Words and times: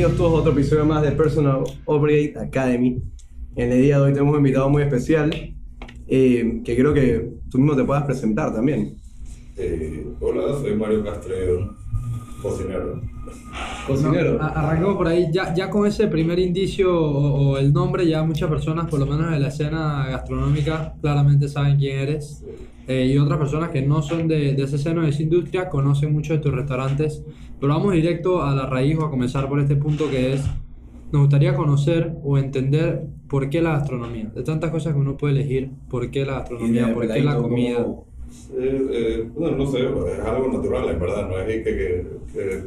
bienvenidos 0.00 0.16
todos 0.16 0.38
a 0.38 0.40
otro 0.40 0.52
episodio 0.52 0.86
más 0.86 1.02
de 1.02 1.12
Personal 1.12 1.62
Upgrade 1.84 2.32
Academy. 2.40 3.02
En 3.54 3.70
el 3.70 3.82
día 3.82 3.98
de 3.98 4.04
hoy 4.04 4.12
tenemos 4.14 4.32
un 4.32 4.38
invitado 4.38 4.70
muy 4.70 4.82
especial 4.82 5.30
eh, 6.08 6.62
que 6.64 6.74
creo 6.74 6.94
que 6.94 7.34
tú 7.50 7.58
mismo 7.58 7.76
te 7.76 7.84
puedas 7.84 8.04
presentar 8.04 8.50
también. 8.54 8.96
Eh, 9.58 10.06
hola, 10.20 10.58
soy 10.58 10.74
Mario 10.74 11.04
Castredo, 11.04 11.76
cocinero. 12.40 13.02
Cocinero. 13.86 14.38
No, 14.38 14.44
arrancamos 14.44 14.96
por 14.96 15.06
ahí, 15.06 15.26
ya, 15.30 15.52
ya 15.52 15.68
con 15.68 15.86
ese 15.86 16.06
primer 16.06 16.38
indicio 16.38 16.98
o, 16.98 17.50
o 17.50 17.58
el 17.58 17.70
nombre, 17.70 18.06
ya 18.06 18.22
muchas 18.22 18.48
personas, 18.48 18.88
por 18.88 19.00
lo 19.00 19.04
menos 19.04 19.30
de 19.30 19.38
la 19.38 19.48
escena 19.48 20.06
gastronómica, 20.08 20.94
claramente 21.02 21.46
saben 21.46 21.76
quién 21.76 21.98
eres. 21.98 22.42
Eh, 22.88 23.12
y 23.12 23.18
otras 23.18 23.38
personas 23.38 23.68
que 23.68 23.82
no 23.82 24.00
son 24.00 24.26
de, 24.26 24.54
de 24.54 24.62
esa 24.62 24.76
escena 24.76 25.02
o 25.02 25.04
de 25.04 25.10
esa 25.10 25.22
industria 25.22 25.68
conocen 25.68 26.10
mucho 26.14 26.32
de 26.32 26.38
tus 26.38 26.52
restaurantes. 26.52 27.22
Pero 27.60 27.74
vamos 27.74 27.92
directo 27.92 28.42
a 28.42 28.54
la 28.54 28.66
raíz 28.66 28.96
o 28.98 29.04
a 29.04 29.10
comenzar 29.10 29.48
por 29.48 29.60
este 29.60 29.76
punto 29.76 30.08
que 30.10 30.32
es, 30.32 30.42
nos 31.12 31.22
gustaría 31.22 31.54
conocer 31.54 32.14
o 32.24 32.38
entender 32.38 33.06
por 33.28 33.50
qué 33.50 33.60
la 33.60 33.72
gastronomía. 33.78 34.30
De 34.34 34.42
tantas 34.42 34.70
cosas 34.70 34.94
que 34.94 34.98
uno 35.00 35.16
puede 35.16 35.34
elegir, 35.34 35.70
por 35.90 36.10
qué 36.10 36.24
la 36.24 36.34
gastronomía, 36.34 36.94
por 36.94 37.06
qué 37.06 37.20
la 37.22 37.36
comida. 37.36 37.82
¿cómo- 37.84 38.06
Eh, 38.56 38.86
eh, 38.92 39.30
bueno, 39.36 39.56
no 39.56 39.66
sé, 39.66 39.78
es 39.80 40.20
algo 40.24 40.52
natural, 40.52 40.88
en 40.88 41.00
verdad, 41.00 41.28
no 41.28 41.36
es 41.40 41.46
que, 41.46 41.62
que, 41.64 42.06
que- 42.32 42.62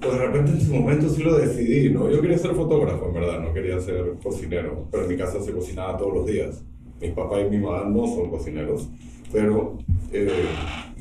pues 0.00 0.12
de 0.18 0.26
repente 0.26 0.52
en 0.52 0.60
su 0.60 0.74
momento 0.74 1.08
sí 1.08 1.22
lo 1.22 1.36
decidí, 1.36 1.90
¿no? 1.90 2.10
Yo 2.10 2.20
quería 2.22 2.38
ser 2.38 2.52
fotógrafo, 2.52 3.08
en 3.08 3.14
verdad, 3.14 3.40
no 3.40 3.52
quería 3.52 3.78
ser 3.80 4.14
cocinero, 4.22 4.86
pero 4.90 5.04
en 5.04 5.10
mi 5.10 5.16
casa 5.16 5.40
se 5.40 5.52
cocinaba 5.52 5.96
todos 5.98 6.14
los 6.14 6.26
días. 6.26 6.62
Mis 7.00 7.10
papás 7.12 7.40
y 7.46 7.50
mi 7.50 7.58
mamá 7.58 7.84
no 7.88 8.06
son 8.06 8.30
cocineros, 8.30 8.88
pero 9.34 9.76
eh, 10.12 10.30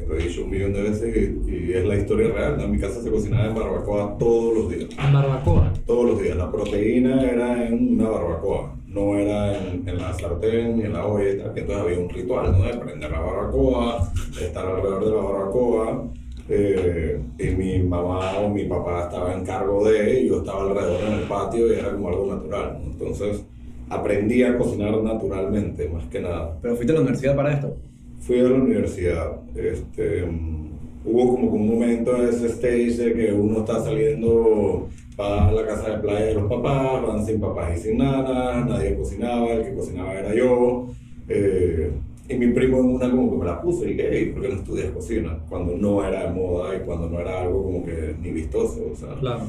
lo 0.08 0.18
he 0.18 0.24
dicho 0.24 0.44
un 0.44 0.50
millón 0.50 0.74
de 0.74 0.82
veces 0.82 1.16
y, 1.16 1.52
y 1.52 1.74
es 1.74 1.86
la 1.86 1.96
historia 1.96 2.30
real. 2.30 2.60
En 2.60 2.72
mi 2.72 2.80
casa 2.80 3.00
se 3.00 3.12
cocinaba 3.12 3.46
en 3.46 3.54
barbacoa 3.54 4.18
todos 4.18 4.58
los 4.58 4.70
días. 4.72 4.90
En 4.98 5.14
barbacoa. 5.14 5.72
Todos 5.86 6.10
los 6.10 6.22
días. 6.22 6.36
La 6.36 6.52
proteína 6.52 7.22
era 7.22 7.68
en 7.68 7.94
una 7.94 8.10
barbacoa, 8.10 8.76
no 8.88 9.16
era 9.20 9.56
en, 9.56 9.88
en 9.88 9.98
la 10.00 10.14
sartén 10.14 10.78
ni 10.78 10.86
en 10.86 10.94
la 10.94 11.06
olla 11.06 11.30
entonces 11.30 11.76
había 11.76 12.00
un 12.00 12.10
ritual, 12.10 12.52
¿no? 12.52 12.64
De 12.64 12.74
prender 12.74 13.12
la 13.12 13.20
barbacoa, 13.20 14.12
de 14.40 14.46
estar 14.48 14.66
alrededor 14.66 15.06
de 15.06 15.12
la 15.12 15.22
barbacoa, 15.22 16.08
eh, 16.50 17.22
y 17.38 17.48
mi 17.52 17.84
mamá 17.84 18.40
o 18.40 18.50
mi 18.50 18.66
papá 18.66 19.04
estaba 19.04 19.34
en 19.34 19.46
cargo 19.46 19.88
de, 19.88 20.22
y 20.22 20.28
yo 20.28 20.40
estaba 20.40 20.64
alrededor 20.64 21.02
en 21.04 21.14
el 21.20 21.28
patio 21.28 21.68
y 21.68 21.78
era 21.78 21.92
como 21.92 22.10
algo 22.10 22.34
natural, 22.34 22.80
¿no? 22.82 22.92
Entonces 22.92 23.46
aprendí 23.90 24.42
a 24.42 24.58
cocinar 24.58 24.98
naturalmente, 25.04 25.88
más 25.88 26.06
que 26.06 26.20
nada. 26.20 26.58
Pero 26.62 26.76
fuiste 26.76 26.94
a 26.94 26.96
la 26.96 27.02
universidad 27.02 27.36
para 27.36 27.54
esto. 27.54 27.76
Fui 28.26 28.40
a 28.40 28.44
la 28.44 28.56
universidad. 28.56 29.42
Este, 29.56 30.24
hubo 31.06 31.36
como 31.36 31.52
que 31.52 31.58
un 31.58 31.68
momento 31.68 32.16
en 32.16 32.30
ese 32.30 32.48
stage 32.48 33.14
que 33.14 33.34
uno 33.34 33.60
está 33.60 33.84
saliendo 33.84 34.88
para 35.18 35.52
la 35.52 35.66
casa 35.66 35.92
de 35.92 35.98
playa 36.00 36.26
de 36.28 36.34
los 36.36 36.50
papás, 36.50 37.06
van 37.06 37.26
sin 37.26 37.40
papás 37.42 37.78
y 37.78 37.82
sin 37.82 37.98
nada, 37.98 38.64
nadie 38.66 38.96
cocinaba, 38.96 39.52
el 39.52 39.64
que 39.64 39.74
cocinaba 39.76 40.14
era 40.14 40.34
yo. 40.34 40.88
eh, 41.28 41.92
y 42.30 42.36
mi 42.36 42.48
primo 42.54 42.80
en 42.80 42.86
una 42.86 43.12
como 43.12 43.32
que 43.32 43.38
me 43.38 43.46
la 43.46 43.62
puso 43.62 43.84
y 43.84 43.90
dije, 43.94 44.08
hey, 44.10 44.32
¿por 44.34 44.42
qué 44.44 44.48
no 44.48 44.56
estudias 44.56 44.92
cocina? 44.92 45.38
Cuando 45.50 45.76
no 45.76 46.08
era 46.08 46.24
de 46.24 46.34
moda 46.34 46.74
y 46.76 46.80
cuando 46.86 47.10
no 47.10 47.20
era 47.20 47.42
algo 47.42 47.62
como 47.64 47.86
que 47.86 48.16
ni 48.22 48.32
vistoso, 48.32 48.80
o 48.94 48.96
sea 48.96 49.14
Claro. 49.20 49.44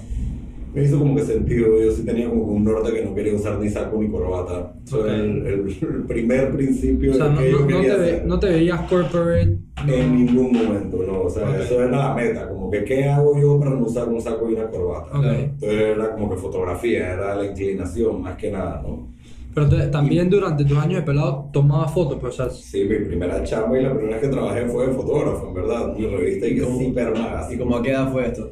Me 0.74 0.82
hizo 0.84 0.98
como 0.98 1.14
que 1.14 1.22
sentido. 1.22 1.80
Yo 1.80 1.92
sí 1.92 2.04
tenía 2.04 2.28
como 2.28 2.42
un 2.44 2.64
norte 2.64 2.92
que 2.92 3.04
no 3.04 3.14
quería 3.14 3.34
usar 3.34 3.58
ni 3.58 3.70
saco 3.70 3.98
ni 4.00 4.08
corbata. 4.08 4.74
Eso 4.84 4.98
Ok. 5.00 5.04
era 5.06 5.14
el, 5.16 5.46
el- 5.46 5.76
el 5.94 6.02
primer 6.06 6.50
principio 6.52 7.12
O 7.12 7.14
sea, 7.14 7.28
no, 7.28 7.38
que 7.38 7.50
yo 7.50 7.58
no- 7.60 7.60
no 7.62 7.66
quería 7.68 7.94
te, 7.96 8.00
ve- 8.00 8.22
no 8.26 8.38
te 8.40 8.48
veías 8.48 8.80
corporate. 8.88 9.58
En 9.86 10.14
ningún 10.16 10.52
momento, 10.52 10.98
no. 11.06 11.22
O 11.22 11.30
sea, 11.30 11.48
Ok. 11.48 11.56
eso 11.64 11.82
era 11.82 11.96
la 11.96 12.14
meta. 12.14 12.48
Como 12.48 12.70
que, 12.70 12.84
¿qué 12.84 13.04
hago 13.04 13.38
yo 13.40 13.58
para 13.58 13.72
no 13.72 13.86
usar 13.86 14.08
un 14.08 14.20
saco 14.20 14.50
y 14.50 14.54
una 14.54 14.68
corbata? 14.68 15.18
Ok. 15.18 15.24
Entonces 15.24 15.80
era 15.80 16.12
como 16.12 16.30
que 16.30 16.36
fotografía, 16.36 17.12
era 17.14 17.34
la 17.36 17.46
inclinación 17.46 18.22
más 18.22 18.36
que 18.36 18.50
nada, 18.50 18.82
¿no? 18.86 19.08
Pero 19.54 19.66
entonces, 19.66 19.90
también 19.92 20.28
durante 20.28 20.64
tus 20.64 20.76
años 20.78 20.96
de 20.96 21.02
pelado 21.02 21.48
tomaba 21.52 21.86
fotos, 21.86 22.18
pues, 22.20 22.40
o 22.40 22.48
sea, 22.48 22.50
Sí, 22.50 22.84
mi 22.90 22.96
primera 23.06 23.40
chamba 23.44 23.78
y 23.78 23.82
la 23.84 23.90
primera 23.94 24.16
vez 24.16 24.26
que 24.26 24.32
trabajé 24.34 24.66
fue 24.66 24.88
de 24.88 24.92
fotógrafo, 24.94 25.46
en 25.46 25.54
verdad. 25.54 25.94
Una 25.96 26.08
revista 26.16 26.46
y 26.48 26.54
que 26.56 26.62
¿Cómo? 26.62 26.80
Super 26.80 27.12
¿Y 27.14 27.18
Magazine. 27.20 27.58
como 27.62 27.76
a 27.76 27.82
qué 27.84 27.90
edad 27.90 28.10
fue 28.12 28.26
esto? 28.26 28.50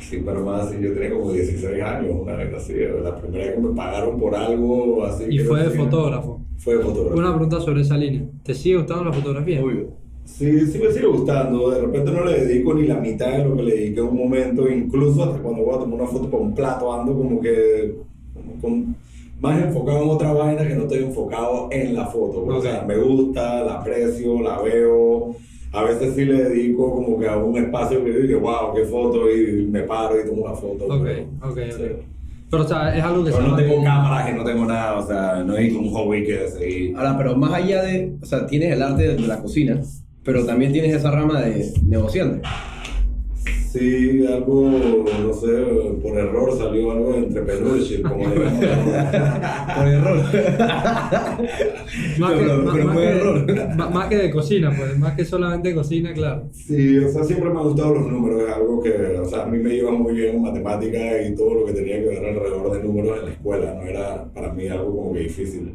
Super 0.00 0.38
Magazine, 0.38 0.82
yo 0.82 0.94
tenía 0.94 1.10
como 1.10 1.32
16 1.32 1.82
años, 1.82 2.14
una 2.20 2.36
vez 2.36 2.54
así. 2.54 2.74
La 3.02 3.16
primera 3.20 3.44
vez 3.46 3.54
que 3.54 3.60
me 3.60 3.74
pagaron 3.74 4.18
por 4.18 4.34
algo 4.34 5.04
así. 5.04 5.24
y 5.28 5.38
fue 5.40 5.62
de 5.64 5.70
fotógrafo. 5.70 6.40
Fue 6.58 6.76
de 6.76 6.84
fotógrafo. 6.84 7.18
Una 7.18 7.30
pregunta 7.34 7.60
sobre 7.60 7.82
esa 7.82 7.96
línea. 7.96 8.22
¿Te 8.42 8.54
sigue 8.54 8.76
gustando 8.76 9.04
la 9.04 9.12
fotografía? 9.12 9.62
Obvio. 9.62 9.88
Sí, 10.24 10.66
sí 10.66 10.78
me 10.78 10.90
sigue 10.92 11.06
gustando. 11.06 11.70
De 11.70 11.80
repente 11.80 12.10
no 12.12 12.24
le 12.24 12.44
dedico 12.44 12.74
ni 12.74 12.86
la 12.86 12.96
mitad 12.96 13.32
de 13.38 13.44
lo 13.44 13.56
que 13.56 13.62
le 13.62 13.74
dediqué 13.74 14.00
en 14.00 14.06
un 14.08 14.16
momento. 14.16 14.68
Incluso 14.68 15.24
hasta 15.24 15.38
cuando 15.42 15.64
voy 15.64 15.74
a 15.74 15.78
tomar 15.78 16.00
una 16.00 16.06
foto 16.10 16.30
para 16.30 16.42
un 16.42 16.54
plato 16.54 16.92
ando 16.92 17.14
como 17.16 17.40
que 17.40 17.96
como 18.34 18.60
con- 18.60 18.96
más 19.40 19.62
enfocado 19.62 20.02
en 20.02 20.08
otra 20.10 20.32
vaina 20.32 20.66
que 20.66 20.74
no 20.74 20.82
estoy 20.82 20.98
enfocado 21.04 21.68
en 21.70 21.94
la 21.94 22.06
foto. 22.06 22.44
O 22.44 22.60
sea, 22.60 22.84
me 22.86 22.96
gusta, 22.96 23.62
la 23.64 23.74
aprecio, 23.80 24.40
la 24.42 24.60
veo. 24.60 25.34
A 25.72 25.82
veces 25.84 26.14
sí 26.14 26.24
le 26.24 26.44
dedico 26.44 26.94
como 26.94 27.18
que 27.18 27.28
a 27.28 27.36
un 27.36 27.56
espacio 27.58 28.02
que 28.04 28.10
digo, 28.10 28.40
wow, 28.40 28.74
qué 28.74 28.84
foto, 28.84 29.30
y 29.30 29.66
me 29.66 29.82
paro 29.82 30.18
y 30.20 30.26
tomo 30.26 30.42
una 30.44 30.54
foto. 30.54 30.84
Ok, 30.86 31.02
pero- 31.04 31.50
ok, 31.50 31.58
sí. 31.76 31.82
ok. 31.82 32.02
Pero, 32.50 32.62
o 32.62 32.66
sea, 32.66 32.96
es 32.96 33.04
algo 33.04 33.24
que 33.24 33.30
Pero 33.30 33.42
se 33.42 33.48
no 33.50 33.56
tengo 33.56 33.82
cámaras 33.84 34.30
y 34.30 34.32
no 34.34 34.44
tengo 34.44 34.64
nada, 34.64 34.98
o 34.98 35.06
sea, 35.06 35.44
no 35.44 35.54
es 35.58 35.70
un 35.74 35.90
hobby 35.90 36.24
que 36.24 36.48
seguir. 36.48 36.96
Ahora, 36.96 37.18
pero 37.18 37.36
más 37.36 37.52
allá 37.52 37.82
de, 37.82 38.14
o 38.22 38.24
sea, 38.24 38.46
tienes 38.46 38.72
el 38.72 38.82
arte 38.82 39.14
de 39.16 39.20
la 39.20 39.38
cocina, 39.42 39.78
pero 40.24 40.46
también 40.46 40.72
tienes 40.72 40.94
esa 40.94 41.10
rama 41.10 41.42
de 41.42 41.70
negociante. 41.86 42.40
Sí, 43.70 44.24
algo, 44.26 44.70
no 44.70 45.32
sé, 45.34 45.48
por 46.02 46.16
error 46.16 46.56
salió 46.56 46.92
algo 46.92 47.12
de 47.12 47.18
entrepreneurship, 47.18 48.02
como 48.02 48.26
le 48.26 48.36
llaman. 48.36 48.60
Por 49.76 49.88
error. 49.88 50.18
Más, 52.18 52.32
que, 52.32 52.38
Pero- 52.38 52.62
más- 52.62 52.74
pero 52.74 52.84
más 52.86 52.94
fue 52.94 53.02
que- 53.02 53.08
error. 53.10 53.76
más- 53.76 53.94
más 53.94 54.08
que 54.08 54.16
de 54.16 54.30
cocina, 54.30 54.72
pues, 54.76 54.98
más 54.98 55.14
que 55.14 55.24
solamente 55.24 55.74
cocina, 55.74 56.12
claro. 56.12 56.48
Sí, 56.52 56.98
o 56.98 57.08
sea, 57.10 57.24
siempre 57.24 57.50
me 57.50 57.58
han 57.58 57.64
gustado 57.64 57.94
los 57.94 58.06
números, 58.10 58.42
es 58.42 58.54
algo 58.54 58.82
que, 58.82 58.90
o 59.20 59.24
sea, 59.28 59.42
a 59.42 59.46
mí 59.46 59.58
me 59.58 59.74
iba 59.74 59.90
muy 59.90 60.14
bien 60.14 60.36
en 60.36 60.42
matemáticas 60.42 61.02
y 61.30 61.34
todo 61.34 61.54
lo 61.54 61.66
que 61.66 61.72
tenía 61.72 62.00
que 62.00 62.08
ver 62.08 62.24
alrededor 62.24 62.72
de 62.76 62.82
números 62.82 63.18
en 63.20 63.24
la 63.26 63.32
escuela, 63.32 63.74
no 63.74 63.82
era 63.82 64.24
para 64.34 64.52
mí 64.52 64.66
algo 64.68 64.96
como 64.96 65.12
que 65.12 65.20
difícil. 65.20 65.72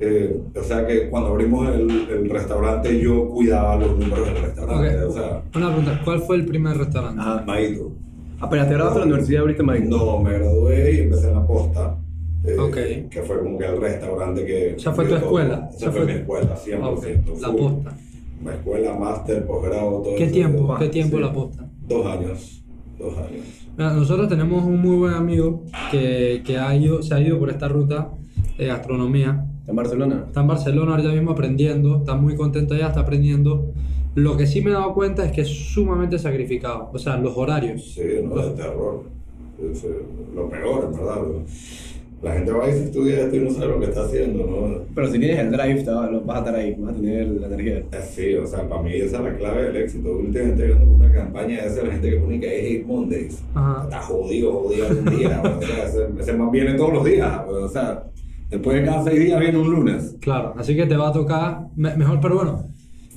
Eh, 0.00 0.40
o 0.54 0.62
sea 0.62 0.86
que 0.86 1.08
cuando 1.08 1.30
abrimos 1.30 1.68
el, 1.74 1.90
el 2.08 2.30
restaurante 2.30 3.00
yo 3.00 3.28
cuidaba 3.28 3.76
los 3.76 3.98
números 3.98 4.26
del 4.26 4.42
restaurante, 4.42 4.96
Ok. 5.04 5.08
o 5.08 5.12
sea, 5.12 5.42
Una 5.56 5.66
pregunta, 5.74 6.00
¿cuál 6.04 6.20
fue 6.22 6.36
el 6.36 6.46
primer 6.46 6.76
restaurante? 6.76 7.20
Ajá. 7.20 7.42
Maito. 7.46 7.90
Apenas 8.40 8.68
te 8.68 8.74
graduaste 8.74 9.00
de 9.00 9.04
la 9.06 9.12
universidad, 9.12 9.40
abriste 9.42 9.62
Mike. 9.64 9.86
No, 9.86 10.18
me 10.20 10.32
gradué 10.38 10.92
y 10.94 10.98
empecé 11.00 11.28
en 11.28 11.34
la 11.34 11.44
posta. 11.46 11.96
eh, 12.44 12.56
Ok. 12.56 13.10
Que 13.10 13.22
fue 13.26 13.38
como 13.40 13.58
que 13.58 13.66
el 13.66 13.80
restaurante 13.80 14.46
que... 14.46 14.74
Sea, 14.78 14.92
fue 14.92 15.04
tu 15.04 15.10
todo. 15.10 15.18
escuela. 15.20 15.68
Esa 15.76 15.90
fue 15.90 16.04
mi 16.04 16.12
escuela, 16.12 16.54
100%. 16.56 16.78
Ah, 16.80 16.88
ok. 16.90 17.06
La 17.40 17.52
posta. 17.52 17.96
Mi 18.40 18.50
escuela, 18.50 18.94
máster, 18.94 19.44
posgrado, 19.44 19.90
todo 20.02 20.14
¿Qué 20.16 20.24
eso. 20.24 20.32
tiempo? 20.32 20.76
¿Qué 20.78 20.88
tiempo 20.88 21.16
sí. 21.16 21.22
la 21.24 21.32
posta? 21.32 21.68
Dos 21.88 22.06
años. 22.06 22.62
Dos 22.96 23.18
años. 23.18 23.44
Mira, 23.76 23.92
nosotros 23.94 24.28
tenemos 24.28 24.64
un 24.64 24.80
muy 24.80 24.96
buen 24.96 25.14
amigo 25.14 25.64
que, 25.90 26.40
que 26.46 26.56
ha 26.58 26.74
ido, 26.76 27.02
se 27.02 27.14
ha 27.14 27.20
ido 27.20 27.36
por 27.40 27.50
esta 27.50 27.66
ruta 27.66 28.10
de 28.56 28.66
gastronomía. 28.66 29.44
En 29.68 29.76
Barcelona. 29.76 30.24
Está 30.26 30.40
en 30.40 30.46
Barcelona 30.46 30.90
ahorita 30.92 31.10
mismo 31.12 31.30
aprendiendo, 31.32 31.98
está 31.98 32.14
muy 32.14 32.34
contento 32.34 32.74
allá, 32.74 32.88
está 32.88 33.00
aprendiendo. 33.00 33.66
Lo 34.14 34.36
que 34.36 34.46
sí 34.46 34.62
me 34.62 34.70
he 34.70 34.72
dado 34.72 34.94
cuenta 34.94 35.24
es 35.24 35.32
que 35.32 35.42
es 35.42 35.48
sumamente 35.48 36.18
sacrificado, 36.18 36.90
o 36.92 36.98
sea, 36.98 37.16
los 37.18 37.36
horarios. 37.36 37.84
Sí, 37.94 38.02
no, 38.24 38.34
de 38.36 38.50
terror. 38.56 39.02
Es, 39.72 39.84
eh, 39.84 39.88
lo 40.34 40.48
peor, 40.48 40.84
en 40.90 40.98
verdad. 40.98 41.18
La 42.20 42.32
gente 42.32 42.50
va 42.50 42.68
y 42.68 42.72
se 42.72 42.84
estudia 42.86 43.20
esto 43.20 43.36
y 43.36 43.40
no 43.40 43.50
sabe 43.52 43.68
lo 43.68 43.78
que 43.78 43.86
está 43.86 44.02
haciendo, 44.04 44.44
¿no? 44.44 44.78
Pero 44.92 45.06
si 45.06 45.20
tienes 45.20 45.38
el 45.38 45.52
drive, 45.52 45.84
te 45.84 45.90
va- 45.92 46.10
lo- 46.10 46.20
vas 46.22 46.36
a 46.36 46.40
estar 46.40 46.54
ahí, 46.56 46.74
vas 46.76 46.92
a 46.92 46.96
tener 46.96 47.28
la 47.28 47.46
energía. 47.46 47.76
Eh, 47.78 47.84
Sí, 48.12 48.34
o 48.34 48.44
sea, 48.44 48.68
para 48.68 48.82
mí 48.82 48.92
esa 48.94 49.18
es 49.18 49.22
la 49.22 49.36
clave 49.36 49.62
del 49.64 49.76
éxito. 49.76 50.10
Últimamente 50.18 50.66
viendo 50.66 50.84
una 50.94 51.12
campaña 51.12 51.62
de 51.62 51.68
esa 51.68 51.84
la 51.84 51.92
gente 51.92 52.10
que 52.10 52.16
pone 52.16 52.40
que 52.40 52.58
es 52.58 52.64
Hate 52.80 52.86
Mondays. 52.86 53.42
Ajá. 53.54 53.84
Está 53.84 54.00
jodido, 54.02 54.52
jodido 54.52 54.86
un 54.88 55.16
día. 55.16 55.42
o 55.58 55.62
sea, 55.64 55.84
ese, 55.86 56.06
ese 56.18 56.32
man 56.32 56.50
viene 56.50 56.74
todos 56.74 56.92
los 56.94 57.04
días. 57.04 57.40
O 57.48 57.68
sea, 57.68 58.02
después 58.50 58.80
de 58.80 58.84
cada 58.86 59.04
seis 59.04 59.18
días 59.20 59.40
viene 59.40 59.58
un 59.58 59.70
lunes. 59.70 60.16
Claro, 60.20 60.54
así 60.56 60.74
que 60.76 60.86
te 60.86 60.96
va 60.96 61.08
a 61.08 61.12
tocar 61.12 61.60
me- 61.76 61.94
mejor, 61.96 62.18
pero 62.20 62.36
bueno. 62.36 62.64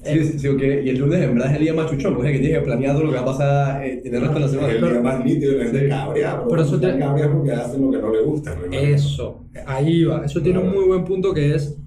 Sí, 0.03 0.23
sí, 0.23 0.39
sí, 0.39 0.47
ok. 0.47 0.61
Y 0.83 0.89
el 0.89 0.97
lunes 0.97 1.21
en 1.21 1.35
verdad 1.35 1.51
es 1.51 1.57
el 1.57 1.63
día 1.63 1.73
más 1.75 1.89
chuchón, 1.91 2.15
porque 2.15 2.29
es 2.31 2.35
el 2.35 2.41
que 2.41 2.47
tienes 2.47 2.59
que 2.63 2.65
planear 2.65 2.93
todo 2.95 3.03
lo 3.05 3.09
que 3.11 3.15
va 3.17 3.21
a 3.21 3.25
pasar 3.25 3.85
eh, 3.85 4.01
en 4.03 4.15
el 4.15 4.21
resto 4.21 4.33
de 4.33 4.39
la 4.39 4.45
Es 4.47 4.51
semana. 4.51 4.73
el 4.73 4.81
día 4.81 5.01
más 5.01 5.23
nítido, 5.25 5.57
la 5.59 5.63
gente 5.65 5.89
cabrea. 5.89 6.35
Pero, 6.37 6.47
Pero 6.49 6.61
eso 6.63 6.79
te- 6.79 6.97
cabreados 6.99 7.35
porque 7.35 7.51
hacen 7.51 7.81
lo 7.85 7.91
que 7.91 7.97
no 7.99 8.11
les 8.11 8.25
gusta. 8.25 8.55
¿no? 8.55 8.73
Eso, 8.75 9.39
ahí 9.67 10.03
va. 10.05 10.25
Eso 10.25 10.41
tiene 10.41 10.57
un 10.57 10.71
muy 10.71 10.85
buen 10.85 11.05
punto 11.05 11.33
que 11.35 11.53
es 11.53 11.77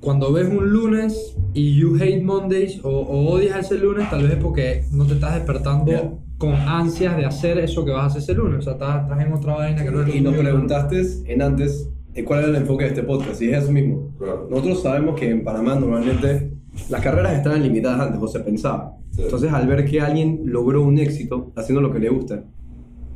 cuando 0.00 0.32
ves 0.32 0.46
un 0.46 0.70
lunes 0.70 1.34
y 1.52 1.74
you 1.74 1.96
hate 2.00 2.22
Mondays 2.22 2.78
o, 2.84 2.90
o 2.90 3.26
odias 3.32 3.58
ese 3.58 3.76
lunes, 3.78 4.08
tal 4.08 4.22
vez 4.22 4.32
es 4.34 4.38
porque 4.38 4.84
no 4.92 5.04
te 5.04 5.14
estás 5.14 5.34
despertando 5.34 5.90
Ya. 5.90 6.12
con 6.38 6.52
ansias 6.54 7.16
de 7.16 7.24
hacer 7.26 7.58
eso 7.58 7.84
que 7.84 7.90
vas 7.90 8.04
a 8.04 8.06
hacer 8.06 8.22
ese 8.22 8.34
lunes. 8.34 8.60
O 8.60 8.62
sea, 8.62 8.74
estás, 8.74 9.02
estás 9.02 9.20
en 9.26 9.32
otra 9.32 9.54
vaina 9.56 9.82
que 9.82 9.90
no 9.90 10.02
es 10.02 10.06
lo 10.06 10.14
Y 10.14 10.20
nos 10.20 10.36
preguntaste 10.36 11.02
en 11.26 11.42
antes 11.42 11.90
cuál 12.26 12.40
era 12.40 12.48
el 12.48 12.56
enfoque 12.56 12.84
de 12.84 12.90
este 12.90 13.02
podcast, 13.02 13.40
y 13.42 13.50
es 13.50 13.62
eso 13.62 13.72
mismo. 13.72 14.12
Claro. 14.18 14.48
Nosotros 14.50 14.82
sabemos 14.82 15.18
que 15.18 15.30
en 15.30 15.44
Panamá 15.44 15.74
normalmente 15.76 16.52
las 16.90 17.00
carreras 17.00 17.34
estaban 17.34 17.62
limitadas 17.62 18.00
antes, 18.00 18.20
o 18.20 18.28
se 18.28 18.40
pensaba. 18.40 18.96
Sí. 19.10 19.22
Entonces, 19.22 19.52
al 19.52 19.66
ver 19.66 19.84
que 19.84 20.00
alguien 20.00 20.42
logró 20.44 20.82
un 20.82 20.98
éxito 20.98 21.52
haciendo 21.56 21.80
lo 21.80 21.92
que 21.92 21.98
le 21.98 22.08
gusta, 22.08 22.44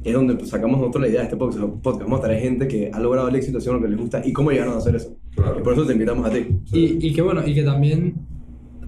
es 0.05 0.13
donde 0.15 0.35
pues, 0.35 0.51
sacamos 0.51 0.81
nosotros 0.81 1.03
la 1.03 1.09
idea 1.09 1.21
de 1.21 1.25
este 1.27 1.37
podcast. 1.37 1.65
podcast. 1.81 2.03
Vamos 2.03 2.21
a 2.21 2.23
traer 2.25 2.41
gente 2.43 2.67
que 2.67 2.91
ha 2.93 2.99
logrado 2.99 3.29
el 3.29 3.37
éxito 3.37 3.59
haciendo 3.59 3.79
lo 3.79 3.85
que 3.85 3.91
les 3.91 4.01
gusta 4.01 4.21
y 4.25 4.33
cómo 4.33 4.51
llegaron 4.51 4.75
a 4.75 4.79
hacer 4.79 4.97
eso. 4.97 5.17
Claro. 5.37 5.61
Y 5.61 5.63
por 5.63 5.73
eso 5.75 5.87
te 5.87 5.93
invitamos 5.93 6.27
a 6.27 6.31
ti. 6.31 6.47
Y, 6.73 7.07
y 7.07 7.13
que 7.13 7.23
bueno, 7.23 7.47
y 7.47 7.55
que 7.55 7.63
también, 7.63 8.15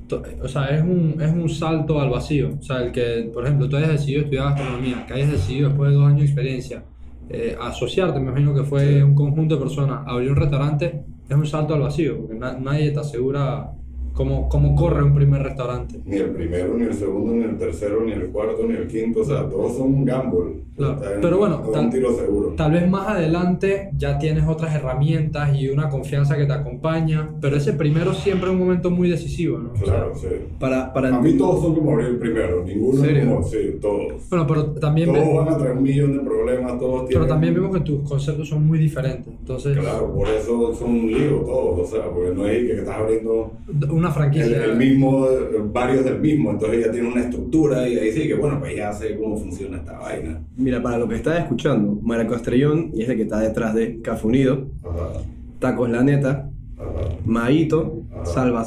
to- 0.08 0.22
o 0.42 0.48
sea, 0.48 0.66
es 0.66 0.82
un, 0.82 1.16
es 1.20 1.32
un 1.32 1.48
salto 1.48 2.00
al 2.00 2.10
vacío. 2.10 2.50
O 2.58 2.62
sea, 2.62 2.82
el 2.82 2.90
que, 2.90 3.30
por 3.32 3.44
ejemplo, 3.44 3.68
tú 3.68 3.76
hayas 3.76 3.92
decidido 3.92 4.22
estudiar 4.22 4.50
gastronomía, 4.50 5.04
que 5.06 5.14
hayas 5.14 5.30
decidido 5.30 5.68
después 5.68 5.90
de 5.90 5.96
dos 5.96 6.06
años 6.06 6.20
de 6.20 6.26
experiencia, 6.26 6.84
eh, 7.28 7.56
asociarte, 7.60 8.20
me 8.20 8.30
imagino 8.30 8.54
que 8.54 8.64
fue 8.64 9.02
un 9.02 9.14
conjunto 9.14 9.54
de 9.56 9.60
personas, 9.60 10.00
abrir 10.06 10.30
un 10.30 10.36
restaurante, 10.36 11.04
es 11.28 11.36
un 11.36 11.46
salto 11.46 11.74
al 11.74 11.80
vacío, 11.80 12.18
porque 12.18 12.34
na- 12.34 12.58
nadie 12.58 12.90
te 12.90 13.00
asegura 13.00 13.70
cómo, 14.14 14.48
cómo 14.48 14.74
corre 14.74 15.02
un 15.02 15.14
primer 15.14 15.42
restaurante. 15.42 16.00
Ni 16.06 16.16
el 16.16 16.30
primero, 16.30 16.74
ni 16.78 16.84
el 16.84 16.94
segundo, 16.94 17.32
ni 17.34 17.42
el 17.44 17.58
tercero, 17.58 18.00
ni 18.04 18.12
el 18.12 18.28
cuarto, 18.28 18.64
ni 18.66 18.74
el 18.76 18.86
quinto, 18.86 19.20
o 19.20 19.24
sea, 19.24 19.48
todos 19.48 19.76
son 19.76 19.94
un 19.94 20.04
gamble. 20.04 20.64
Claro, 20.76 21.00
pero 21.22 21.38
bueno, 21.38 21.60
tal- 21.72 21.84
un 21.84 21.90
tiro 21.90 22.12
seguro. 22.16 22.48
Tal 22.56 22.72
vez 22.72 22.88
más 22.90 23.06
adelante 23.08 23.90
ya 23.96 24.18
tienes 24.18 24.44
otras 24.48 24.74
herramientas 24.74 25.54
y 25.56 25.68
una 25.68 25.88
confianza 25.88 26.36
que 26.36 26.46
te 26.46 26.52
acompaña, 26.52 27.30
pero 27.40 27.56
ese 27.56 27.74
primero 27.74 28.12
siempre 28.12 28.48
es 28.48 28.54
un 28.54 28.58
momento 28.60 28.90
muy 28.90 29.08
decisivo, 29.08 29.58
¿no? 29.58 29.70
O 29.72 29.76
sea, 29.76 29.84
Claro, 29.84 30.12
sí. 30.16 30.26
Para, 30.58 30.92
para 30.92 31.14
A 31.16 31.20
mí 31.20 31.34
todos 31.36 31.62
son 31.62 31.76
como 31.76 31.92
abrir 31.92 32.08
el 32.08 32.18
primero, 32.18 32.64
ninguno 32.64 32.94
es 33.04 33.06
¿Serio? 33.08 33.24
como, 33.30 33.42
sí, 33.44 33.58
todos. 33.80 34.28
bueno, 34.28 34.46
pero 34.48 34.64
también, 34.72 35.12
Todos 35.12 35.34
van 35.46 35.54
a 35.54 35.58
traer 35.58 35.76
un 35.76 35.82
millón 35.84 36.12
de 36.12 36.18
problemas, 36.24 36.78
todos 36.80 36.94
pero 37.02 37.06
tienen... 37.08 37.28
también 37.28 37.54
vemos 37.54 37.76
que 37.76 37.80
tus 37.84 38.08
conceptos 38.08 38.48
son 38.48 38.66
muy 38.66 38.78
diferentes. 38.80 39.28
Entonces, 39.32 39.78
Claro, 39.78 40.12
por 40.12 40.28
eso 40.28 40.74
son 40.74 40.90
un 40.90 41.06
lío 41.06 41.36
todos, 41.42 41.80
o 41.80 41.84
sea, 41.92 42.10
porque 42.10 42.34
no 42.34 42.46
es 42.48 42.64
que 42.64 42.72
estás 42.80 42.96
abriendo 42.96 43.52
una 43.92 44.03
el, 44.08 44.14
franquicia. 44.14 44.64
el 44.64 44.76
mismo, 44.76 45.26
eh, 45.26 45.60
varios 45.72 46.04
del 46.04 46.20
mismo, 46.20 46.50
entonces 46.50 46.84
ya 46.86 46.90
tiene 46.92 47.08
una 47.08 47.20
estructura 47.22 47.88
y 47.88 47.96
ahí 47.98 48.12
sí 48.12 48.26
que, 48.28 48.34
bueno, 48.34 48.58
pues 48.60 48.76
ya 48.76 48.92
sé 48.92 49.16
cómo 49.16 49.36
funciona 49.36 49.78
esta 49.78 49.98
vaina. 49.98 50.40
Mira, 50.56 50.82
para 50.82 50.98
lo 50.98 51.08
que 51.08 51.16
estás 51.16 51.38
escuchando, 51.40 51.98
Maraco 52.02 52.34
Estrellón, 52.34 52.90
y 52.94 53.02
es 53.02 53.08
el 53.08 53.16
que 53.16 53.22
está 53.22 53.40
detrás 53.40 53.74
de 53.74 54.00
Café 54.02 54.26
Unido, 54.26 54.68
Ajá, 54.82 55.20
Tacos 55.58 55.90
La 55.90 56.02
Neta, 56.02 56.50
ajá, 56.78 57.16
Maito, 57.24 58.02
Ajá. 58.14 58.24
Salva. 58.26 58.64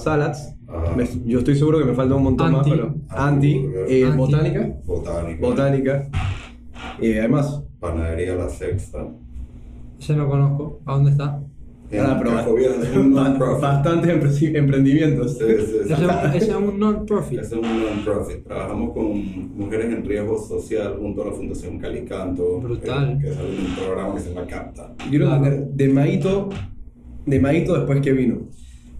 Me- 0.95 1.07
yo 1.25 1.39
estoy 1.39 1.55
seguro 1.55 1.79
que 1.79 1.85
me 1.85 1.93
falta 1.93 2.15
un 2.15 2.23
montón 2.23 2.53
Anti. 2.53 2.69
más, 2.69 2.77
pero. 2.79 2.95
Anti, 3.09 3.65
eh, 3.87 4.03
Anti. 4.05 4.17
Botánica. 4.17 4.69
botánica, 4.85 5.41
Botánica. 5.41 6.09
Y 6.99 7.13
además, 7.17 7.63
panadería 7.79 8.35
La 8.35 8.49
Sexta. 8.49 9.07
Ese 9.99 10.15
no 10.15 10.27
conozco. 10.27 10.81
¿A 10.85 10.93
dónde 10.93 11.11
está? 11.11 11.39
Ah, 11.89 12.15
pero- 12.21 12.35
Cafovía 12.35 12.67
es 12.83 12.95
un 12.97 13.13
non-profit. 13.13 13.61
bastantes 13.61 14.11
empre- 14.13 14.57
emprendimientos. 14.57 15.37
Sí, 15.37 15.45
sí, 15.47 15.65
sí. 15.65 15.77
Ese 15.85 15.93
es 15.93 15.99
un- 15.99 16.35
ese 16.35 16.49
es 16.51 16.55
un 16.55 16.79
non-profit. 16.79 17.39
Es 17.39 17.51
un 17.53 17.61
non-profit. 17.61 18.43
Trabajamos 18.43 18.93
con 18.93 19.57
mujeres 19.57 19.85
en 19.93 20.05
riesgo 20.05 20.37
social 20.37 20.95
junto 20.99 21.23
a 21.23 21.27
la 21.27 21.31
Fundación 21.31 21.79
Calicanto. 21.79 22.59
Brutal. 22.59 23.11
eh, 23.13 23.17
que 23.21 23.29
es 23.29 23.37
un 23.37 23.75
programa 23.85 24.15
que 24.15 24.19
se 24.21 24.29
llama 24.33 24.47
CAPTA. 24.47 24.93
Quiero 25.09 25.25
Claro. 25.27 25.45
entender, 25.45 25.67
de 25.75 25.87
Maito, 25.93 26.49
de 27.25 27.39
Maito 27.39 27.73
después 27.75 28.01
que 28.01 28.11
vino. 28.11 28.39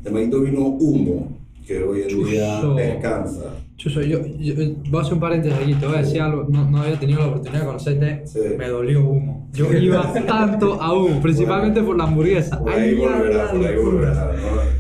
De 0.04 0.10
Maito 0.12 0.40
vino 0.42 0.62
Humo, 0.62 1.38
que 1.66 1.84
hoy 1.84 2.04
en 2.04 2.24
día 2.24 2.62
Chuzo. 2.62 2.76
descansa. 2.76 3.44
Chuso, 3.76 4.02
yo, 4.02 4.26
yo, 4.26 4.54
yo- 4.56 4.74
voy 4.90 5.00
a 5.00 5.02
hacer 5.02 5.14
un 5.16 5.20
paréntesis 5.20 5.58
aquí, 5.62 5.74
te 5.74 5.86
voy 5.86 5.96
a 5.96 6.00
decir 6.00 6.22
algo, 6.22 6.46
no, 6.50 6.70
no 6.70 6.78
había 6.82 6.98
tenido 7.00 7.20
la 7.20 7.28
oportunidad 7.28 7.60
de 7.62 7.66
conocerte, 7.68 8.22
Sí. 8.26 8.40
me 8.58 8.68
dolió 8.70 9.06
humo. 9.08 9.37
Yo 9.54 9.72
iba 9.74 10.14
tanto 10.26 10.80
a 10.82 10.94
humo, 10.94 11.22
principalmente 11.22 11.82
por 11.82 11.98
la 11.98 12.04
hamburguesa. 12.04 12.60
Por 12.60 12.72
ahí 12.72 12.90
Ay, 12.90 12.96
volverá, 12.96 13.52
por 13.52 13.66
ahí 13.66 13.76
volverá. 13.76 14.32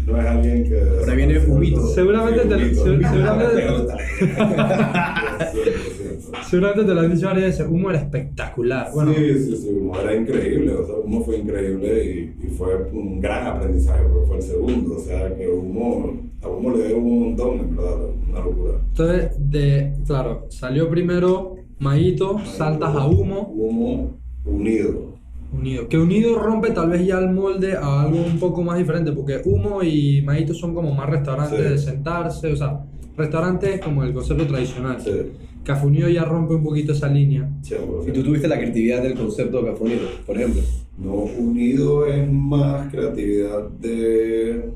No, 0.05 0.13
no 0.13 0.21
es 0.21 0.27
alguien 0.27 0.63
que. 0.63 0.75
Por 0.75 1.09
ahí 1.09 1.17
viene 1.17 1.39
Humito. 1.39 1.87
Seguramente 1.87 2.41
te-. 2.41 2.73
100%. 2.73 3.97
Seguramente 6.49 6.85
te 6.85 6.93
lo 6.93 7.01
han 7.01 7.13
dicho 7.13 7.27
varias 7.27 7.45
veces, 7.45 7.67
humo 7.69 7.89
era 7.89 7.99
espectacular. 7.99 8.89
Bueno, 8.93 9.13
sí, 9.13 9.33
sí, 9.39 9.57
sí, 9.57 9.69
Humo 9.69 9.99
era 9.99 10.15
increíble, 10.15 10.73
o 10.73 10.85
sea, 10.85 10.95
Humo 10.95 11.23
fue 11.23 11.37
increíble 11.37 12.05
y, 12.05 12.45
y 12.45 12.49
fue 12.49 12.75
un 12.91 13.19
gran 13.19 13.47
aprendizaje 13.47 14.03
porque 14.03 14.27
fue 14.27 14.37
el 14.37 14.43
segundo, 14.43 14.95
o 14.95 14.99
sea, 14.99 15.35
que 15.35 15.47
Humo, 15.47 16.17
a 16.41 16.47
Humo 16.47 16.71
le 16.71 16.87
dio 16.87 16.97
un 16.97 17.19
montón, 17.19 17.59
en 17.59 17.75
verdad, 17.75 17.97
una 18.29 18.39
locura. 18.39 18.73
entonces, 18.87 19.31
de, 19.37 19.93
claro, 20.05 20.45
salió 20.49 20.89
primero 20.89 21.55
Maíto, 21.79 22.39
saltas 22.45 22.95
a 22.95 23.05
humo, 23.05 23.51
Humo 23.53 24.17
unido. 24.47 25.07
unido. 25.57 25.87
Que 25.87 25.97
unido 25.97 26.37
rompe 26.37 26.71
tal 26.71 26.89
vez 26.89 27.05
ya 27.05 27.19
el 27.19 27.31
molde 27.31 27.73
a 27.75 28.01
algo 28.01 28.17
un 28.25 28.37
poco 28.39 28.61
más 28.63 28.77
diferente, 28.77 29.11
porque 29.13 29.41
humo 29.45 29.81
y 29.81 30.21
Maíto 30.21 30.53
son 30.53 30.75
como 30.75 30.93
más 30.93 31.09
restaurantes 31.09 31.57
Sí. 31.59 31.63
de 31.69 31.77
sentarse, 31.77 32.51
o 32.51 32.55
sea, 32.55 32.81
restaurantes 33.15 33.79
como 33.81 34.03
el 34.03 34.13
concepto 34.13 34.45
tradicional. 34.45 34.97
Sí, 35.01 35.11
Café 35.63 35.85
Unido 35.87 36.09
ya 36.09 36.23
rompe 36.25 36.53
un 36.55 36.63
poquito 36.63 36.91
esa 36.91 37.07
línea. 37.07 37.49
100%. 37.61 38.09
Y 38.09 38.11
tú 38.13 38.23
tuviste 38.23 38.47
la 38.47 38.57
creatividad 38.57 39.01
del 39.03 39.15
concepto 39.15 39.61
de 39.61 39.71
Café 39.71 39.83
Unido, 39.83 40.01
por 40.25 40.35
ejemplo. 40.37 40.61
No, 40.97 41.13
unido 41.13 42.05
es 42.07 42.29
más 42.31 42.89
creatividad 42.91 43.69
de 43.81 44.69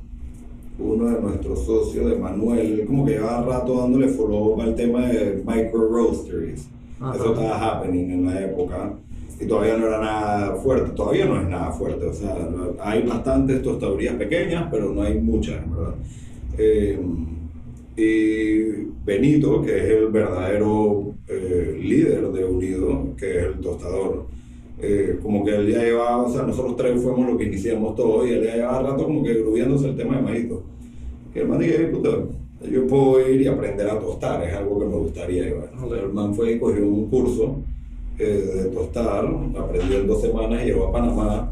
uno 0.80 1.06
de 1.10 1.22
nuestros 1.22 1.66
socios, 1.66 2.10
de 2.10 2.16
Manuel, 2.18 2.84
como 2.88 3.06
que 3.06 3.14
llevaba 3.14 3.46
rato 3.60 3.78
dándole 3.82 4.08
follow 4.08 4.60
al 4.62 4.74
tema 4.76 5.08
de 5.08 5.44
micro 5.46 5.88
roasteries. 5.90 6.68
Ajá. 7.00 7.16
Eso 7.16 7.34
estaba 7.34 7.58
happening 7.80 8.12
en 8.12 8.26
la 8.26 8.42
época 8.42 8.94
y 9.42 9.48
todavía 9.48 9.78
no 9.78 9.88
era 9.88 10.00
nada 10.00 10.56
fuerte, 10.56 10.92
todavía 10.96 11.26
no 11.26 11.42
es 11.42 11.48
nada 11.48 11.72
fuerte, 11.72 12.06
o 12.06 12.14
sea, 12.14 12.36
no- 12.52 12.76
hay 12.80 13.02
bastantes 13.04 13.62
tostadurías 13.64 14.16
pequeñas, 14.16 14.68
pero 14.72 14.94
no 14.94 15.02
hay 15.02 15.16
muchas, 15.20 15.58
verdad. 15.70 15.96
Eh, 16.58 17.00
y 17.98 18.62
Benito, 19.06 19.62
que 19.62 19.78
es 19.78 19.84
el 19.84 20.08
verdadero 20.08 21.14
eh, 21.28 21.80
líder 21.82 22.32
de 22.32 22.46
Unido, 22.46 23.16
que 23.18 23.38
es 23.40 23.44
el 23.48 23.60
tostador, 23.60 24.26
eh, 24.80 25.20
como 25.22 25.44
que 25.46 25.56
él 25.56 25.68
ya 25.72 25.84
llevaba, 25.84 26.24
o 26.24 26.32
sea, 26.32 26.44
nosotros 26.44 26.76
tres 26.78 27.02
fuimos 27.02 27.28
los 27.28 27.38
que 27.38 27.46
iniciamos 27.46 27.96
todo 27.96 28.26
y 28.26 28.32
él 28.32 28.44
ya 28.44 28.56
llevaba 28.56 28.82
rato 28.92 29.06
como 29.06 29.24
que 29.24 29.34
grubiándose 29.36 29.90
el 29.90 29.96
tema 29.98 30.18
de 30.18 30.22
Maíto. 30.24 30.64
Y 31.36 31.40
el 31.40 31.48
man 31.48 31.60
dije, 31.60 31.92
yo 32.72 32.88
puedo 32.88 33.28
ir 33.30 33.42
y 33.42 33.48
aprender 33.48 33.90
a 33.90 34.00
tostar, 34.00 34.44
es 34.44 34.54
algo 34.54 34.80
que 34.80 34.86
me 34.86 34.96
gustaría. 34.98 35.44
bueno, 35.54 35.86
Ok. 35.86 35.94
El 36.04 36.14
man 36.14 36.34
fue 36.34 36.54
y 36.54 36.60
cogió 36.60 36.86
un 36.88 37.10
curso 37.10 37.58
eh, 38.22 38.64
de 38.64 38.70
tostar, 38.70 39.26
aprendió 39.60 40.00
en 40.00 40.08
dos 40.08 40.22
semanas 40.22 40.62
y 40.62 40.66
llegó 40.68 40.88
a 40.88 40.92
Panamá. 40.92 41.52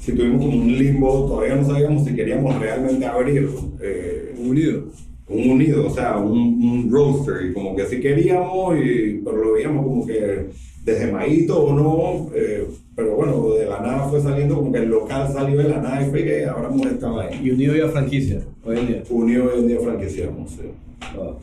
Si 0.00 0.12
tuvimos 0.12 0.44
como 0.44 0.56
un 0.56 0.78
limbo, 0.78 1.26
todavía 1.26 1.56
no 1.56 1.66
sabíamos 1.66 2.04
si 2.04 2.14
queríamos 2.14 2.58
realmente 2.58 3.04
abrir 3.06 3.48
eh, 3.80 4.34
Unido. 4.38 4.84
un 5.28 5.50
unido, 5.50 5.86
o 5.86 5.90
sea, 5.90 6.16
un, 6.16 6.32
un 6.32 6.90
roaster, 6.90 7.46
y 7.46 7.52
como 7.52 7.76
que 7.76 7.86
sí 7.86 8.00
queríamos, 8.00 8.76
y, 8.76 9.20
pero 9.24 9.36
lo 9.44 9.52
veíamos 9.52 9.84
como 9.84 10.06
que 10.06 10.46
desde 10.84 11.12
Maíto 11.12 11.62
o 11.62 11.74
no, 11.74 12.30
eh, 12.34 12.66
pero 12.96 13.14
bueno, 13.14 13.52
de 13.54 13.66
la 13.66 13.80
nada 13.80 14.08
fue 14.08 14.20
saliendo, 14.20 14.56
como 14.56 14.72
que 14.72 14.78
el 14.78 14.88
local 14.88 15.32
salió 15.32 15.56
de 15.58 15.68
la 15.68 15.80
nada 15.80 16.06
y 16.06 16.10
fue 16.10 16.24
que 16.24 16.46
abramos 16.46 16.86
esta 16.86 17.10
vaina. 17.10 17.40
Y 17.40 17.50
Unido 17.50 17.76
ya 17.76 17.88
franquicia, 17.88 18.40
hoy 18.64 18.78
en 18.78 18.86
día. 18.86 19.02
Unido 19.10 19.44
hoy 19.52 19.60
en 19.60 19.68
día 19.68 19.80
franquiciamos, 19.80 20.50
sí. 20.50 20.62
Ah. 21.00 21.36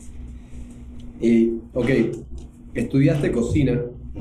Y, 1.20 1.54
ok, 1.72 1.90
estudiaste 2.74 3.32
cocina, 3.32 3.80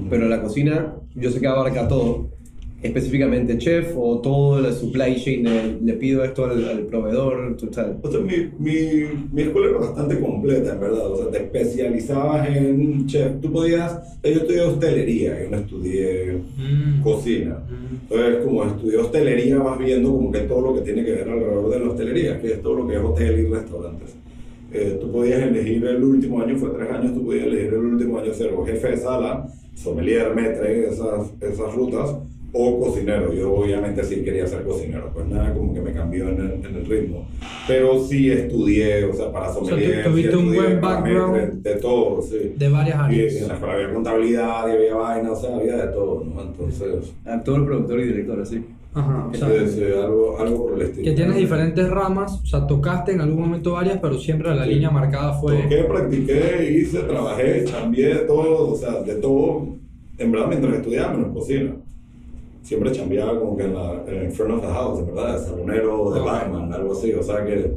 pero 0.09 0.27
la 0.27 0.41
cocina 0.41 0.95
yo 1.15 1.29
sé 1.31 1.39
que 1.39 1.47
abarca 1.47 1.87
todo. 1.87 2.35
Específicamente 2.83 3.57
chef 3.57 3.93
o 3.97 4.19
todo 4.19 4.61
la 4.61 4.71
supply 4.71 5.15
chain 5.15 5.43
de 5.43 5.77
le 5.83 5.93
pido 5.93 6.23
esto 6.23 6.45
al, 6.45 6.63
al 6.69 6.81
proveedor, 6.85 7.57
sabes. 7.71 7.95
O 8.03 8.11
sea, 8.11 8.19
mi, 8.19 8.33
mi, 8.59 8.75
mi 9.33 9.41
escuela 9.41 9.69
era 9.71 9.79
bastante 9.79 10.19
completa, 10.19 10.73
en 10.73 10.79
verdad. 10.79 11.11
O 11.11 11.17
sea, 11.17 11.31
te 11.31 11.37
especializabas 11.39 12.47
en 12.55 13.07
chef. 13.07 13.41
Tú 13.41 13.51
podías. 13.51 14.19
Yo 14.23 14.29
estudié 14.29 14.61
hostelería, 14.61 15.43
yo 15.43 15.49
no 15.49 15.57
estudié 15.57 16.33
Mm. 16.57 17.01
cocina. 17.01 17.63
Mm. 17.67 17.95
Entonces, 18.13 18.45
como 18.45 18.63
estudié 18.65 18.97
hostelería, 18.97 19.57
vas 19.57 19.79
viendo 19.79 20.11
como 20.11 20.31
que 20.31 20.39
todo 20.41 20.61
lo 20.61 20.75
que 20.75 20.81
tiene 20.81 21.03
que 21.03 21.11
ver 21.13 21.29
alrededor 21.29 21.69
de 21.71 21.79
la 21.79 21.87
hostelería, 21.89 22.39
que 22.39 22.47
es 22.53 22.61
todo 22.61 22.75
lo 22.75 22.87
que 22.87 22.93
es 22.95 23.01
hotel 23.01 23.39
y 23.39 23.45
restaurantes. 23.51 24.15
Eh, 24.71 24.97
tú 25.01 25.11
podías 25.11 25.41
elegir 25.41 25.83
el 25.83 26.03
último 26.03 26.41
año, 26.41 26.55
fue 26.57 26.69
tres 26.69 26.91
años, 26.91 27.13
tú 27.15 27.25
podías 27.25 27.47
elegir 27.47 27.69
el 27.73 27.79
último 27.79 28.19
año 28.19 28.33
ser 28.33 28.53
o 28.53 28.63
jefe 28.65 28.89
de 28.89 28.97
sala, 28.97 29.47
sommelier, 29.77 30.33
metre, 30.33 30.89
esas, 30.89 31.31
esas 31.39 31.73
rutas, 31.73 32.15
o 32.53 32.79
cocinero. 32.79 33.33
Yo 33.33 33.53
obviamente 33.53 34.03
sí 34.03 34.23
quería 34.23 34.47
ser 34.47 34.63
cocinero, 34.63 35.11
pues 35.13 35.27
nada, 35.27 35.53
como 35.53 35.73
que 35.73 35.81
me 35.81 35.91
cambió 35.91 36.29
en 36.29 36.39
el, 36.39 36.51
en 36.65 36.75
el 36.75 36.85
ritmo. 36.85 37.27
Pero 37.67 38.03
sí 38.03 38.31
estudié, 38.31 39.05
o 39.05 39.13
sea, 39.13 39.31
para 39.31 39.51
sea, 39.51 39.59
tú 39.59 39.67
sommelier, 39.67 40.03
sí 40.03 40.09
tuviste 40.09 40.35
un 40.35 40.43
estudié 40.45 40.61
buen 40.61 40.81
para 40.81 40.95
background 41.01 41.35
maître, 41.35 41.55
de 41.61 41.75
todo, 41.79 42.21
sí. 42.21 42.53
De 42.55 42.69
varias 42.69 42.97
Y 42.97 43.01
áreas. 43.03 43.35
en 43.35 43.47
la 43.47 43.53
escuela 43.55 43.73
había 43.75 43.93
contabilidad, 43.93 44.67
y 44.67 44.71
había 44.71 44.95
vaina, 44.95 45.31
o 45.31 45.35
sea, 45.35 45.55
había 45.55 45.77
de 45.77 45.87
todo, 45.91 46.23
¿no? 46.23 46.41
Entonces, 46.41 47.13
Actor, 47.25 47.65
productor 47.65 47.99
y 47.99 48.03
director, 48.05 48.41
así. 48.41 48.63
Ajá, 48.97 49.27
o 49.31 49.33
sea, 49.35 49.47
algo, 50.03 50.39
algo 50.39 50.63
por 50.65 50.73
el 50.75 50.81
estilo. 50.89 51.03
que 51.03 51.11
tienes 51.11 51.35
diferentes 51.35 51.89
ramas, 51.89 52.41
o 52.41 52.45
sea, 52.45 52.65
tocaste 52.65 53.11
en 53.11 53.21
algún 53.21 53.41
momento 53.41 53.73
varias, 53.73 53.99
pero 54.01 54.17
siempre 54.17 54.53
la 54.55 54.63
Sí. 54.65 54.71
línea 54.71 54.89
marcada 54.89 55.33
fue... 55.33 55.61
Toqué, 55.63 55.83
practiqué, 55.83 56.77
hice, 56.81 56.99
trabajé, 57.01 57.65
cambié 57.71 58.07
de 58.07 58.19
todo, 58.21 58.71
o 58.73 58.75
sea, 58.75 59.01
de 59.01 59.15
todo, 59.15 59.67
en 60.17 60.31
verdad, 60.31 60.47
mientras 60.47 60.75
estudiaba, 60.75 61.13
menos 61.13 61.31
cocina. 61.33 61.73
Siempre 62.63 62.91
chambeaba 62.91 63.39
como 63.39 63.55
que 63.55 63.63
en, 63.63 63.73
la, 63.75 64.03
en 64.07 64.15
el 64.15 64.31
front 64.31 64.53
of 64.55 64.61
the 64.61 64.67
house, 64.67 64.99
en 64.99 65.05
verdad, 65.07 65.39
de 65.39 65.45
salonero, 65.45 66.11
de 66.11 66.19
Ok. 66.19 66.25
barman, 66.25 66.73
algo 66.73 66.93
así, 66.93 67.13
o 67.13 67.23
sea 67.23 67.45
que 67.45 67.71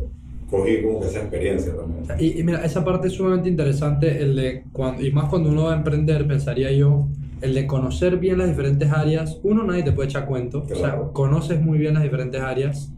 cogí 0.51 0.83
como 0.83 1.01
que 1.01 1.07
esa 1.07 1.21
experiencia 1.21 1.73
también. 1.77 2.03
Y, 2.19 2.41
y 2.41 2.43
mira, 2.43 2.65
esa 2.65 2.85
parte 2.85 3.07
es 3.09 3.13
sumamente 3.13 3.49
interesante, 3.49 4.21
el 4.23 4.35
de 4.35 4.65
cuando, 4.73 5.05
y 5.07 5.13
más 5.13 5.29
cuando 5.29 5.49
uno 5.51 5.65
va 5.65 5.75
a 5.75 5.77
emprender, 5.77 6.27
pensaría 6.27 6.73
yo, 6.73 7.07
el 7.41 7.55
de 7.55 7.67
conocer 7.67 8.19
bien 8.19 8.39
las 8.39 8.49
diferentes 8.49 8.91
áreas, 8.93 9.41
uno 9.43 9.65
nadie 9.65 9.83
te 9.83 9.93
puede 9.93 10.09
echar 10.09 10.27
cuento, 10.27 10.63
o 10.63 10.67
sea, 10.69 10.77
Claro. 10.77 11.13
conoces 11.13 11.61
muy 11.61 11.79
bien 11.79 11.95
las 11.95 12.03
diferentes 12.03 12.41
áreas 12.41 12.93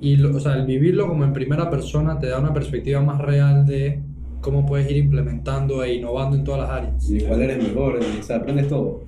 y 0.00 0.16
lo- 0.16 0.36
o 0.36 0.40
sea, 0.40 0.54
el 0.54 0.66
vivirlo 0.66 1.06
como 1.08 1.24
en 1.24 1.32
primera 1.32 1.70
persona 1.70 2.18
te 2.18 2.26
da 2.26 2.38
una 2.38 2.52
perspectiva 2.52 3.00
más 3.00 3.20
real 3.20 3.64
de 3.66 4.00
cómo 4.40 4.66
puedes 4.66 4.90
ir 4.90 4.96
implementando 4.98 5.82
e 5.82 5.94
innovando 5.94 6.36
en 6.36 6.44
todas 6.44 6.60
las 6.60 6.70
áreas. 6.70 7.10
Y 7.10 7.20
cuál 7.20 7.42
eres 7.42 7.62
mejor, 7.62 7.98
o 7.98 8.22
sea, 8.22 8.36
aprendes 8.36 8.68
todo. 8.68 9.02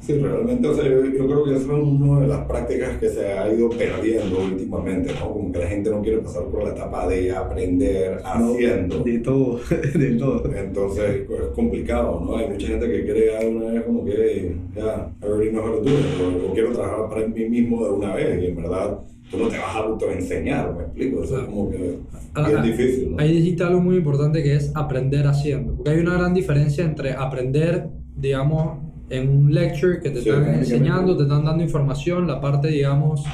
Sí, 0.00 0.14
realmente, 0.14 0.66
o 0.68 0.74
sea, 0.74 0.84
yo, 0.84 1.04
yo 1.04 1.26
creo 1.26 1.44
que 1.44 1.56
eso 1.56 1.76
es 1.76 1.82
una 1.82 2.20
de 2.20 2.28
las 2.28 2.46
prácticas 2.46 2.96
que 2.98 3.08
se 3.08 3.26
ha 3.26 3.52
ido 3.52 3.68
perdiendo 3.70 4.38
últimamente, 4.40 5.12
¿no? 5.20 5.32
Como 5.32 5.52
que 5.52 5.58
la 5.58 5.66
gente 5.66 5.90
no 5.90 6.02
quiere 6.02 6.18
pasar 6.18 6.44
por 6.44 6.64
la 6.64 6.70
etapa 6.70 7.08
de 7.08 7.30
aprender 7.32 8.20
No, 8.22 8.52
haciendo. 8.52 9.00
De 9.00 9.18
todo, 9.18 9.60
de 9.94 10.10
todo. 10.16 10.54
Entonces 10.54 11.22
es 11.28 11.46
complicado, 11.54 12.22
¿no? 12.24 12.36
Hay 12.36 12.48
mucha 12.48 12.66
gente 12.66 12.86
que 12.90 13.04
quiere 13.04 13.32
ya 13.32 13.48
una 13.48 13.72
vez 13.72 13.82
como 13.84 14.04
que, 14.04 14.56
ya, 14.74 15.10
I 15.22 15.24
already 15.24 15.50
know 15.50 15.62
how 15.64 15.72
to 15.76 15.82
do 15.82 15.90
it, 15.90 16.46
o, 16.46 16.50
o 16.50 16.54
quiero 16.54 16.72
trabajar 16.72 17.08
para 17.08 17.26
mí 17.26 17.48
mismo 17.48 17.84
de 17.84 17.90
una 17.90 18.14
vez, 18.14 18.42
y 18.42 18.46
en 18.46 18.56
verdad 18.56 18.98
tú 19.30 19.38
no 19.38 19.48
te 19.48 19.58
vas 19.58 19.76
a 19.76 19.78
autoenseñar, 19.78 20.74
¿me 20.74 20.82
explico? 20.84 21.22
Es 21.22 21.30
como 21.30 21.70
que 21.70 21.96
Ah, 22.34 22.46
bien 22.46 22.58
ah, 22.58 22.62
difícil, 22.62 23.10
¿no? 23.12 23.20
Ahí 23.20 23.32
dijiste 23.32 23.64
algo 23.64 23.80
muy 23.80 23.96
importante 23.96 24.42
que 24.42 24.54
es 24.54 24.70
aprender 24.74 25.26
haciendo. 25.26 25.74
Porque 25.74 25.90
hay 25.90 25.98
una 25.98 26.14
gran 26.14 26.32
diferencia 26.32 26.84
entre 26.84 27.12
aprender, 27.12 27.88
digamos, 28.16 28.78
en 29.10 29.28
un 29.28 29.52
lecture 29.52 30.00
que 30.00 30.10
te 30.10 30.22
Sí, 30.22 30.28
están 30.28 30.54
enseñando, 30.54 31.16
te 31.16 31.24
están 31.24 31.44
dando 31.44 31.62
información, 31.62 32.26
la 32.26 32.40
parte, 32.40 32.68
digamos, 32.68 33.24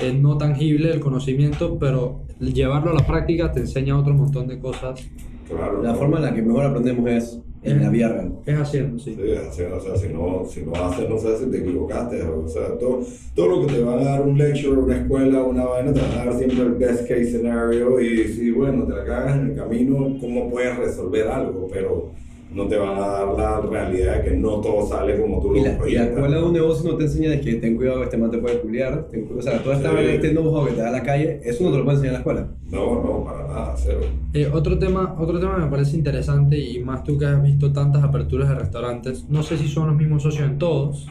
eh, 0.00 0.12
no 0.12 0.38
tangible 0.38 0.88
del 0.88 1.00
conocimiento, 1.00 1.78
pero 1.78 2.22
llevarlo 2.40 2.90
a 2.90 2.94
la 2.94 3.06
práctica 3.06 3.52
te 3.52 3.60
enseña 3.60 3.98
otro 3.98 4.14
montón 4.14 4.48
de 4.48 4.58
cosas. 4.58 5.06
Claro. 5.48 5.82
La 5.82 5.92
¿no? 5.92 5.98
forma 5.98 6.18
en 6.18 6.24
la 6.24 6.34
que 6.34 6.42
mejor 6.42 6.64
aprendemos 6.66 7.10
es 7.10 7.40
en 7.62 7.82
la 7.82 7.90
vida 7.90 8.08
real. 8.08 8.32
Es 8.46 8.58
haciendo, 8.58 8.98
sí. 8.98 9.16
Sí, 9.16 9.32
así, 9.34 9.62
o 9.62 9.80
sea, 9.80 9.96
si 9.96 10.08
no, 10.08 10.44
si 10.48 10.62
no 10.62 10.72
haces, 10.74 11.08
no 11.08 11.18
sé 11.18 11.36
si 11.38 11.50
te 11.50 11.58
equivocaste, 11.58 12.22
o 12.22 12.48
sea, 12.48 12.78
todo, 12.78 13.00
todo 13.34 13.46
lo 13.48 13.66
que 13.66 13.74
te 13.74 13.82
va 13.82 13.94
a 13.94 14.04
dar 14.04 14.22
un 14.22 14.38
lecture, 14.38 14.78
una 14.78 14.96
escuela, 14.96 15.42
una 15.42 15.64
vaina, 15.64 15.92
te 15.92 16.00
va 16.00 16.22
a 16.22 16.24
dar 16.26 16.38
siempre 16.38 16.62
el 16.62 16.74
best 16.74 17.08
case 17.08 17.32
scenario 17.32 18.00
y 18.00 18.28
si, 18.28 18.50
bueno, 18.52 18.84
te 18.84 18.94
la 18.94 19.04
cagas 19.04 19.36
en 19.38 19.50
el 19.50 19.56
camino, 19.56 20.16
cómo 20.20 20.48
puedes 20.50 20.76
resolver 20.76 21.26
algo, 21.28 21.66
pero 21.72 22.12
no 22.54 22.66
te 22.66 22.76
van 22.78 22.96
a 22.96 23.00
dar 23.08 23.28
la 23.36 23.60
realidad 23.60 24.16
de 24.22 24.30
que 24.30 24.36
no 24.36 24.60
todo 24.60 24.86
sale 24.86 25.20
como 25.20 25.40
tú 25.40 25.48
lo 25.50 25.54
la, 25.56 25.60
y 25.60 25.64
la 25.72 25.78
proyectas. 25.78 26.08
escuela 26.08 26.36
de 26.38 26.42
un 26.42 26.52
negocio 26.54 26.90
no 26.90 26.96
te 26.96 27.04
enseña 27.04 27.30
de 27.30 27.40
que 27.40 27.54
ten 27.54 27.76
cuidado 27.76 27.98
que 27.98 28.04
este 28.04 28.16
man 28.16 28.30
te 28.30 28.38
puede 28.38 28.58
culiar. 28.60 29.06
o 29.38 29.42
sea, 29.42 29.62
toda 29.62 29.76
esta 29.76 29.90
Sí. 29.90 29.96
este 30.08 30.30
know-how 30.30 30.66
que 30.66 30.72
te 30.72 30.80
da 30.80 30.90
la 30.90 31.02
calle, 31.02 31.40
eso 31.44 31.64
no 31.64 31.70
te 31.72 31.78
lo 31.78 31.84
puede 31.84 31.96
enseñar 31.98 32.08
en 32.08 32.12
la 32.14 32.18
escuela. 32.20 32.48
No, 32.70 33.02
no, 33.02 33.24
para 33.24 33.46
nada, 33.48 33.74
cero. 33.76 34.00
Eh, 34.32 34.48
otro, 34.52 34.78
tema, 34.78 35.14
otro 35.18 35.38
tema 35.38 35.56
que 35.56 35.62
me 35.62 35.70
parece 35.70 35.96
interesante 35.96 36.58
y 36.58 36.78
más 36.80 37.04
tú 37.04 37.18
que 37.18 37.26
has 37.26 37.42
visto 37.42 37.72
tantas 37.72 38.02
aperturas 38.02 38.48
de 38.48 38.54
restaurantes, 38.54 39.26
no 39.28 39.42
sé 39.42 39.56
si 39.58 39.68
son 39.68 39.88
los 39.88 39.96
mismos 39.96 40.22
socios 40.22 40.48
en 40.48 40.58
todos 40.58 41.06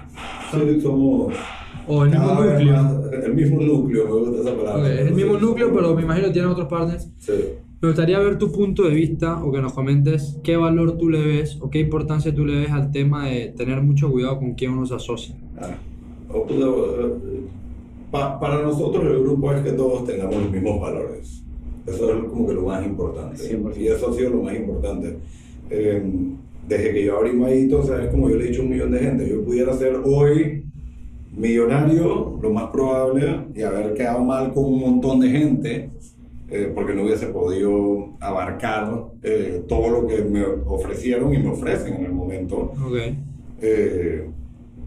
Sí, 0.52 0.82
somos... 0.82 1.34
o 1.88 2.04
el 2.04 2.10
mismo 2.12 2.34
núcleo. 2.34 2.74
más- 2.74 2.94
el 3.26 3.34
mismo 3.34 3.62
núcleo, 3.62 4.06
me 4.06 4.12
gusta 4.12 4.42
esa 4.42 4.58
palabra. 4.58 4.82
Ok, 4.84 4.88
es 4.90 5.08
el 5.08 5.14
mismo 5.14 5.38
núcleo, 5.38 5.72
pero 5.74 5.96
me 5.96 6.02
imagino 6.02 6.28
que 6.28 6.34
tiene 6.34 6.48
otros 6.48 6.68
partners. 6.68 7.10
Sí. 7.20 7.34
Me 7.82 7.90
gustaría 7.90 8.18
ver 8.20 8.38
tu 8.40 8.52
punto 8.52 8.84
de 8.84 8.96
vista 8.96 9.44
o 9.44 9.52
que 9.52 9.62
nos 9.62 9.74
comentes 9.74 10.38
qué 10.44 10.58
valor 10.58 10.98
tú 10.98 11.10
le 11.10 11.22
ves 11.24 11.58
o 11.62 11.70
qué 11.70 11.80
importancia 11.80 12.34
tú 12.34 12.44
le 12.46 12.62
ves 12.62 12.72
al 12.72 12.92
tema 12.92 13.28
de 13.28 13.54
tener 13.56 13.82
mucho 13.84 14.10
cuidado 14.12 14.40
con 14.40 14.54
quién 14.56 14.72
uno 14.72 14.86
se 14.88 14.96
asocia. 14.96 15.36
Ah, 15.60 15.76
eh, 16.34 17.42
pa- 18.12 18.40
para 18.40 18.64
nosotros 18.64 19.06
el 19.06 19.22
grupo 19.22 19.54
es 19.54 19.62
que 19.62 19.74
todos 19.74 20.06
tengamos 20.06 20.36
los 20.36 20.52
mismos 20.52 20.82
valores. 20.82 21.44
Eso 21.86 22.12
es 22.12 22.24
como 22.26 22.48
que 22.48 22.54
lo 22.56 22.64
más 22.64 22.84
importante. 22.86 23.38
100%. 23.38 23.78
Y 23.80 23.88
eso 23.88 24.10
ha 24.10 24.14
sido 24.14 24.32
lo 24.32 24.42
más 24.42 24.56
importante. 24.56 25.18
Eh, 25.70 26.02
desde 26.68 26.94
que 26.94 27.06
yo 27.06 27.18
abrí 27.18 27.34
Maíto, 27.34 27.84
¿sabes? 27.84 28.10
Como 28.10 28.28
yo 28.30 28.38
le 28.38 28.46
he 28.46 28.48
dicho 28.50 28.62
a 28.62 28.66
un 28.66 28.72
millón 28.72 28.92
de 28.92 29.00
gente, 29.00 29.30
yo 29.30 29.44
pudiera 29.44 29.72
ser 29.74 29.98
hoy 30.04 30.64
millonario, 31.38 32.40
lo 32.42 32.50
más 32.52 32.72
probable, 32.72 33.42
y 33.56 33.62
haber 33.62 33.94
quedado 33.94 34.24
mal 34.24 34.52
con 34.54 34.66
un 34.66 34.80
montón 34.80 35.20
de 35.20 35.30
gente, 35.30 35.90
eh, 36.50 36.72
porque 36.74 36.94
no 36.94 37.04
hubiese 37.04 37.28
podido 37.28 38.16
abarcar 38.20 38.90
eh, 39.24 39.64
todo 39.68 39.90
lo 39.90 40.08
que 40.08 40.24
me 40.24 40.44
ofrecieron 40.44 41.34
y 41.34 41.40
me 41.40 41.50
ofrecen 41.50 41.96
en 41.96 42.06
el 42.06 42.14
momento. 42.14 42.74
Ok. 42.86 42.98
Eh, 43.62 44.30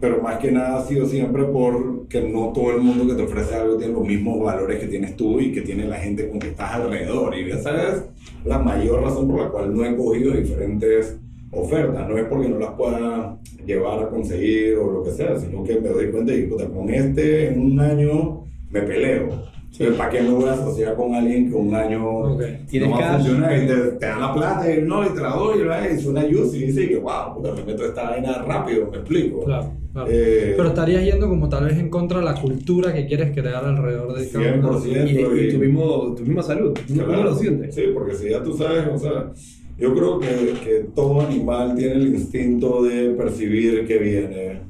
pero 0.00 0.22
más 0.22 0.38
que 0.38 0.50
nada 0.50 0.78
ha 0.78 0.86
sido 0.86 1.06
siempre 1.06 1.44
porque 1.44 2.22
no 2.22 2.52
todo 2.54 2.70
el 2.72 2.80
mundo 2.80 3.06
que 3.06 3.14
te 3.14 3.22
ofrece 3.22 3.54
algo 3.54 3.76
tiene 3.76 3.92
los 3.92 4.06
mismos 4.06 4.40
valores 4.40 4.80
que 4.80 4.86
tienes 4.86 5.14
tú 5.14 5.38
y 5.38 5.52
que 5.52 5.60
tiene 5.60 5.84
la 5.84 5.96
gente 5.96 6.30
con 6.30 6.38
que 6.38 6.48
estás 6.48 6.72
alrededor. 6.72 7.36
Y 7.36 7.50
esa 7.50 7.90
es 7.90 8.04
la 8.46 8.58
mayor 8.58 9.02
razón 9.02 9.28
por 9.28 9.42
la 9.42 9.48
cual 9.50 9.74
no 9.74 9.84
he 9.84 9.94
cogido 9.94 10.32
diferentes 10.32 11.18
ofertas. 11.52 12.08
No 12.08 12.16
es 12.16 12.24
porque 12.24 12.48
no 12.48 12.58
las 12.58 12.70
pueda 12.70 13.38
llevar 13.66 14.02
a 14.02 14.08
conseguir 14.08 14.76
o 14.76 14.90
lo 14.90 15.02
que 15.04 15.10
sea, 15.10 15.38
sino 15.38 15.62
que 15.62 15.78
me 15.78 15.90
doy 15.90 16.10
cuenta 16.10 16.34
y 16.34 16.46
puta, 16.46 16.66
con 16.66 16.88
este 16.88 17.48
en 17.48 17.60
un 17.60 17.80
año 17.80 18.44
me 18.70 18.80
peleo. 18.80 19.49
Entonces, 19.80 19.96
¿Para 19.98 20.10
qué 20.10 20.20
me 20.20 20.30
voy 20.30 20.44
a 20.44 20.52
asociar 20.52 20.94
con 20.94 21.14
alguien 21.14 21.48
que 21.48 21.56
un 21.56 21.74
año 21.74 22.06
Ok. 22.06 22.42
¿Tienes 22.68 22.90
no 22.90 22.98
va 22.98 23.14
a 23.14 23.14
funcionar? 23.14 23.62
Y 23.62 23.66
te, 23.66 23.74
te 23.74 24.06
dan 24.06 24.20
la 24.20 24.34
plata 24.34 24.74
y 24.74 24.82
no, 24.82 25.06
y 25.06 25.08
te 25.08 25.20
la 25.22 25.30
doy 25.30 25.60
y, 25.60 25.64
va, 25.64 25.88
y 25.88 25.98
suena 25.98 26.20
juicy 26.20 26.56
y 26.58 26.66
dice 26.66 26.88
que 26.88 26.96
wow, 26.98 27.34
puta, 27.34 27.54
me 27.54 27.64
meto 27.64 27.86
esta 27.86 28.10
vaina 28.10 28.42
rápido, 28.42 28.90
me 28.90 28.98
explico. 28.98 29.42
Claro, 29.42 29.72
claro. 29.94 30.10
Eh, 30.12 30.52
Pero 30.54 30.68
estarías 30.68 31.02
yendo 31.02 31.30
como 31.30 31.48
tal 31.48 31.64
vez 31.64 31.78
en 31.78 31.88
contra 31.88 32.18
de 32.18 32.26
la 32.26 32.34
cultura 32.34 32.92
que 32.92 33.06
quieres 33.06 33.32
crear 33.32 33.64
alrededor 33.64 34.12
de 34.18 34.28
cada 34.28 34.54
uno. 34.54 34.80
100%. 34.80 35.34
y, 35.34 35.40
y 35.40 35.50
tu, 35.50 35.58
mismo, 35.58 36.14
tu 36.14 36.24
misma 36.24 36.42
salud. 36.42 36.74
¿Tú 36.74 36.92
Claro. 36.92 37.08
¿Cómo 37.08 37.22
lo 37.24 37.34
sientes? 37.34 37.74
Sí, 37.74 37.84
porque 37.94 38.14
si 38.14 38.28
ya 38.28 38.42
tú 38.42 38.52
sabes, 38.54 38.84
o 38.86 38.98
sea, 38.98 39.32
yo 39.78 39.94
creo 39.94 40.18
que, 40.20 40.26
que 40.62 40.86
todo 40.94 41.22
animal 41.22 41.74
tiene 41.74 41.94
el 41.94 42.08
instinto 42.08 42.82
de 42.82 43.14
percibir 43.14 43.86
que 43.86 43.96
viene 43.96 44.60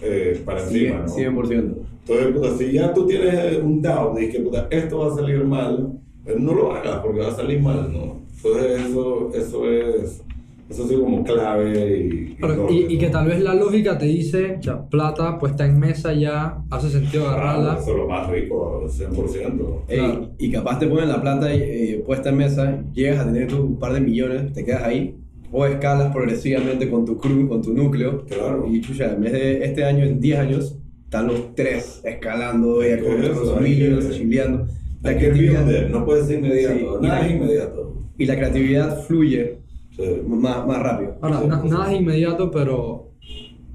eh, 0.00 0.40
para 0.44 0.62
encima, 0.62 1.04
¿no? 1.08 1.12
100%. 1.12 1.87
Entonces, 2.08 2.34
puta, 2.34 2.56
si 2.56 2.72
ya 2.72 2.94
tú 2.94 3.06
tienes 3.06 3.58
un 3.62 3.82
doubt 3.82 4.16
de 4.18 4.28
que 4.30 4.40
puta, 4.40 4.66
esto 4.70 4.98
va 4.98 5.12
a 5.12 5.16
salir 5.16 5.44
mal, 5.44 5.92
eh, 6.26 6.34
no 6.38 6.54
lo 6.54 6.72
hagas 6.72 6.98
porque 6.98 7.20
va 7.20 7.28
a 7.28 7.36
salir 7.36 7.60
mal, 7.60 7.90
¿no? 7.92 8.18
Entonces, 8.36 8.80
eso, 8.88 9.30
eso 9.34 9.70
es, 9.70 10.22
eso 10.70 10.86
sido 10.86 11.02
como 11.04 11.24
clave 11.24 11.98
y... 11.98 12.32
y 12.32 12.36
Pero- 12.40 12.66
y, 12.70 12.94
y 12.94 12.98
que 12.98 13.08
tal 13.08 13.26
vez 13.26 13.40
la 13.40 13.54
lógica 13.54 13.98
te 13.98 14.06
dice, 14.06 14.58
ya, 14.60 14.88
plata 14.88 15.38
puesta 15.38 15.66
en 15.66 15.78
mesa 15.78 16.12
ya, 16.12 16.58
hace 16.70 16.88
sentido 16.90 17.24
Claro, 17.24 17.38
agarrarla. 17.40 17.78
eso 17.80 17.90
es 17.90 17.96
lo 17.96 18.06
más 18.08 18.30
rico, 18.30 18.84
100%. 18.86 19.82
Ey, 19.88 19.98
Claro. 19.98 20.30
y 20.38 20.50
capaz 20.50 20.78
te 20.78 20.86
ponen 20.86 21.08
la 21.08 21.20
plata 21.20 21.52
eh, 21.52 22.02
puesta 22.06 22.30
en 22.30 22.36
mesa, 22.36 22.82
llegas 22.94 23.20
a 23.20 23.24
tener 23.26 23.48
tu 23.48 23.78
par 23.78 23.92
de 23.92 24.00
millones, 24.00 24.52
te 24.52 24.64
quedas 24.64 24.82
ahí, 24.84 25.14
o 25.50 25.64
escalas 25.66 26.12
progresivamente 26.12 26.90
con 26.90 27.04
tu 27.06 27.16
crew, 27.16 27.48
con 27.48 27.62
tu 27.62 27.72
núcleo, 27.72 28.24
Claro. 28.26 28.66
y 28.70 28.80
chucha, 28.82 29.12
en 29.14 29.20
vez 29.22 29.32
de 29.32 29.64
este 29.64 29.84
año, 29.84 30.04
en 30.04 30.20
10 30.20 30.38
años, 30.38 30.78
están 31.08 31.26
los 31.26 31.54
tres 31.54 32.02
escalando, 32.04 32.82
ya 32.82 33.00
con 33.00 33.22
los 33.22 33.60
millones, 33.62 34.10
chileando. 34.10 34.66
La 35.02 35.10
Hay 35.10 35.16
que 35.18 35.30
vivir 35.30 35.52
creatividad, 35.52 35.88
no 35.88 36.04
puede 36.04 36.24
ser 36.26 36.38
inmediato, 36.40 36.74
Sí, 37.00 37.06
nada 37.06 37.20
y 37.20 37.24
es 37.24 37.30
la- 37.30 37.36
inmediato. 37.36 37.94
y 38.18 38.26
la 38.26 38.36
creatividad 38.36 39.02
fluye 39.04 39.58
Sí. 39.96 40.02
más, 40.26 40.66
más 40.66 40.82
rápido. 40.82 41.16
Ahora, 41.22 41.40
na- 41.46 41.62
nada 41.64 41.92
es 41.94 41.98
inmediato, 42.00 42.50
pero, 42.50 43.12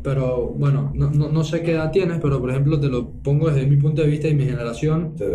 pero 0.03 0.53
bueno, 0.55 0.91
no, 0.93 1.09
no, 1.09 1.29
no 1.29 1.43
sé 1.43 1.63
qué 1.63 1.71
edad 1.71 1.89
tienes, 1.91 2.19
pero 2.21 2.39
por 2.39 2.51
ejemplo 2.51 2.79
te 2.79 2.87
lo 2.87 3.09
pongo 3.09 3.49
desde 3.49 3.65
mi 3.67 3.77
punto 3.77 4.03
de 4.03 4.09
vista 4.09 4.27
y 4.27 4.35
mi 4.35 4.43
generación. 4.45 5.13
Sí. 5.17 5.25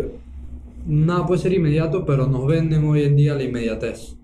Nada 0.87 1.25
puede 1.27 1.41
ser 1.41 1.51
inmediato, 1.51 2.05
pero 2.05 2.27
nos 2.27 2.47
venden 2.47 2.85
hoy 2.85 3.03
en 3.03 3.17
día 3.17 3.35
la 3.35 3.43
inmediatez. 3.43 4.15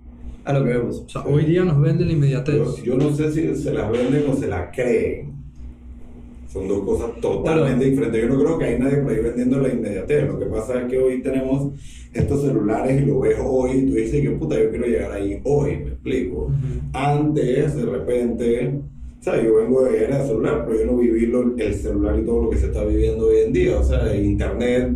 A 0.46 0.54
lo 0.54 0.64
que 0.64 0.70
vemos. 0.78 1.04
O 1.06 1.10
sea, 1.10 1.24
hoy 1.26 1.44
día 1.44 1.66
nos 1.66 1.82
venden 1.82 2.08
la 2.08 2.14
inmediatez. 2.14 2.56
Yo, 2.78 2.84
yo 2.84 2.96
no 2.98 3.14
sé 3.14 3.32
si 3.34 3.54
se 3.56 3.74
las 3.74 3.92
venden 3.92 4.24
o 4.30 4.34
se 4.36 4.48
las 4.48 4.74
creen. 4.74 5.34
Son 6.56 6.70
dos 6.70 6.86
cosas 6.86 7.12
totalmente 7.20 7.84
diferentes. 7.84 8.22
Yo 8.22 8.30
no 8.30 8.40
creo 8.42 8.58
que 8.58 8.64
hay 8.64 8.80
nadie 8.80 8.98
por 9.00 9.12
ahí 9.12 9.20
vendiendo 9.20 9.60
la 9.60 9.68
inmediatez. 9.74 10.26
Lo 10.26 10.40
que 10.40 10.46
pasa 10.46 10.82
es 10.82 10.86
que 10.90 10.98
hoy 10.98 11.22
tenemos 11.22 11.74
estos 12.14 12.44
celulares 12.44 13.02
y 13.02 13.06
lo 13.06 13.20
ves 13.20 13.36
hoy 13.44 13.72
y 13.72 13.86
tú 13.88 13.94
dices 13.96 14.22
que 14.22 14.30
puta, 14.32 14.56
yo 14.58 14.70
quiero 14.70 14.86
llegar 14.86 15.12
ahí 15.12 15.42
hoy, 15.44 15.76
me 15.84 15.90
explico. 15.90 16.50
Antes, 16.94 17.76
de 17.76 17.86
repente, 17.86 18.74
o 19.20 19.24
sea, 19.24 19.44
yo 19.44 19.56
vengo 19.58 19.84
de 19.84 20.02
era 20.06 20.22
de 20.22 20.28
celular, 20.30 20.64
pero 20.66 20.80
yo 20.80 20.86
no 20.86 20.98
viví 20.98 21.26
lo- 21.26 21.58
el 21.58 21.74
celular 21.76 22.18
y 22.18 22.26
todo 22.26 22.44
lo 22.44 22.50
que 22.50 22.58
se 22.58 22.68
está 22.68 22.86
viviendo 22.86 23.28
hoy 23.28 23.38
en 23.48 23.52
día. 23.52 23.78
O 23.78 23.84
sea, 23.84 24.16
internet. 24.16 24.96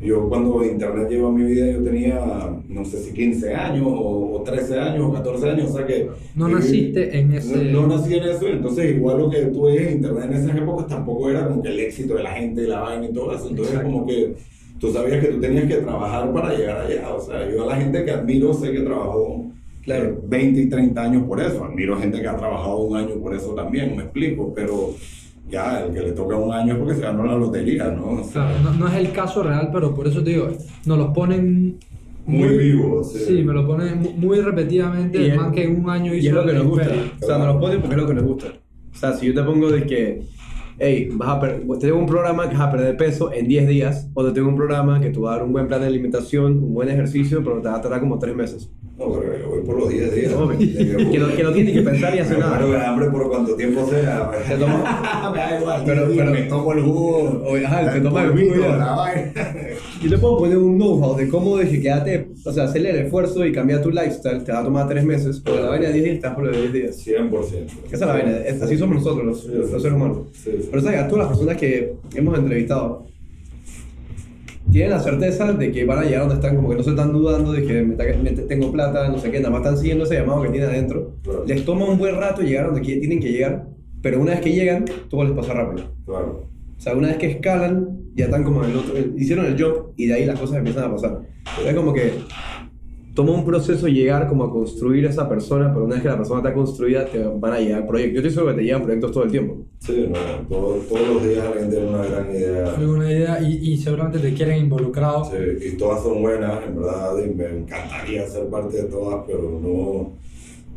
Yo 0.00 0.28
cuando 0.28 0.62
internet 0.64 1.08
llegó 1.08 1.28
a 1.28 1.32
mi 1.32 1.44
vida 1.44 1.70
yo 1.70 1.82
tenía, 1.82 2.20
no 2.68 2.84
sé 2.84 2.98
si 2.98 3.12
15 3.14 3.54
años 3.54 3.86
o, 3.86 4.36
o 4.36 4.42
13 4.42 4.78
años 4.78 5.06
o 5.06 5.12
14 5.12 5.50
años, 5.50 5.70
o 5.70 5.76
sea 5.76 5.86
que... 5.86 6.10
No 6.34 6.46
viví- 6.48 6.54
naciste 6.54 7.18
en 7.18 7.32
ese... 7.32 7.64
no, 7.72 7.86
no 7.86 7.96
nací 7.96 8.14
en 8.14 8.24
eso, 8.24 8.46
entonces 8.48 8.96
igual 8.96 9.18
lo 9.18 9.30
que 9.30 9.42
tú 9.46 9.62
ves 9.62 9.92
internet 9.94 10.24
en 10.24 10.32
esas 10.34 10.56
épocas 10.56 10.88
tampoco 10.88 11.30
era 11.30 11.48
como 11.48 11.62
que 11.62 11.68
el 11.68 11.80
éxito 11.80 12.16
de 12.16 12.22
la 12.24 12.32
gente 12.32 12.66
la 12.66 12.80
vaina 12.80 13.06
y 13.06 13.12
todo 13.14 13.34
eso, 13.34 13.48
entonces 13.48 13.74
Exacto. 13.74 13.92
como 13.92 14.06
que 14.06 14.34
tú 14.78 14.92
sabías 14.92 15.24
que 15.24 15.32
tú 15.32 15.40
tenías 15.40 15.64
que 15.66 15.76
trabajar 15.76 16.30
para 16.34 16.54
llegar 16.54 16.80
allá, 16.82 17.14
o 17.14 17.20
sea, 17.20 17.50
yo 17.50 17.62
a 17.62 17.66
la 17.66 17.76
gente 17.76 18.04
que 18.04 18.10
admiro 18.10 18.52
sé 18.52 18.72
que 18.72 18.80
trabajó 18.80 19.46
Claro. 19.82 20.04
eh, 20.06 20.14
20 20.26 20.60
y 20.62 20.68
30 20.68 21.02
años 21.02 21.22
por 21.26 21.40
eso, 21.40 21.64
admiro 21.64 21.96
gente 21.98 22.20
que 22.20 22.26
ha 22.28 22.36
trabajado 22.36 22.78
un 22.78 22.96
año 22.96 23.14
por 23.22 23.34
eso 23.34 23.54
también, 23.54 23.96
me 23.96 24.02
explico, 24.02 24.52
pero 24.54 24.90
ya 25.50 25.80
el 25.84 25.92
que 25.92 26.00
le 26.00 26.12
toca 26.12 26.36
un 26.36 26.52
año 26.52 26.72
es 26.74 26.78
porque 26.78 26.94
se 26.94 27.00
ganó 27.02 27.24
la 27.24 27.36
lotería, 27.36 27.84
¿no? 27.90 28.20
O 28.20 28.24
sea, 28.24 28.46
Claro, 28.48 28.54
no, 28.64 28.72
no 28.74 28.88
es 28.88 28.94
el 28.94 29.12
caso 29.12 29.42
real, 29.42 29.70
pero 29.72 29.94
por 29.94 30.06
eso 30.06 30.22
te 30.22 30.30
digo, 30.30 30.48
nos 30.86 30.98
los 30.98 31.08
ponen 31.14 31.78
muy 32.26 32.56
vivo, 32.56 33.04
sí. 33.04 33.18
Sí, 33.18 33.32
me 33.42 33.52
lo 33.52 33.66
ponen 33.66 34.00
mu- 34.00 34.12
muy 34.12 34.40
repetidamente, 34.40 35.18
Y 35.20 35.26
es- 35.30 35.36
man 35.36 35.52
que 35.52 35.66
un 35.68 35.88
año 35.90 36.14
Y 36.14 36.18
hizo 36.18 36.28
es 36.30 36.34
lo 36.34 36.46
que 36.46 36.52
nos 36.54 36.66
gusta. 36.66 36.88
O 37.22 37.26
sea, 37.26 37.38
nos 37.38 37.46
lo 37.54 37.60
ponen 37.60 37.80
porque 37.80 37.94
es 37.96 38.00
lo 38.02 38.08
que 38.08 38.14
nos 38.14 38.24
gusta. 38.24 38.46
O 38.94 38.96
sea, 38.96 39.12
si 39.12 39.26
yo 39.26 39.34
te 39.34 39.42
pongo 39.42 39.70
de 39.70 39.84
que, 39.84 40.22
hey, 40.78 41.08
vas 41.12 41.28
a 41.28 41.40
te 41.40 41.86
tengo 41.86 41.98
un 41.98 42.06
programa 42.06 42.48
que 42.48 42.56
vas 42.56 42.68
a 42.68 42.70
perder 42.70 42.96
peso 42.96 43.32
en 43.32 43.46
10 43.48 43.68
días, 43.68 44.08
o 44.14 44.24
te 44.24 44.32
tengo 44.32 44.48
un 44.48 44.56
programa 44.56 45.00
que 45.00 45.10
te 45.10 45.18
va 45.20 45.32
a 45.32 45.36
dar 45.36 45.44
un 45.44 45.52
buen 45.52 45.66
plan 45.68 45.80
de 45.80 45.86
alimentación, 45.86 46.62
un 46.64 46.74
buen 46.74 46.88
ejercicio, 46.88 47.42
pero 47.44 47.60
te 47.60 47.68
va 47.68 47.76
a 47.76 47.80
tardar 47.80 48.00
como 48.00 48.18
3 48.18 48.34
meses. 48.34 48.70
No, 48.96 49.10
pero 49.10 49.36
yo 49.36 49.48
voy 49.48 49.60
por 49.62 49.76
los 49.80 49.88
10 49.88 50.14
días. 50.14 50.30
De 50.32 50.56
que- 51.10 51.18
no, 51.18 51.28
que 51.34 51.42
no 51.42 51.52
tienes 51.52 51.72
que 51.74 51.82
pensar 51.82 52.14
y 52.14 52.20
hacer 52.20 52.38
nada. 52.38 52.90
hambre 52.90 53.10
por 53.10 53.28
cuanto 53.28 53.56
tiempo 53.56 53.84
sea. 53.88 54.30
Te 54.48 54.56
me 55.32 55.38
da 55.38 55.58
igual. 55.60 55.82
Pero- 55.84 56.02
Pero, 56.06 56.14
pero- 56.16 56.30
me 56.30 56.42
tomo 56.42 56.72
el 56.72 56.82
jugo. 56.82 57.42
Oye, 57.44 57.66
ajá, 57.66 57.92
te 57.92 58.00
tomas 58.00 58.24
el 58.26 58.30
jugo 58.30 58.54
ya. 58.62 58.76
la 58.76 58.92
vaina. 58.94 59.32
Yo 60.04 60.10
te 60.10 60.18
puedo 60.18 60.36
poner 60.38 60.58
un 60.58 60.76
know-how 60.76 61.16
de 61.16 61.28
cómo 61.28 61.56
de 61.56 61.66
que 61.68 61.80
quédate, 61.80 62.28
o 62.44 62.52
sea, 62.52 62.64
hacerle 62.64 62.90
el 62.90 62.96
esfuerzo 63.06 63.44
y 63.46 63.52
cambiar 63.52 63.80
tu 63.80 63.90
lifestyle, 63.90 64.44
te 64.44 64.52
va 64.52 64.60
a 64.60 64.64
tomar 64.64 64.86
3 64.86 65.02
meses, 65.04 65.40
pero 65.42 65.62
la 65.62 65.68
vaina 65.70 65.86
de 65.86 65.92
10 65.94 66.04
días 66.04 66.16
estás 66.16 66.34
por 66.34 66.44
los 66.44 66.56
10 66.56 66.72
días. 66.74 66.96
100%. 67.06 67.72
Esa 67.86 67.94
es 67.94 68.00
la 68.00 68.06
vaina, 68.06 68.36
es- 68.38 68.60
así 68.60 68.76
somos 68.76 68.96
nosotros, 68.96 69.24
los, 69.24 69.40
Sí, 69.42 69.48
los 69.54 69.70
seres 69.82 69.96
humanos. 69.96 70.18
Sí, 70.32 70.50
sí. 70.60 70.68
Pero 70.70 70.82
sabes, 70.82 71.00
a 71.00 71.08
todas 71.08 71.20
las 71.20 71.28
personas 71.28 71.56
que 71.56 71.94
hemos 72.14 72.38
entrevistado 72.38 73.06
tienen 74.70 74.90
la 74.90 75.00
certeza 75.00 75.52
de 75.54 75.72
que 75.72 75.84
van 75.86 76.00
a 76.00 76.04
llegar 76.04 76.20
donde 76.20 76.34
están, 76.34 76.56
como 76.56 76.68
que 76.68 76.76
no 76.76 76.82
se 76.82 76.90
están 76.90 77.12
dudando 77.12 77.52
de 77.52 77.64
que 77.64 77.82
me, 77.82 77.94
me 77.96 78.30
te- 78.32 78.42
tengo 78.42 78.70
plata, 78.72 79.08
no 79.08 79.18
sé 79.18 79.30
qué, 79.30 79.38
nada 79.38 79.50
más 79.50 79.60
están 79.62 79.78
siguiendo 79.78 80.04
ese 80.04 80.16
llamado 80.16 80.42
que 80.42 80.50
tienen 80.50 80.68
adentro. 80.68 81.12
Claro. 81.22 81.44
Les 81.46 81.64
toma 81.64 81.86
un 81.86 81.96
buen 81.98 82.16
rato 82.16 82.42
llegar 82.42 82.66
donde 82.66 82.82
tienen 82.82 83.20
que 83.20 83.32
llegar, 83.32 83.68
pero 84.02 84.20
una 84.20 84.32
vez 84.32 84.40
que 84.42 84.52
llegan, 84.52 84.84
todo 85.08 85.24
les 85.24 85.32
pasa 85.32 85.54
rápido. 85.54 85.86
Claro. 86.04 86.44
O 86.76 86.80
sea, 86.80 86.94
una 86.94 87.08
vez 87.08 87.16
que 87.16 87.30
escalan, 87.30 88.00
ya 88.14 88.26
están 88.26 88.44
como 88.44 88.64
en 88.64 88.70
el 88.70 88.76
otro, 88.76 88.94
hicieron 89.16 89.46
el 89.46 89.60
jump 89.60 89.88
y 89.96 90.06
de 90.06 90.14
ahí 90.14 90.24
las 90.26 90.38
cosas 90.38 90.58
empiezan 90.58 90.84
a 90.84 90.92
pasar. 90.92 91.20
Es 91.66 91.74
como 91.74 91.92
que 91.92 92.12
toma 93.14 93.32
un 93.32 93.44
proceso 93.44 93.86
llegar 93.86 94.28
como 94.28 94.44
a 94.44 94.50
construir 94.50 95.04
esa 95.04 95.28
persona, 95.28 95.72
pero 95.72 95.84
una 95.84 95.94
vez 95.94 96.02
que 96.02 96.08
la 96.08 96.16
persona 96.16 96.40
está 96.40 96.52
construida, 96.52 97.04
te 97.06 97.18
van 97.22 97.52
a 97.52 97.60
llegar 97.60 97.86
proyectos. 97.86 98.14
Yo 98.14 98.18
estoy 98.20 98.34
seguro 98.34 98.52
que 98.54 98.58
te 98.60 98.64
llegan 98.66 98.82
proyectos 98.82 99.12
todo 99.12 99.24
el 99.24 99.30
tiempo. 99.30 99.56
Sí, 99.78 100.06
no, 100.08 100.18
todo- 100.48 100.76
todos 100.88 101.08
los 101.08 101.22
días 101.28 101.44
alguien 101.46 101.70
tiene 101.70 101.86
una 101.86 102.04
gran 102.06 102.30
idea. 102.34 102.74
Alguna 102.76 103.12
idea 103.12 103.40
y, 103.42 103.72
y 103.72 103.76
seguramente 103.76 104.18
te 104.18 104.34
quieren 104.34 104.58
involucrado. 104.64 105.24
Sí, 105.26 105.68
y 105.68 105.76
todas 105.76 106.02
son 106.02 106.22
buenas, 106.22 106.60
en 106.66 106.74
verdad, 106.76 107.12
y 107.24 107.34
me 107.34 107.44
encantaría 107.58 108.26
ser 108.26 108.46
parte 108.48 108.78
de 108.78 108.84
todas, 108.84 109.22
pero 109.28 109.42
no, 109.62 110.10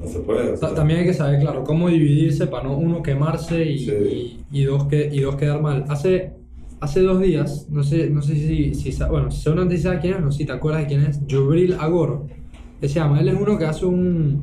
no 0.04 0.08
se 0.12 0.20
puede. 0.20 0.52
o 0.52 0.58
sea. 0.58 0.76
También 0.76 1.00
hay 1.00 1.06
que 1.08 1.14
saber, 1.16 1.40
claro, 1.40 1.64
cómo 1.64 1.90
dividirse 1.90 2.46
para 2.46 2.66
no 2.66 2.78
uno 2.78 3.02
quemarse 3.02 3.64
y, 3.66 3.80
Sí. 3.80 4.38
y, 4.52 4.60
y 4.62 4.64
dos, 4.66 4.84
que, 4.86 5.10
y 5.12 5.22
dos 5.22 5.38
quedar 5.38 5.60
mal. 5.60 5.86
Hace, 5.88 6.34
hace 6.80 7.02
dos 7.02 7.22
días, 7.22 7.68
no 7.70 7.84
sé, 7.84 8.10
no 8.10 8.22
sé 8.22 8.36
si, 8.36 8.74
si 8.76 8.92
bueno, 9.10 9.32
seguramente 9.32 9.78
sabes 9.78 10.00
quién 10.02 10.14
es, 10.16 10.22
no 10.22 10.32
sé 10.32 10.40
si 10.40 10.46
te 10.46 10.52
acuerdas 10.52 10.82
de 10.82 10.88
quién 10.88 11.02
es, 11.02 11.20
Jubril 11.30 11.74
Agoro, 11.80 12.28
que 12.80 12.88
se 12.88 12.96
llama, 12.96 13.20
él 13.20 13.28
es 13.30 13.36
uno 13.40 13.58
que 13.58 13.66
hace 13.66 13.86
un, 13.86 14.42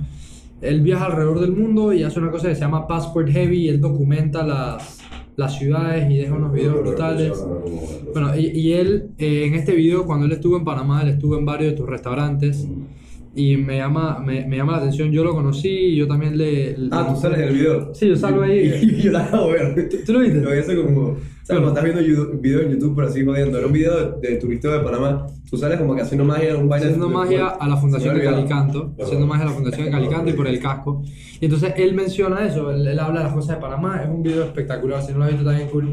él 0.61 0.81
viaja 0.81 1.07
alrededor 1.07 1.41
del 1.41 1.53
mundo 1.53 1.93
y 1.93 2.03
hace 2.03 2.19
una 2.19 2.31
cosa 2.31 2.49
que 2.49 2.55
se 2.55 2.61
llama 2.63 2.87
Passport 2.89 3.29
Heavy 3.29 3.59
y 3.59 3.69
él 3.69 3.81
documenta 3.81 4.45
las, 4.47 4.99
las 5.37 5.57
ciudades 5.59 6.11
y 6.11 6.17
deja 6.17 6.35
unos 6.35 6.53
videos 6.53 6.81
brutales. 6.81 7.33
Bueno, 8.13 8.37
y, 8.37 8.47
y 8.47 8.73
él, 8.73 9.11
eh, 9.19 9.47
en 9.47 9.55
este 9.55 9.73
video, 9.75 10.05
cuando 10.05 10.27
él 10.27 10.33
estuvo 10.33 10.57
en 10.57 10.65
Panamá, 10.65 11.03
él 11.03 11.09
estuvo 11.11 11.37
en 11.39 11.45
varios 11.45 11.73
de 11.73 11.77
tus 11.77 11.89
restaurantes 11.89 12.67
y 13.37 13.57
me 13.57 13.79
llama, 13.79 14.21
me, 14.25 14.47
me 14.47 14.57
llama 14.57 14.73
la 14.73 14.79
atención, 14.79 15.11
yo 15.11 15.25
lo 15.25 15.35
conocí 15.35 15.69
y 15.69 15.97
yo 15.97 16.07
también 16.07 16.39
le... 16.39 16.77
le- 16.79 16.89
Ah, 16.93 17.09
tú 17.13 17.21
sales 17.21 17.39
en 17.41 17.49
el 17.49 17.55
video. 17.55 17.95
Sí, 17.95 18.09
yo 18.09 18.17
salgo 18.17 18.43
ahí. 18.43 18.73
Y 18.83 19.03
yo 19.03 19.11
la 19.13 19.29
de 19.29 19.53
ver. 19.53 19.89
¿Tú 20.07 20.13
lo 20.13 20.21
viste? 20.21 20.41
Lo 20.41 20.51
vi 20.53 20.59
hace 20.59 20.77
como. 20.77 21.17
O 21.45 21.47
sea, 21.47 21.57
cuando 21.57 21.79
estás 21.79 21.85
viendo 21.85 22.01
YouTube- 22.01 22.41
video 22.41 22.61
en 22.63 22.71
YouTube, 22.71 22.95
por 22.95 23.05
así 23.05 23.23
jodiendo, 23.23 23.59
era 23.59 23.67
un 23.67 23.73
video 23.75 24.13
de, 24.19 24.31
de 24.31 24.37
turisteo 24.37 24.73
de 24.73 24.81
Panamá. 24.81 25.27
Tú 25.51 25.59
sales 25.59 25.79
como 25.79 25.95
que 25.95 26.01
haciendo 26.01 26.25
magia, 26.25 26.57
un 26.57 26.71
baile. 26.71 26.87
haciendo 26.87 27.11
magia 27.11 27.49
a 27.49 27.69
la 27.69 27.77
Fundación 27.77 28.15
de. 28.17 28.25
Calicanto, 28.25 28.95
haciendo 28.99 29.27
magia 29.27 29.45
a 29.45 29.49
la 29.49 29.53
Fundación 29.53 29.85
de 29.85 29.91
Calicanto 29.93 30.31
y 30.31 30.33
por 30.33 30.47
el 30.47 30.59
casco. 30.59 31.03
Y 31.39 31.45
entonces 31.45 31.75
él 31.77 31.95
menciona 31.95 32.47
eso, 32.47 32.71
él, 32.71 32.87
él 32.87 32.99
habla 32.99 33.21
de 33.21 33.25
las 33.27 33.35
cosas 33.35 33.57
de 33.57 33.61
Panamá, 33.61 34.01
es 34.03 34.09
un 34.09 34.23
video 34.23 34.43
espectacular, 34.45 35.03
si 35.03 35.13
no 35.13 35.19
lo 35.19 35.25
has 35.25 35.31
visto 35.33 35.45
también 35.45 35.69
cool. 35.69 35.93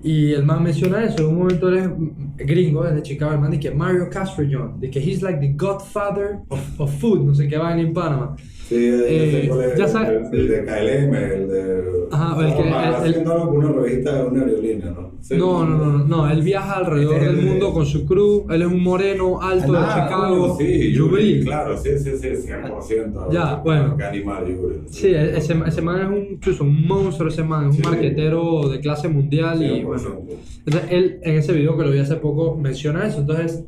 Y 0.00 0.30
el 0.32 0.44
man 0.44 0.62
menciona 0.62 1.04
eso, 1.04 1.18
en 1.24 1.26
un 1.26 1.38
momento 1.38 1.68
él 1.70 1.78
es 1.78 2.46
gringo, 2.46 2.86
es 2.86 2.94
de 2.94 3.02
Chicago, 3.02 3.32
el 3.32 3.40
man 3.40 3.50
dice 3.50 3.68
que 3.70 3.74
Mario 3.74 4.08
Castrillon, 4.08 4.78
de 4.78 4.90
que 4.90 5.00
he's 5.00 5.22
like 5.22 5.40
the 5.40 5.52
godfather 5.54 6.38
of, 6.50 6.60
of 6.80 6.94
food, 7.00 7.24
no 7.26 7.34
sé 7.34 7.48
qué 7.48 7.58
va 7.58 7.76
en 7.76 7.92
Panamá. 7.92 8.36
Sí, 8.68 8.90
ya 8.90 8.98
sé 8.98 9.44
Eh, 9.44 9.48
cuál 9.48 9.60
es, 9.64 9.78
ya 9.78 9.84
el- 9.84 9.90
sabes- 9.90 10.28
El, 10.32 10.48
de 10.48 10.64
KLM, 10.64 11.14
el 11.16 11.48
de. 11.48 11.82
Ajá, 12.10 12.46
el 12.46 12.54
que- 12.54 13.08
el- 13.08 13.14
el- 13.14 13.28
una 13.28 13.68
revista, 13.72 14.26
una 14.26 14.42
aerolínea, 14.44 14.90
¿no? 14.90 15.08
Sí. 15.20 15.36
No, 15.36 15.64
no, 15.66 15.76
no, 15.78 16.04
no, 16.04 16.30
él 16.30 16.42
viaja 16.42 16.74
alrededor 16.76 17.14
Este 17.14 17.26
es 17.26 17.30
del 17.30 17.38
el 17.40 17.44
de- 17.46 17.50
mundo 17.50 17.72
con 17.72 17.86
su 17.86 18.04
crew, 18.06 18.46
él 18.50 18.62
es 18.62 18.68
un 18.68 18.82
moreno 18.82 19.40
alto 19.40 19.72
de 19.72 19.78
Ah, 19.80 20.04
Chicago, 20.06 20.56
sí, 20.58 21.40
claro, 21.44 21.76
sí, 21.78 21.90
sí, 21.98 22.10
sí, 22.18 22.28
100%. 22.36 23.30
Ya, 23.32 23.56
bueno. 23.56 23.96
Animal. 24.06 24.44
Sí, 24.90 25.08
ese, 25.14 25.56
ese 25.66 25.82
man 25.82 26.00
es 26.00 26.08
un, 26.08 26.40
chuzo, 26.40 26.64
un 26.64 26.86
monstruo, 26.86 27.28
ese 27.30 27.42
man, 27.44 27.70
es 27.70 27.76
un 27.76 27.82
Sí. 27.82 27.82
marquetero 27.88 28.68
de 28.68 28.80
clase 28.80 29.08
mundial 29.08 29.62
y 29.62 29.68
100%. 29.82 30.14
bueno. 30.14 30.40
Entonces 30.66 30.90
él 30.92 31.20
en 31.22 31.34
ese 31.36 31.52
video 31.52 31.76
que 31.76 31.84
lo 31.84 31.90
vi 31.90 31.98
hace 32.00 32.16
poco 32.16 32.56
menciona 32.56 33.06
eso, 33.06 33.20
entonces 33.20 33.64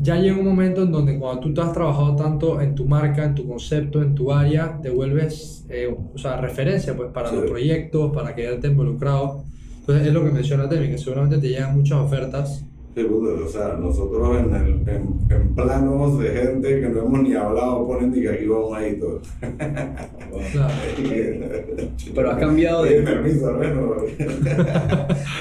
ya 0.00 0.16
llega 0.16 0.36
un 0.38 0.44
momento 0.46 0.82
en 0.82 0.92
donde 0.92 1.18
cuando 1.18 1.40
tú 1.42 1.52
te 1.54 1.60
has 1.60 1.72
trabajado 1.72 2.16
tanto 2.16 2.60
en 2.60 2.74
tu 2.74 2.86
marca, 2.86 3.24
en 3.24 3.34
tu 3.34 3.46
concepto, 3.46 4.00
en 4.02 4.14
tu 4.14 4.32
área, 4.32 4.78
te 4.82 4.88
vuelves, 4.90 5.64
eh, 5.68 5.94
o 6.14 6.16
sea, 6.18 6.38
referencia 6.40 6.96
pues 6.96 7.10
para 7.12 7.28
Sí. 7.30 7.36
los 7.36 7.44
proyectos, 7.50 8.12
para 8.12 8.34
quedarte 8.34 8.68
involucrado. 8.68 9.44
Entonces 9.80 10.06
es 10.06 10.12
lo 10.14 10.24
que 10.24 10.30
menciona 10.30 10.68
Temi, 10.68 10.88
que 10.88 10.98
seguramente 10.98 11.38
te 11.38 11.48
llegan 11.48 11.74
muchas 11.76 11.98
ofertas. 11.98 12.64
Sí, 12.94 13.04
puta, 13.04 13.30
o 13.44 13.48
sea, 13.48 13.76
nosotros 13.80 14.36
en, 14.40 14.54
el, 14.54 14.68
en, 14.88 15.18
en 15.30 15.54
planos 15.54 16.18
de 16.18 16.28
gente 16.30 16.80
que 16.80 16.88
no 16.88 17.02
hemos 17.02 17.22
ni 17.22 17.34
hablado 17.34 17.86
ponen 17.86 18.10
ni 18.10 18.20
que 18.20 18.28
aquí 18.30 18.46
vamos 18.46 18.76
ahí 18.76 18.98
todo. 18.98 19.20
Claro. 20.52 20.74
Pero 22.14 22.30
has 22.30 22.38
cambiado 22.38 22.82
de- 22.84 22.90
Oye, 22.96 23.02
permiso, 23.02 23.50
hermano. 23.50 23.94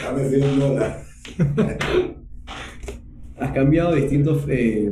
Dame 0.06 0.30
100 0.30 0.60
dólares. 0.60 0.95
Has 3.39 3.52
cambiado 3.52 3.95
distintos. 3.95 4.43
Eh, 4.49 4.91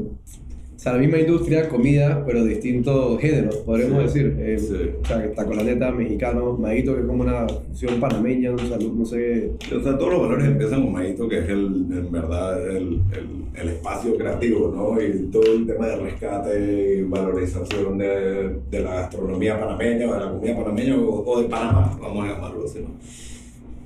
o 0.76 0.80
sea, 0.80 0.94
la 0.94 1.00
misma 1.00 1.18
industria, 1.18 1.68
comida, 1.70 2.24
pero 2.24 2.44
distintos 2.46 3.20
géneros, 3.20 3.56
podríamos 3.58 4.12
Sí, 4.14 4.20
decir. 4.22 4.38
Eh, 4.40 4.60
sí. 4.60 4.76
O 5.02 5.06
sea, 5.06 5.32
tacolaneta, 5.34 5.92
mexicano, 5.92 6.54
maguito, 6.56 6.94
que 6.94 7.02
es 7.02 7.08
como 7.08 7.24
una 7.24 7.48
fusión 7.48 8.00
panameña, 8.00 8.52
o 8.54 8.60
sea, 8.60 8.78
no 8.78 9.04
sé. 9.04 9.54
O 9.76 9.82
sea, 9.82 9.98
todos 9.98 10.12
los 10.14 10.22
valores 10.22 10.46
empiezan 10.46 10.84
con 10.84 10.94
Maito, 10.94 11.28
que 11.28 11.40
es 11.40 11.50
el, 11.50 11.66
en 11.92 12.12
verdad 12.12 12.64
el, 12.70 13.02
el, 13.12 13.46
el 13.60 13.70
espacio 13.70 14.16
creativo, 14.18 14.72
¿no? 14.74 15.02
Y 15.02 15.32
todo 15.32 15.52
el 15.52 15.66
tema 15.66 15.88
de 15.88 15.96
rescate 15.96 16.96
y 17.00 17.02
valorización 17.02 17.98
de, 17.98 18.58
de 18.70 18.80
la 18.80 18.94
gastronomía 18.94 19.60
panameña 19.60 20.08
o 20.08 20.14
de 20.14 20.20
la 20.20 20.32
comida 20.32 20.56
panameña 20.58 20.96
o, 20.96 21.24
o 21.26 21.42
de 21.42 21.50
Panamá, 21.50 21.98
vamos 22.00 22.24
a 22.24 22.34
llamarlo 22.34 22.66
así, 22.66 22.80
¿no? 22.82 22.90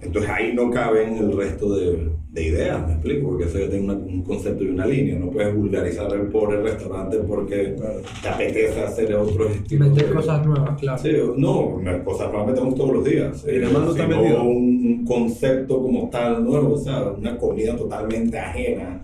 Entonces 0.01 0.31
ahí 0.31 0.53
no 0.53 0.71
caben 0.71 1.15
el 1.17 1.35
resto 1.37 1.75
de, 1.75 2.09
de 2.31 2.43
ideas, 2.43 2.87
me 2.87 2.93
explico, 2.93 3.27
porque 3.29 3.43
eso 3.45 3.59
ya 3.59 3.69
tiene 3.69 3.85
una- 3.85 3.93
un 3.93 4.23
concepto 4.23 4.63
y 4.63 4.69
una 4.69 4.85
línea. 4.87 5.19
No 5.19 5.29
puedes 5.29 5.55
vulgarizar 5.55 6.11
el 6.13 6.27
pobre 6.27 6.61
restaurante 6.61 7.17
porque 7.19 7.75
te 8.21 8.27
apetece 8.27 8.79
hacer 8.81 9.13
otros 9.13 9.51
estilos. 9.51 9.89
Meter 9.89 10.09
de- 10.09 10.15
cosas 10.15 10.45
nuevas, 10.45 10.79
claro. 10.79 10.97
Sí, 11.01 11.11
no, 11.37 11.79
cosas 12.03 12.31
nuevas 12.31 12.47
metemos 12.47 12.75
todos 12.75 12.93
los 12.93 13.05
días. 13.05 13.45
Y 13.47 13.59
la 13.59 13.69
mano 13.69 13.91
está 13.91 14.05
sino 14.07 14.21
metida. 14.21 14.41
un, 14.41 14.47
un 14.47 15.05
concepto 15.05 15.81
como 15.81 16.09
tal 16.09 16.43
nuevo, 16.43 16.73
o 16.73 16.77
sea, 16.77 17.03
una 17.17 17.37
comida 17.37 17.75
totalmente 17.75 18.39
ajena. 18.39 19.01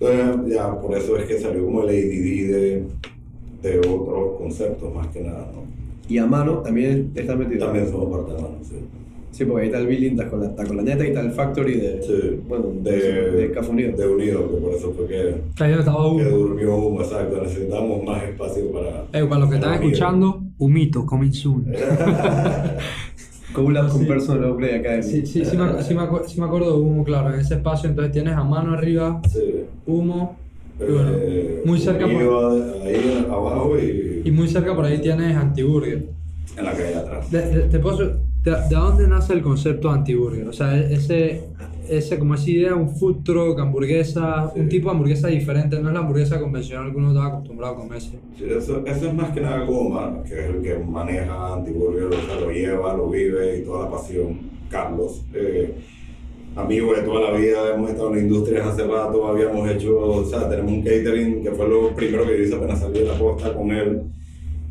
Entonces, 0.00 0.54
ya 0.54 0.80
por 0.80 0.96
eso 0.96 1.16
es 1.16 1.24
que 1.24 1.38
salió 1.40 1.64
como 1.64 1.82
el 1.82 1.88
ADD 1.88 2.52
de, 2.52 2.82
de 3.62 3.78
otros 3.80 4.36
conceptos, 4.38 4.94
más 4.94 5.08
que 5.08 5.20
nada, 5.22 5.50
¿no? 5.52 5.62
Y 6.08 6.18
a 6.18 6.26
mano 6.26 6.58
también 6.58 7.10
está 7.16 7.34
metido. 7.34 7.66
También 7.66 7.88
somos 7.90 8.08
parte 8.16 8.30
de 8.32 8.36
la 8.36 8.42
mano, 8.48 8.58
sí. 8.62 8.76
Sí, 9.30 9.44
porque 9.44 9.62
ahí 9.62 9.68
está 9.68 9.78
el 9.78 9.86
Billing, 9.86 10.12
está 10.12 10.28
con 10.28 10.40
la, 10.40 10.46
está 10.46 10.64
con 10.64 10.76
la 10.78 10.82
neta 10.82 11.04
y 11.04 11.08
está 11.08 11.20
el 11.20 11.30
Factory 11.30 11.74
de. 11.74 12.02
Sí. 12.02 12.40
Bueno, 12.48 12.66
de, 12.82 12.90
de, 12.92 13.48
de 13.48 13.60
Unido. 13.68 13.96
de 13.96 14.08
Unido, 14.08 14.50
que 14.50 14.56
por 14.56 14.74
eso 14.74 14.92
fue 14.96 15.06
que, 15.06 15.16
Ahí 15.62 15.70
donde 15.70 15.78
estaba 15.78 16.02
que 16.16 16.26
Humo. 16.26 16.36
durmió 16.36 16.76
Humo, 16.76 17.02
exacto. 17.02 17.42
Necesitamos 17.42 18.04
más 18.04 18.22
espacio 18.24 18.72
para. 18.72 18.88
Eh, 19.12 19.24
para 19.26 19.40
los 19.40 19.48
que 19.50 19.54
están 19.56 19.74
escuchando, 19.74 20.42
Humito, 20.58 21.06
coming 21.06 21.30
soon. 21.32 21.66
Collab 23.52 23.88
con 23.90 24.06
Personal 24.06 24.56
Play 24.56 24.74
Academy. 24.76 25.02
Sí, 25.02 25.26
sí, 25.26 25.44
sí, 25.44 25.56
me, 25.56 25.82
sí, 25.82 25.94
me 25.94 26.06
sí 26.28 26.38
me 26.40 26.46
acuerdo 26.46 26.76
de 26.76 26.80
humo, 26.82 27.02
claro, 27.04 27.32
en 27.34 27.40
ese 27.40 27.54
espacio 27.54 27.88
entonces 27.88 28.12
tienes 28.12 28.34
a 28.34 28.44
mano 28.44 28.74
arriba, 28.74 29.20
Sí. 29.32 29.64
humo, 29.86 30.36
y 30.78 30.92
bueno, 30.92 31.10
Eh, 31.14 31.62
muy 31.64 31.80
cerca 31.80 32.06
por- 32.06 32.52
ahí 32.86 33.26
abajo 33.28 33.72
y, 33.78 34.22
y 34.24 34.30
muy 34.30 34.48
cerca 34.48 34.74
por 34.76 34.84
ahí 34.84 34.98
tienes 35.00 35.34
Antiburger. 35.36 36.06
en 36.56 36.64
la 36.64 36.72
calle 36.72 36.94
atrás. 36.94 37.30
De, 37.30 37.40
de- 37.50 37.60
te 37.68 37.78
puedo- 37.78 38.18
de, 38.50 38.68
de 38.68 38.74
dónde 38.74 39.08
nace 39.08 39.32
el 39.32 39.42
concepto 39.42 39.90
Antiburger? 39.90 40.46
O 40.48 40.52
sea, 40.52 40.78
ese, 40.78 41.42
ese, 41.88 42.18
como 42.18 42.34
esa 42.34 42.50
idea, 42.50 42.74
un 42.74 42.90
food 42.96 43.22
truck, 43.24 43.58
hamburguesa, 43.60 44.52
un 44.54 44.64
Sí. 44.64 44.68
tipo 44.68 44.88
de 44.88 44.94
hamburguesa 44.96 45.28
diferente, 45.28 45.80
no 45.80 45.88
es 45.88 45.94
la 45.94 46.00
hamburguesa 46.00 46.38
convencional 46.40 46.90
que 46.92 46.96
uno 46.98 47.08
está 47.12 47.26
acostumbrado 47.26 47.74
a 47.74 47.76
comerse. 47.76 48.18
Sí, 48.36 48.44
eso, 48.44 48.84
eso 48.86 49.06
es 49.08 49.14
más 49.14 49.30
que 49.30 49.40
nada 49.40 49.64
Goma, 49.64 50.22
que 50.26 50.34
es 50.38 50.46
el 50.54 50.62
que 50.62 50.78
maneja 50.78 51.54
Antiburger, 51.54 52.06
o 52.06 52.12
sea, 52.26 52.40
lo 52.40 52.50
lleva, 52.50 52.94
lo 52.94 53.08
vive 53.10 53.58
y 53.58 53.62
toda 53.62 53.84
la 53.84 53.90
pasión. 53.90 54.38
Carlos, 54.70 55.24
eh, 55.32 55.74
amigo 56.56 56.92
de 56.94 57.02
toda 57.02 57.30
la 57.30 57.38
vida, 57.38 57.74
hemos 57.74 57.90
estado 57.90 58.08
en 58.10 58.16
la 58.16 58.22
industria 58.22 58.68
hace 58.68 58.82
rato, 58.86 59.26
habíamos 59.26 59.68
hecho, 59.70 59.98
o 59.98 60.24
sea, 60.24 60.48
tenemos 60.48 60.72
un 60.72 60.82
catering 60.82 61.42
que 61.42 61.50
fue 61.52 61.68
lo 61.68 61.94
primero 61.94 62.26
que 62.26 62.36
yo 62.36 62.44
hice 62.44 62.54
apenas 62.56 62.80
salí 62.80 62.98
de 63.00 63.04
la 63.06 63.14
posta 63.14 63.54
con 63.54 63.70
él. 63.70 64.02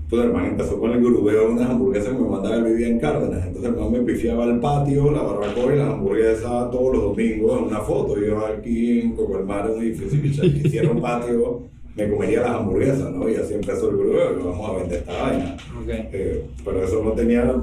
Pues 0.10 0.24
el 0.24 0.32
man 0.32 0.46
empezó 0.46 0.80
con 0.80 0.92
el 0.92 1.02
grubeo 1.02 1.48
de 1.48 1.54
unas 1.54 1.70
hamburguesas 1.70 2.14
que 2.14 2.20
me 2.20 2.30
mandaba, 2.30 2.56
él 2.56 2.64
vivía 2.64 2.88
en 2.88 3.00
Cárdenas, 3.00 3.46
entonces 3.46 3.72
el 3.72 3.80
man 3.80 3.92
me 3.92 4.00
pifiaba 4.02 4.46
al 4.46 4.60
patio, 4.60 5.12
la 5.12 5.22
barbacoa 5.22 5.74
y 5.74 5.78
las 5.78 5.90
hamburguesas 5.90 6.72
todos 6.72 6.96
los 6.96 7.04
domingos 7.04 7.60
en 7.60 7.66
una 7.66 7.80
foto, 7.80 8.18
yo 8.20 8.46
aquí 8.46 9.02
en 9.02 9.16
Cocolmar, 9.16 9.66
en 9.70 9.78
un 9.78 9.84
edificio 9.84 10.22
que 10.22 10.68
hiciera 10.68 10.90
un 10.90 11.02
patio, 11.02 11.64
me 11.96 12.10
comería 12.10 12.42
las 12.42 12.52
hamburguesas, 12.52 13.12
¿no? 13.12 13.28
Y 13.28 13.36
así 13.36 13.56
empezó 13.56 13.90
el 13.90 13.98
grubeo, 13.98 14.38
que 14.38 14.44
vamos 14.44 14.70
a 14.70 14.74
vender 14.78 15.00
esta 15.00 15.22
vaina. 15.22 15.58
Ok. 15.82 15.90
Eh, 15.90 16.46
pero 16.64 16.84
eso 16.84 17.04
no 17.04 17.12
tenía 17.14 17.56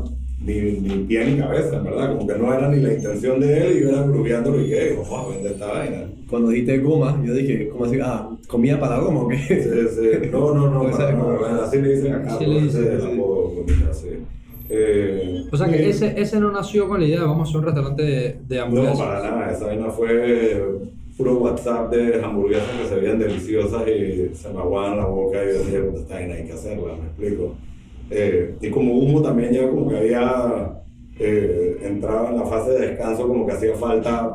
ni, 0.45 0.61
ni 0.81 1.05
pie 1.05 1.25
ni 1.27 1.39
cabeza, 1.39 1.79
verdad, 1.81 2.15
como 2.17 2.27
que 2.27 2.35
no 2.39 2.53
era 2.53 2.69
ni 2.69 2.81
la 2.83 2.93
intención 2.95 3.41
de 3.41 3.67
él 3.67 3.77
y 3.79 3.83
yo 3.83 3.89
era 3.91 4.03
grubeándolo 4.03 4.61
y 4.63 4.69
que, 4.69 4.93
vamos 5.03 5.27
a 5.27 5.29
vender 5.35 5.53
esta 5.53 5.67
vaina. 5.73 6.03
Cuando 6.29 6.49
dijiste 6.51 6.79
goma, 6.79 7.23
yo 7.25 7.33
dije, 7.35 7.69
¿cómo 7.69 7.85
así? 7.85 7.99
Ah, 8.03 8.29
¿comida 8.49 8.79
para 8.81 8.99
goma 8.99 9.23
o 9.23 9.29
qué? 9.29 9.37
Sí, 9.39 9.55
sí. 9.95 10.29
No, 10.31 10.53
no, 10.55 10.71
no, 10.71 10.83
Pues, 10.85 10.97
para- 10.97 11.65
así 11.65 11.81
le 11.81 11.95
dicen 11.97 12.13
acá. 12.15 12.37
Sí 12.39 12.47
le 12.47 12.53
pues, 12.61 12.65
dicen, 12.75 12.93
ese 12.93 13.01
sí. 13.01 13.13
apodo, 13.13 13.55
comida, 13.55 13.93
sí. 13.95 14.09
Eh, 14.71 15.45
O 15.53 15.57
sea 15.57 15.69
que 15.69 15.79
sí. 15.79 15.85
ese, 15.91 16.21
ese 16.21 16.41
no 16.41 16.51
nació 16.51 16.89
con 16.89 17.01
la 17.01 17.07
idea 17.07 17.21
de 17.21 17.27
vamos 17.27 17.47
a 17.47 17.51
hacer 17.51 17.59
un 17.61 17.65
restaurante 17.67 18.03
de, 18.03 18.37
de 18.49 18.57
No, 18.57 18.63
hamburguesas. 18.65 18.99
para 18.99 19.23
nada, 19.31 19.53
esa 19.53 19.67
vaina 19.67 19.91
fue 19.91 20.65
puro 21.17 21.35
WhatsApp 21.39 21.93
de 21.93 22.23
hamburguesas 22.25 22.69
que 22.83 22.89
se 22.89 22.95
veían 22.97 23.19
deliciosas 23.19 23.83
y 23.87 24.35
se 24.35 24.49
me 24.53 24.59
aguaban 24.59 24.97
la 24.97 25.05
boca 25.07 25.39
y 25.45 25.47
yo 25.53 25.59
decía, 25.65 25.81
puta, 25.85 25.99
esta 26.01 26.15
vaina 26.15 26.35
hay 26.35 26.45
que 26.47 26.53
hacerla, 26.53 26.97
me 26.97 27.07
explico. 27.07 27.55
Eh, 28.11 28.55
y 28.61 28.71
como 28.71 28.95
humo 28.95 29.23
también 29.23 29.53
ya 29.53 29.69
como 29.69 29.89
que 29.89 29.97
había 29.97 30.83
eh, 31.19 31.79
entrado 31.83 32.29
en 32.31 32.37
la 32.39 32.47
fase 32.47 32.71
de 32.73 32.89
descanso, 32.89 33.27
como 33.29 33.47
que 33.47 33.53
hacía 33.53 33.75
falta 33.77 34.35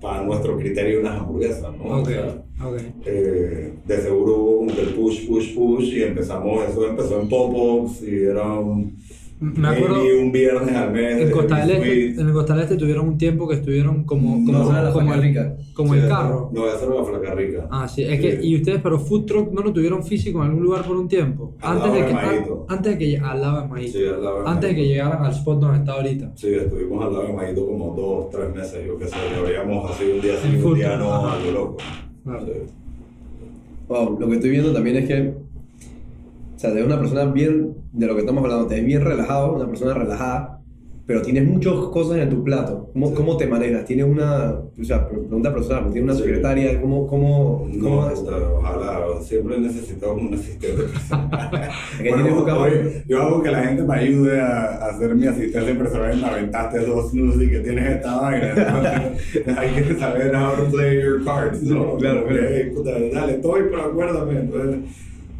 para 0.00 0.22
nuestro 0.22 0.56
criterio 0.58 1.00
unas 1.00 1.20
hamburguesas, 1.20 1.72
¿no? 1.76 1.98
Ok, 2.00 2.02
O 2.02 2.06
sea, 2.06 2.42
ok. 2.66 2.80
eh, 3.06 3.74
de 3.86 3.96
seguro 3.98 4.36
hubo 4.38 4.56
como 4.58 4.74
que 4.74 4.80
el 4.82 4.88
push, 4.94 5.26
push, 5.28 5.54
push 5.54 5.84
y 5.94 6.02
empezamos, 6.02 6.68
eso 6.68 6.86
empezó 6.88 7.20
en 7.20 7.28
pop-ups 7.28 8.02
y 8.02 8.24
era 8.24 8.52
un, 8.58 8.96
Me 9.40 9.68
acuerdo, 9.68 9.96
maybe 9.96 10.22
un 10.22 10.32
viernes 10.32 10.74
al 10.74 10.92
mes. 10.92 11.20
en 11.20 11.30
Costa 11.30 11.66
del 11.66 11.70
Este, 11.72 12.20
en 12.20 12.26
el 12.28 12.32
Costa 12.32 12.54
del 12.54 12.62
Este 12.62 12.76
tuvieron 12.76 13.08
un 13.08 13.18
tiempo 13.18 13.46
que 13.48 13.56
estuvieron 13.56 14.04
como, 14.04 14.34
como, 14.44 14.52
No, 14.64 14.72
la 14.72 14.92
como, 14.92 15.12
el, 15.12 15.20
Rica. 15.22 15.56
como 15.74 15.92
Sí, 15.92 16.00
el 16.00 16.08
carro. 16.08 16.50
No, 16.54 16.66
esa 16.68 16.84
era 16.86 16.94
la 16.94 17.04
flaca 17.04 17.34
rica. 17.34 17.66
Ah, 17.70 17.86
sí, 17.88 18.04
es 18.04 18.20
que, 18.20 18.40
Sí. 18.40 18.46
y 18.48 18.56
ustedes, 18.56 18.80
pero 18.80 18.98
food 18.98 19.26
truck 19.26 19.52
no 19.52 19.60
lo 19.62 19.72
tuvieron 19.72 20.02
físico 20.04 20.38
en 20.42 20.50
algún 20.50 20.62
lugar 20.62 20.86
por 20.86 20.96
un 20.96 21.08
tiempo. 21.08 21.52
Al 21.60 21.72
Antes 21.76 21.88
lado 21.88 22.00
de 22.00 22.06
que, 22.06 22.12
an- 22.14 22.44
antes 22.68 22.92
de 22.92 22.98
que 22.98 23.18
al 23.18 23.40
lado 23.40 23.60
de 23.62 23.68
Maíto. 23.68 23.98
Sí, 23.98 24.04
al 24.06 24.24
lado 24.24 24.42
de 24.44 24.48
Antes 24.50 24.70
de 24.70 24.76
que 24.76 24.86
llegaran 24.88 25.24
al 25.24 25.32
spot 25.32 25.60
donde 25.60 25.78
está 25.78 25.92
ahorita. 25.92 26.32
Sí, 26.36 26.54
estuvimos 26.54 27.04
al 27.04 27.12
lado 27.12 27.26
de 27.26 27.32
Maíto 27.32 27.66
como 27.66 27.94
dos, 27.94 28.30
tres 28.30 28.54
meses, 28.54 28.86
yo 28.86 28.96
qué 28.98 29.06
sé, 29.08 29.16
lo 29.40 29.46
habíamos 29.46 29.90
así 29.90 30.04
un 30.14 30.20
día 30.22 30.34
sí, 30.42 30.56
un 30.56 30.74
día 30.74 30.96
no, 30.96 31.12
ajá. 31.12 31.34
algo 31.36 31.50
loco. 31.50 31.76
Claro. 32.24 32.46
Sí. 32.46 32.52
Wow, 33.88 34.18
lo 34.18 34.28
que 34.28 34.34
estoy 34.36 34.50
viendo 34.50 34.72
también 34.72 34.96
es 34.96 35.06
que, 35.08 35.34
o 36.56 36.58
sea, 36.58 36.70
de 36.70 36.82
una 36.82 36.98
persona 36.98 37.24
bien, 37.26 37.74
de 37.94 38.06
lo 38.06 38.14
que 38.14 38.20
estamos 38.20 38.42
hablando, 38.44 38.66
te 38.66 38.74
ves 38.76 38.84
bien 38.86 39.02
relajado, 39.02 39.54
una 39.54 39.66
persona 39.66 39.94
relajada, 39.94 40.60
pero 41.06 41.20
tienes 41.20 41.46
muchas 41.46 41.74
cosas 41.92 42.16
en 42.16 42.30
tu 42.30 42.42
plato. 42.42 42.88
¿Cómo, 42.94 43.08
Sí. 43.08 43.14
cómo 43.14 43.36
te 43.36 43.46
manejas? 43.46 43.84
¿Tienes 43.84 44.06
una, 44.06 44.52
o 44.80 44.84
sea, 44.84 45.06
pregunta 45.06 45.52
personal, 45.52 45.80
pero 45.82 45.92
¿tienes 45.92 46.10
una 46.10 46.14
Sí. 46.18 46.22
secretaria? 46.26 46.80
¿Cómo, 46.80 47.06
cómo, 47.06 47.68
cómo 47.80 48.00
No, 48.06 48.10
es? 48.10 48.20
puta, 48.20 48.36
ojalá, 48.56 49.00
siempre 49.20 49.58
necesitamos 49.60 50.22
un 50.22 50.32
asistente 50.34 50.82
personal. 50.82 51.70
Hoy 52.58 53.02
yo 53.06 53.22
hago 53.22 53.42
que 53.42 53.50
la 53.50 53.62
gente 53.64 53.82
me 53.82 53.94
ayude 53.96 54.40
a, 54.40 54.62
a 54.64 54.86
hacer 54.90 55.14
mi 55.14 55.26
asistente 55.26 55.74
personal 55.74 56.16
me 56.16 56.26
aventaste 56.26 56.80
dos 56.86 57.12
y 57.14 57.48
que 57.50 57.60
tienes 57.60 57.96
esta 57.96 58.20
vaina. 58.20 58.54
Hay 59.58 59.82
que 59.84 59.94
saber 59.96 60.34
how 60.34 60.56
to 60.56 60.70
play 60.70 61.02
your 61.02 61.22
cards, 61.22 61.62
¿no? 61.62 61.96
Claro, 61.98 62.26
claro. 62.26 62.46
"Hey, 62.48 62.72
puta, 62.74 62.92
dale, 63.12 63.34
estoy, 63.34 63.62
pero 63.70 63.82
acuérdame. 63.84 64.40
Entonces, 64.40 64.76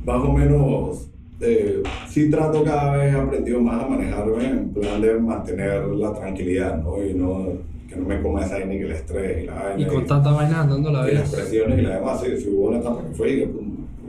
más 0.04 0.22
o 0.22 0.32
menos, 0.34 1.10
eh, 1.44 1.82
sí 2.08 2.30
trato 2.30 2.64
cada 2.64 2.96
vez, 2.96 3.14
he 3.14 3.16
aprendido 3.16 3.60
más 3.60 3.84
a 3.84 3.88
manejarme 3.88 4.44
en 4.46 4.68
plan 4.70 5.00
de 5.00 5.14
mantener 5.14 5.86
la 5.86 6.12
tranquilidad, 6.12 6.82
¿no? 6.82 7.04
Y 7.04 7.14
no, 7.14 7.46
que 7.88 7.96
no 7.96 8.06
me 8.06 8.20
coma 8.22 8.44
esa 8.44 8.58
y 8.60 8.68
que 8.68 8.82
el 8.82 8.92
estrés 8.92 9.42
y 9.42 9.46
la 9.46 9.54
vaina. 9.54 9.82
Y 9.82 9.86
con 9.86 10.06
tanta 10.06 10.30
vaina 10.32 10.62
andando 10.62 10.90
la 10.90 11.10
Y 11.10 11.14
las 11.14 11.34
presiones 11.34 11.78
y 11.78 11.82
la 11.82 11.96
demás, 11.96 12.20
sí, 12.20 12.36
sí 12.36 12.48
hubo 12.50 12.68
una 12.68 12.78
etapa 12.78 13.02
que 13.02 13.14
fue 13.14 13.48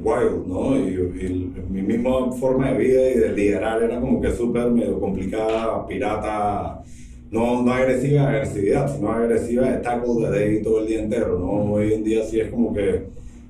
pues, 0.04 0.24
wild, 0.24 0.48
¿no? 0.48 0.78
Y, 0.78 0.93
y 1.26 1.54
mi 1.69 1.82
misma 1.82 2.32
forma 2.34 2.71
de 2.71 2.78
vida 2.78 3.10
y 3.10 3.17
de 3.17 3.34
liderar 3.34 3.82
era 3.84 4.00
como 4.00 4.21
que 4.21 4.32
súper 4.32 4.69
medio 4.71 5.00
complicada, 5.00 5.86
pirata, 5.88 6.82
no, 7.32 7.63
no 7.63 7.74
agresiva 7.74 8.30
agresividad, 8.30 8.95
sino 8.95 9.12
agresiva 9.12 9.69
de 9.69 9.78
tackle 9.80 10.26
de 10.26 10.30
day 10.30 10.62
todo 10.62 10.80
el 10.80 10.88
día 10.88 11.02
entero, 11.02 11.39
¿no? 11.39 11.74
Hoy 11.74 11.93
en 11.93 12.04
día 12.04 12.24
sí 12.24 12.39
es 12.39 12.50
como 12.50 12.74
que 12.74 13.04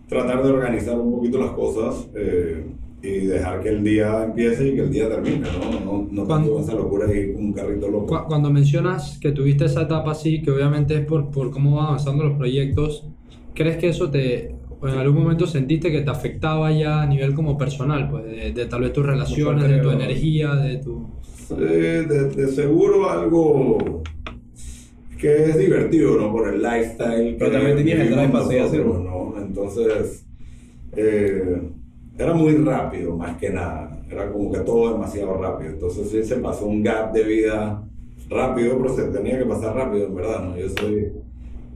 tratar 0.07 0.43
de 0.43 0.51
organizar 0.51 0.97
un 0.97 1.11
poquito 1.11 1.39
las 1.39 1.51
cosas 1.51 2.07
eh, 2.15 2.63
y 3.05 3.25
dejar 3.25 3.61
que 3.61 3.69
el 3.69 3.83
día 3.83 4.23
empiece 4.23 4.67
y 4.69 4.75
que 4.75 4.81
el 4.81 4.91
día 4.91 5.07
termine, 5.09 5.41
¿no? 5.85 6.07
No, 6.11 6.39
no 6.39 6.59
esa 6.59 6.73
locura 6.73 7.05
y 7.13 7.33
como 7.33 7.45
un 7.47 7.53
carrito 7.53 7.87
loco. 7.89 8.07
Cu- 8.07 8.27
Cuando 8.27 8.49
mencionas 8.49 9.17
que 9.19 9.31
tuviste 9.31 9.65
esa 9.65 9.83
etapa 9.83 10.11
así, 10.11 10.41
que 10.41 10.51
obviamente 10.51 10.95
es 10.95 11.05
por, 11.05 11.29
por 11.29 11.51
cómo 11.51 11.75
van 11.77 11.87
avanzando 11.87 12.23
los 12.23 12.37
proyectos, 12.37 13.07
¿crees 13.53 13.77
que 13.77 13.89
eso 13.89 14.09
te, 14.09 14.55
o 14.81 14.87
en 14.87 14.95
algún 14.97 15.23
momento 15.23 15.45
sentiste 15.45 15.91
que 15.91 16.01
te 16.01 16.09
afectaba 16.09 16.71
ya 16.71 17.01
a 17.01 17.05
nivel 17.05 17.33
como 17.33 17.57
personal, 17.57 18.09
pues 18.09 18.25
de, 18.25 18.51
de 18.53 18.65
tal 18.65 18.81
vez 18.81 18.93
tus 18.93 19.05
relaciones, 19.05 19.69
de 19.69 19.79
tu 19.79 19.91
energía, 19.91 20.55
de 20.55 20.77
tu... 20.77 21.07
Sí, 21.47 21.55
de, 21.55 22.03
de 22.05 22.47
seguro 22.47 23.09
algo 23.09 24.01
que 25.19 25.45
es 25.45 25.57
divertido, 25.57 26.17
¿no? 26.17 26.31
Por 26.31 26.53
el 26.53 26.61
lifestyle. 26.61 27.35
Pero 27.37 27.51
también 27.51 27.77
tenías 27.77 27.99
el 27.99 28.09
drive 28.15 28.27
para. 28.29 28.45
¿no? 28.45 29.33
Entonces, 29.37 30.25
eh, 30.97 31.61
era 32.17 32.33
muy 32.33 32.55
rápido, 32.57 33.15
más 33.15 33.37
que 33.37 33.49
nada. 33.49 33.99
Era 34.09 34.31
como 34.31 34.51
que 34.51 34.59
todo 34.59 34.93
demasiado 34.93 35.33
rápido. 35.41 35.71
Entonces, 35.71 36.09
sí 36.09 36.23
se 36.23 36.35
pasó 36.37 36.65
un 36.65 36.83
gap 36.83 37.11
de 37.13 37.23
vida 37.23 37.83
rápido, 38.29 38.77
pero 38.81 38.95
se 38.95 39.03
tenía 39.05 39.37
que 39.39 39.45
pasar 39.45 39.75
rápido, 39.75 40.07
en 40.07 40.15
verdad, 40.15 40.43
¿no? 40.43 40.57
Yo 40.57 40.67
soy. 40.69 41.11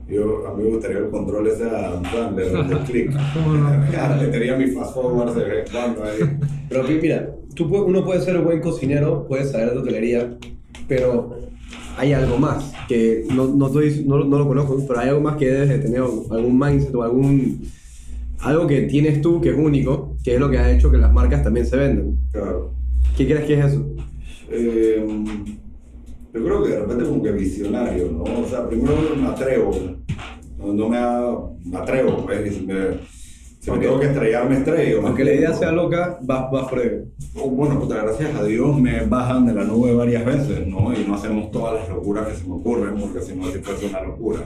Yo, 0.08 0.46
a 0.48 0.54
mí 0.56 0.64
me 0.64 0.70
gustaría 0.70 0.98
el 0.98 1.08
control 1.10 1.46
ese 1.46 1.64
de 1.66 1.70
Adam 1.70 2.02
Sandler. 2.04 2.52
¿Cómo 3.34 3.52
no? 3.54 3.70
Le 4.22 4.26
tenía 4.28 4.56
mi 4.56 4.66
fast 4.68 4.94
forward 4.94 5.34
de 5.36 5.44
vez 5.44 5.70
ahí. 5.74 6.38
Pero 6.68 6.82
mira, 7.00 7.30
tú 7.54 7.68
puedes- 7.68 7.86
uno 7.86 8.04
puede 8.04 8.20
ser 8.20 8.40
buen 8.40 8.60
cocinero, 8.60 9.26
puede 9.28 9.44
saber 9.44 9.70
de 9.72 9.78
hotelería, 9.78 10.36
pero 10.88 11.36
hay 11.96 12.12
algo 12.12 12.38
más 12.38 12.72
que 12.88 13.24
no, 13.32 13.46
no, 13.46 13.66
estoy- 13.68 14.04
no, 14.04 14.24
no 14.24 14.38
lo 14.38 14.48
conozco, 14.48 14.84
pero 14.88 14.98
hay 14.98 15.08
algo 15.10 15.20
más 15.20 15.36
que 15.36 15.46
debes 15.48 15.68
de 15.68 15.78
tener 15.78 16.00
algún 16.00 16.58
mindset 16.58 16.94
o 16.94 17.02
algún 17.04 17.60
algo 18.40 18.66
que 18.66 18.82
tienes 18.82 19.20
tú 19.20 19.40
que 19.40 19.50
es 19.50 19.56
único, 19.56 20.09
que 20.24 20.34
es 20.34 20.40
lo 20.40 20.50
que 20.50 20.58
ha 20.58 20.70
hecho 20.70 20.90
que 20.90 20.98
las 20.98 21.12
marcas 21.12 21.42
también 21.42 21.66
se 21.66 21.76
vendan. 21.76 22.16
Claro. 22.32 22.74
¿Qué 23.16 23.26
crees 23.26 23.44
que 23.46 23.58
es 23.58 23.64
eso? 23.66 23.86
Eh, 24.50 25.04
yo 26.32 26.44
creo 26.44 26.62
que 26.62 26.70
de 26.70 26.80
repente 26.80 27.04
como 27.04 27.22
que 27.22 27.32
visionario, 27.32 28.10
¿no? 28.12 28.22
O 28.40 28.46
sea, 28.48 28.68
primero 28.68 28.96
me 29.20 29.26
atrevo, 29.28 29.72
no, 30.58 30.72
no 30.72 30.88
me, 30.88 30.96
ha- 30.96 31.36
me 31.64 31.76
atrevo, 31.78 32.24
pues, 32.24 32.62
me, 32.62 32.74
si 33.60 33.70
me 33.70 33.78
tengo 33.78 34.00
que 34.00 34.06
estrellar, 34.06 34.48
me 34.48 34.56
estrello. 34.56 35.06
Aunque 35.06 35.22
la 35.22 35.34
idea 35.34 35.52
sea 35.52 35.70
loca, 35.70 36.18
vas, 36.22 36.50
vas 36.50 36.68
por 36.68 36.78
ello. 36.80 37.04
Oh, 37.36 37.50
Bueno, 37.50 37.78
puta, 37.78 38.02
gracias 38.02 38.34
a 38.34 38.42
Dios 38.44 38.80
me 38.80 39.04
bajan 39.04 39.46
de 39.46 39.52
la 39.52 39.64
nube 39.64 39.94
varias 39.94 40.24
veces, 40.24 40.66
¿no? 40.66 40.92
Y 40.94 41.04
no 41.06 41.14
hacemos 41.14 41.50
todas 41.50 41.74
las 41.74 41.88
locuras 41.90 42.26
que 42.26 42.36
se 42.36 42.48
me 42.48 42.54
ocurren, 42.54 42.98
porque 42.98 43.20
si 43.20 43.34
no, 43.36 43.44
sí 43.50 43.58
fuese 43.58 43.86
una 43.86 44.02
locura. 44.02 44.40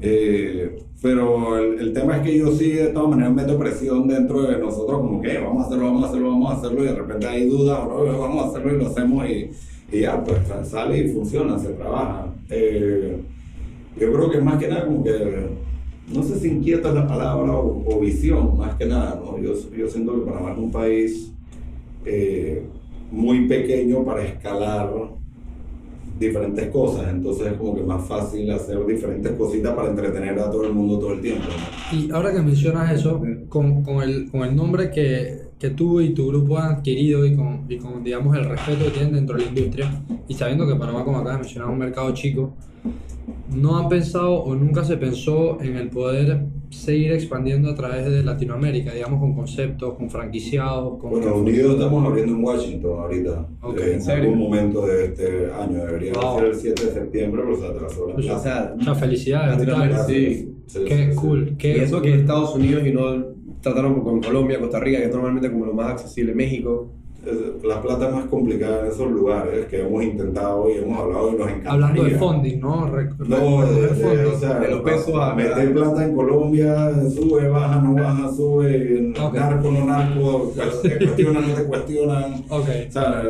Eh, 0.00 0.78
pero 1.02 1.58
el, 1.58 1.78
el 1.80 1.92
tema 1.92 2.16
es 2.16 2.22
que 2.22 2.38
yo 2.38 2.50
sí, 2.52 2.70
de 2.70 2.88
todas 2.88 3.10
maneras, 3.10 3.34
meto 3.34 3.58
presión 3.58 4.08
dentro 4.08 4.42
de 4.42 4.58
nosotros, 4.58 5.00
como 5.00 5.20
que 5.20 5.38
vamos 5.38 5.64
a 5.64 5.66
hacerlo, 5.66 5.84
vamos 5.84 6.04
a 6.04 6.08
hacerlo, 6.08 6.30
vamos 6.30 6.50
a 6.50 6.56
hacerlo, 6.56 6.82
y 6.82 6.86
de 6.86 6.94
repente 6.94 7.26
hay 7.26 7.48
dudas, 7.48 7.78
o 7.78 8.04
no, 8.06 8.18
vamos 8.18 8.44
a 8.44 8.48
hacerlo 8.48 8.74
y 8.74 8.78
lo 8.78 8.86
hacemos, 8.88 9.28
y, 9.28 9.50
y 9.92 10.00
ya, 10.00 10.24
pues 10.24 10.38
sale 10.68 10.98
y 10.98 11.08
funciona, 11.08 11.58
se 11.58 11.68
trabaja. 11.74 12.26
Eh, 12.48 13.18
yo 14.00 14.12
creo 14.12 14.30
que 14.30 14.40
más 14.40 14.58
que 14.58 14.68
nada, 14.68 14.86
como 14.86 15.04
que, 15.04 15.10
no 16.12 16.22
sé 16.22 16.38
si 16.38 16.48
inquieta 16.48 16.88
es 16.88 16.94
la 16.94 17.06
palabra 17.06 17.52
o, 17.52 17.84
o 17.86 18.00
visión, 18.00 18.56
más 18.56 18.74
que 18.76 18.86
nada, 18.86 19.20
¿no? 19.24 19.38
Yo, 19.38 19.52
yo 19.76 19.88
siento 19.88 20.14
que 20.14 20.30
Panamá 20.30 20.52
es 20.52 20.58
un 20.58 20.70
país 20.70 21.32
eh, 22.04 22.62
muy 23.10 23.48
pequeño 23.48 24.04
para 24.04 24.24
escalar 24.24 24.92
diferentes 26.18 26.70
cosas, 26.70 27.08
entonces 27.10 27.48
es 27.48 27.52
como 27.54 27.74
que 27.74 27.82
más 27.82 28.06
fácil 28.06 28.50
hacer 28.50 28.84
diferentes 28.86 29.32
cositas 29.32 29.74
para 29.74 29.90
entretener 29.90 30.38
a 30.38 30.50
todo 30.50 30.64
el 30.64 30.72
mundo 30.72 30.98
todo 30.98 31.12
el 31.12 31.20
tiempo. 31.20 31.44
¿no? 31.44 31.98
Y 31.98 32.10
ahora 32.10 32.32
que 32.32 32.40
mencionas 32.40 32.92
eso, 32.92 33.20
con, 33.48 33.82
con, 33.82 34.02
el, 34.02 34.30
con 34.30 34.42
el 34.42 34.56
nombre 34.56 34.90
que, 34.90 35.48
que 35.58 35.70
tú 35.70 36.00
y 36.00 36.14
tu 36.14 36.28
grupo 36.28 36.56
han 36.56 36.76
adquirido 36.76 37.26
y 37.26 37.36
con, 37.36 37.66
y 37.68 37.76
con, 37.76 38.02
digamos, 38.02 38.34
el 38.36 38.46
respeto 38.46 38.84
que 38.86 38.90
tienen 38.92 39.12
dentro 39.12 39.36
de 39.36 39.44
la 39.44 39.48
industria, 39.50 40.02
y 40.26 40.34
sabiendo 40.34 40.66
que 40.66 40.74
Panamá, 40.76 41.04
como 41.04 41.18
acabas 41.18 41.34
de 41.34 41.42
mencionar, 41.42 41.68
es 41.68 41.72
un 41.72 41.78
mercado 41.78 42.14
chico, 42.14 42.54
¿no 43.54 43.76
han 43.78 43.88
pensado 43.88 44.34
o 44.42 44.54
nunca 44.54 44.84
se 44.84 44.96
pensó 44.96 45.60
en 45.60 45.76
el 45.76 45.88
poder 45.88 46.46
seguir 46.70 47.12
expandiendo 47.12 47.70
a 47.70 47.74
través 47.74 48.04
de 48.04 48.22
Latinoamérica, 48.22 48.92
digamos, 48.92 49.20
con 49.20 49.34
conceptos, 49.34 49.94
con 49.94 50.10
franquiciados, 50.10 50.98
con... 50.98 51.10
Bueno, 51.10 51.36
Unidos 51.36 51.74
estamos 51.74 52.04
abriendo 52.06 52.34
en 52.34 52.44
Washington 52.44 53.00
ahorita, 53.00 53.48
Ok, 53.62 53.78
eh, 53.78 53.94
¿en 53.94 54.02
en 54.02 54.10
algún 54.10 54.38
momento 54.38 54.86
de 54.86 55.04
este 55.06 55.50
año, 55.52 55.84
debería 55.84 56.12
Wow. 56.14 56.38
ser 56.38 56.44
el 56.48 56.54
7 56.54 56.84
de 56.86 56.92
septiembre, 56.92 57.42
pero 57.44 57.56
se 57.60 57.66
atrasó 57.66 58.08
la 58.08 58.14
Pues, 58.14 58.30
O 58.30 58.38
sea, 58.40 58.74
Muchas 58.76 58.98
felicidades, 59.00 59.56
Latinoamérica, 59.58 59.98
brutal. 60.04 60.14
sí. 60.14 60.52
Sí, 60.66 60.78
Qué 60.84 60.96
sí, 60.96 61.10
sí. 61.12 61.16
cool, 61.16 61.48
y 61.52 61.56
qué 61.56 61.82
eso 61.84 62.02
que 62.02 62.10
cool. 62.10 62.20
Estados 62.20 62.54
Unidos 62.56 62.86
y 62.86 62.92
no 62.92 63.24
trataron 63.60 64.00
con 64.02 64.20
Colombia, 64.20 64.58
Costa 64.60 64.80
Rica, 64.80 64.98
que 64.98 65.04
es 65.06 65.12
normalmente 65.12 65.50
como 65.50 65.64
lo 65.66 65.74
más 65.74 65.92
accesible, 65.92 66.34
México. 66.34 66.90
La 67.64 67.82
plata 67.82 68.08
es 68.08 68.14
más 68.14 68.24
complicada 68.26 68.80
en 68.80 68.86
esos 68.92 69.10
lugares 69.10 69.66
que 69.66 69.80
hemos 69.82 70.02
intentado 70.04 70.68
y 70.70 70.78
hemos 70.78 70.98
hablado 70.98 71.32
y 71.32 71.36
nos 71.38 71.48
encanta. 71.48 71.72
Hablando 71.72 72.04
de 72.04 72.10
funding, 72.12 72.60
¿no? 72.60 72.86
Re- 72.88 73.10
No, 73.18 73.26
de, 73.66 73.88
recoger 73.88 73.90
de- 73.90 74.04
funding. 74.04 74.34
o 74.34 74.38
sea, 74.38 74.58
De 74.60 74.70
los 74.70 74.80
pesos 74.82 75.14
a- 75.20 75.34
meter 75.34 75.72
plata 75.74 76.04
en 76.04 76.14
Colombia, 76.14 76.92
sube, 77.10 77.48
baja, 77.48 77.80
no 77.80 77.94
baja, 77.94 78.32
sube, 78.32 79.12
narco, 79.34 79.70
no 79.72 79.84
narco, 79.86 80.52
te 80.82 80.98
cuestionan, 80.98 81.48
no 81.48 81.54
te 81.54 81.64
cuestionan. 81.64 82.34
Ok. 82.48 82.68
O 82.88 82.92
sea, 82.92 83.22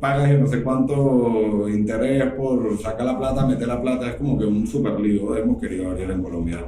pagas 0.00 0.30
yo 0.32 0.38
no 0.38 0.46
sé 0.46 0.62
cuánto 0.62 1.68
interés 1.68 2.24
por 2.34 2.76
sacar 2.78 3.06
la 3.06 3.18
plata, 3.18 3.46
meter 3.46 3.68
la 3.68 3.80
plata, 3.80 4.08
es 4.08 4.14
como 4.16 4.38
que 4.38 4.44
un 4.46 4.66
super 4.66 4.98
lío. 5.00 5.36
Hemos 5.36 5.60
querido 5.60 5.90
abrir 5.90 6.10
en 6.10 6.22
Colombia. 6.22 6.58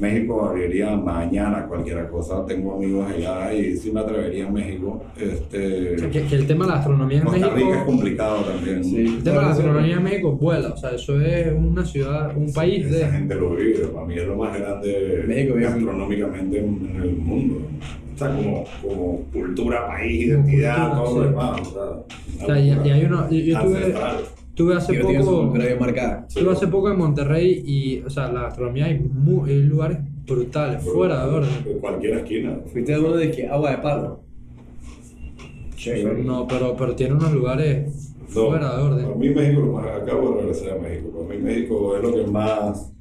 México 0.00 0.46
abriría 0.46 0.96
mañana 0.96 1.66
cualquier 1.66 2.08
cosa. 2.08 2.44
Tengo 2.46 2.74
amigos 2.76 3.06
allá 3.14 3.52
y 3.52 3.76
sí 3.76 3.90
me 3.92 4.00
atrevería 4.00 4.46
en 4.46 4.52
México. 4.54 5.02
Este, 5.18 5.96
Que, 6.10 6.22
que 6.22 6.34
el 6.36 6.46
tema 6.46 6.64
de 6.64 6.70
la 6.70 6.76
gastronomía 6.78 7.18
en 7.18 7.24
Costa 7.24 7.50
Rica 7.50 7.78
es 7.78 7.84
complicado 7.84 8.36
también. 8.42 8.82
Sí. 8.84 8.96
El 9.16 9.22
tema 9.22 9.36
de 9.36 9.42
la 9.42 9.48
gastronomía 9.48 9.96
en 9.96 10.02
México 10.02 10.32
vuela, 10.32 10.68
o 10.70 10.76
sea, 10.76 10.90
eso 10.90 11.20
es 11.20 11.52
una 11.52 11.84
ciudad, 11.84 12.36
un 12.36 12.52
país 12.52 12.86
Esa 12.86 13.06
de. 13.06 13.12
gente 13.12 13.34
lo 13.34 13.50
vive, 13.54 13.86
para 13.88 14.06
mí 14.06 14.14
es 14.16 14.26
lo 14.26 14.36
más 14.36 14.58
grande 14.58 15.24
México 15.28 15.54
gastronómicamente 15.56 16.58
en, 16.58 16.90
en 16.96 17.02
el 17.02 17.16
mundo. 17.16 17.62
O 18.14 18.18
sea, 18.18 18.36
como, 18.36 18.64
como 18.82 19.18
cultura, 19.32 19.86
país, 19.86 20.26
identidad, 20.26 20.88
cultura, 20.90 21.04
todo 21.04 21.08
sí. 21.08 21.14
lo 21.14 21.24
demás. 21.24 21.60
O 21.60 21.64
sea, 21.72 22.42
O 22.42 22.46
sea, 22.46 22.60
y, 22.60 22.68
y 22.88 22.90
hay 22.90 23.04
uno. 23.04 23.30
Yo, 23.30 23.36
yo 23.38 23.60
tuve, 23.62 23.94
ancestral. 24.60 24.66
tuve 24.66 24.74
hace 24.76 24.92
Digo, 24.92 25.08
tiene 25.08 25.24
su 25.24 25.30
poco. 25.30 25.56
Estuve 26.28 26.52
hace 26.52 26.66
poco 26.68 26.90
en 26.90 26.98
Monterrey 26.98 27.62
y, 27.66 28.00
o 28.00 28.10
sea, 28.10 28.30
la 28.32 28.42
gastronomía 28.42 28.86
hay, 28.86 28.98
mu- 28.98 29.44
hay 29.44 29.62
lugares 29.62 29.98
brutales, 30.26 30.82
fuera 30.82 31.26
de 31.26 31.32
orden. 31.34 31.50
En 31.66 31.78
cualquier 31.78 32.18
esquina. 32.18 32.58
Fuiste 32.72 32.94
a 32.94 32.98
uno 33.00 33.16
de 33.16 33.30
que 33.30 33.46
agua 33.48 33.70
de 33.72 33.78
palo. 33.78 34.20
Chévere. 35.76 36.22
No, 36.22 36.46
pero, 36.46 36.76
pero 36.76 36.94
tiene 36.94 37.14
unos 37.14 37.32
lugares 37.32 38.14
No, 38.34 38.46
fuera 38.48 38.76
de 38.76 38.82
orden. 38.82 39.04
Para 39.06 39.16
mí 39.16 39.30
México, 39.30 39.60
lo 39.62 39.72
más- 39.72 39.86
acabo 40.02 40.32
de 40.34 40.40
regresar 40.42 40.78
a 40.78 40.80
México. 40.80 41.10
Para 41.10 41.34
mí 41.38 41.42
México 41.42 41.96
es 41.96 42.02
lo 42.02 42.14
que 42.14 42.26
más 42.30 42.92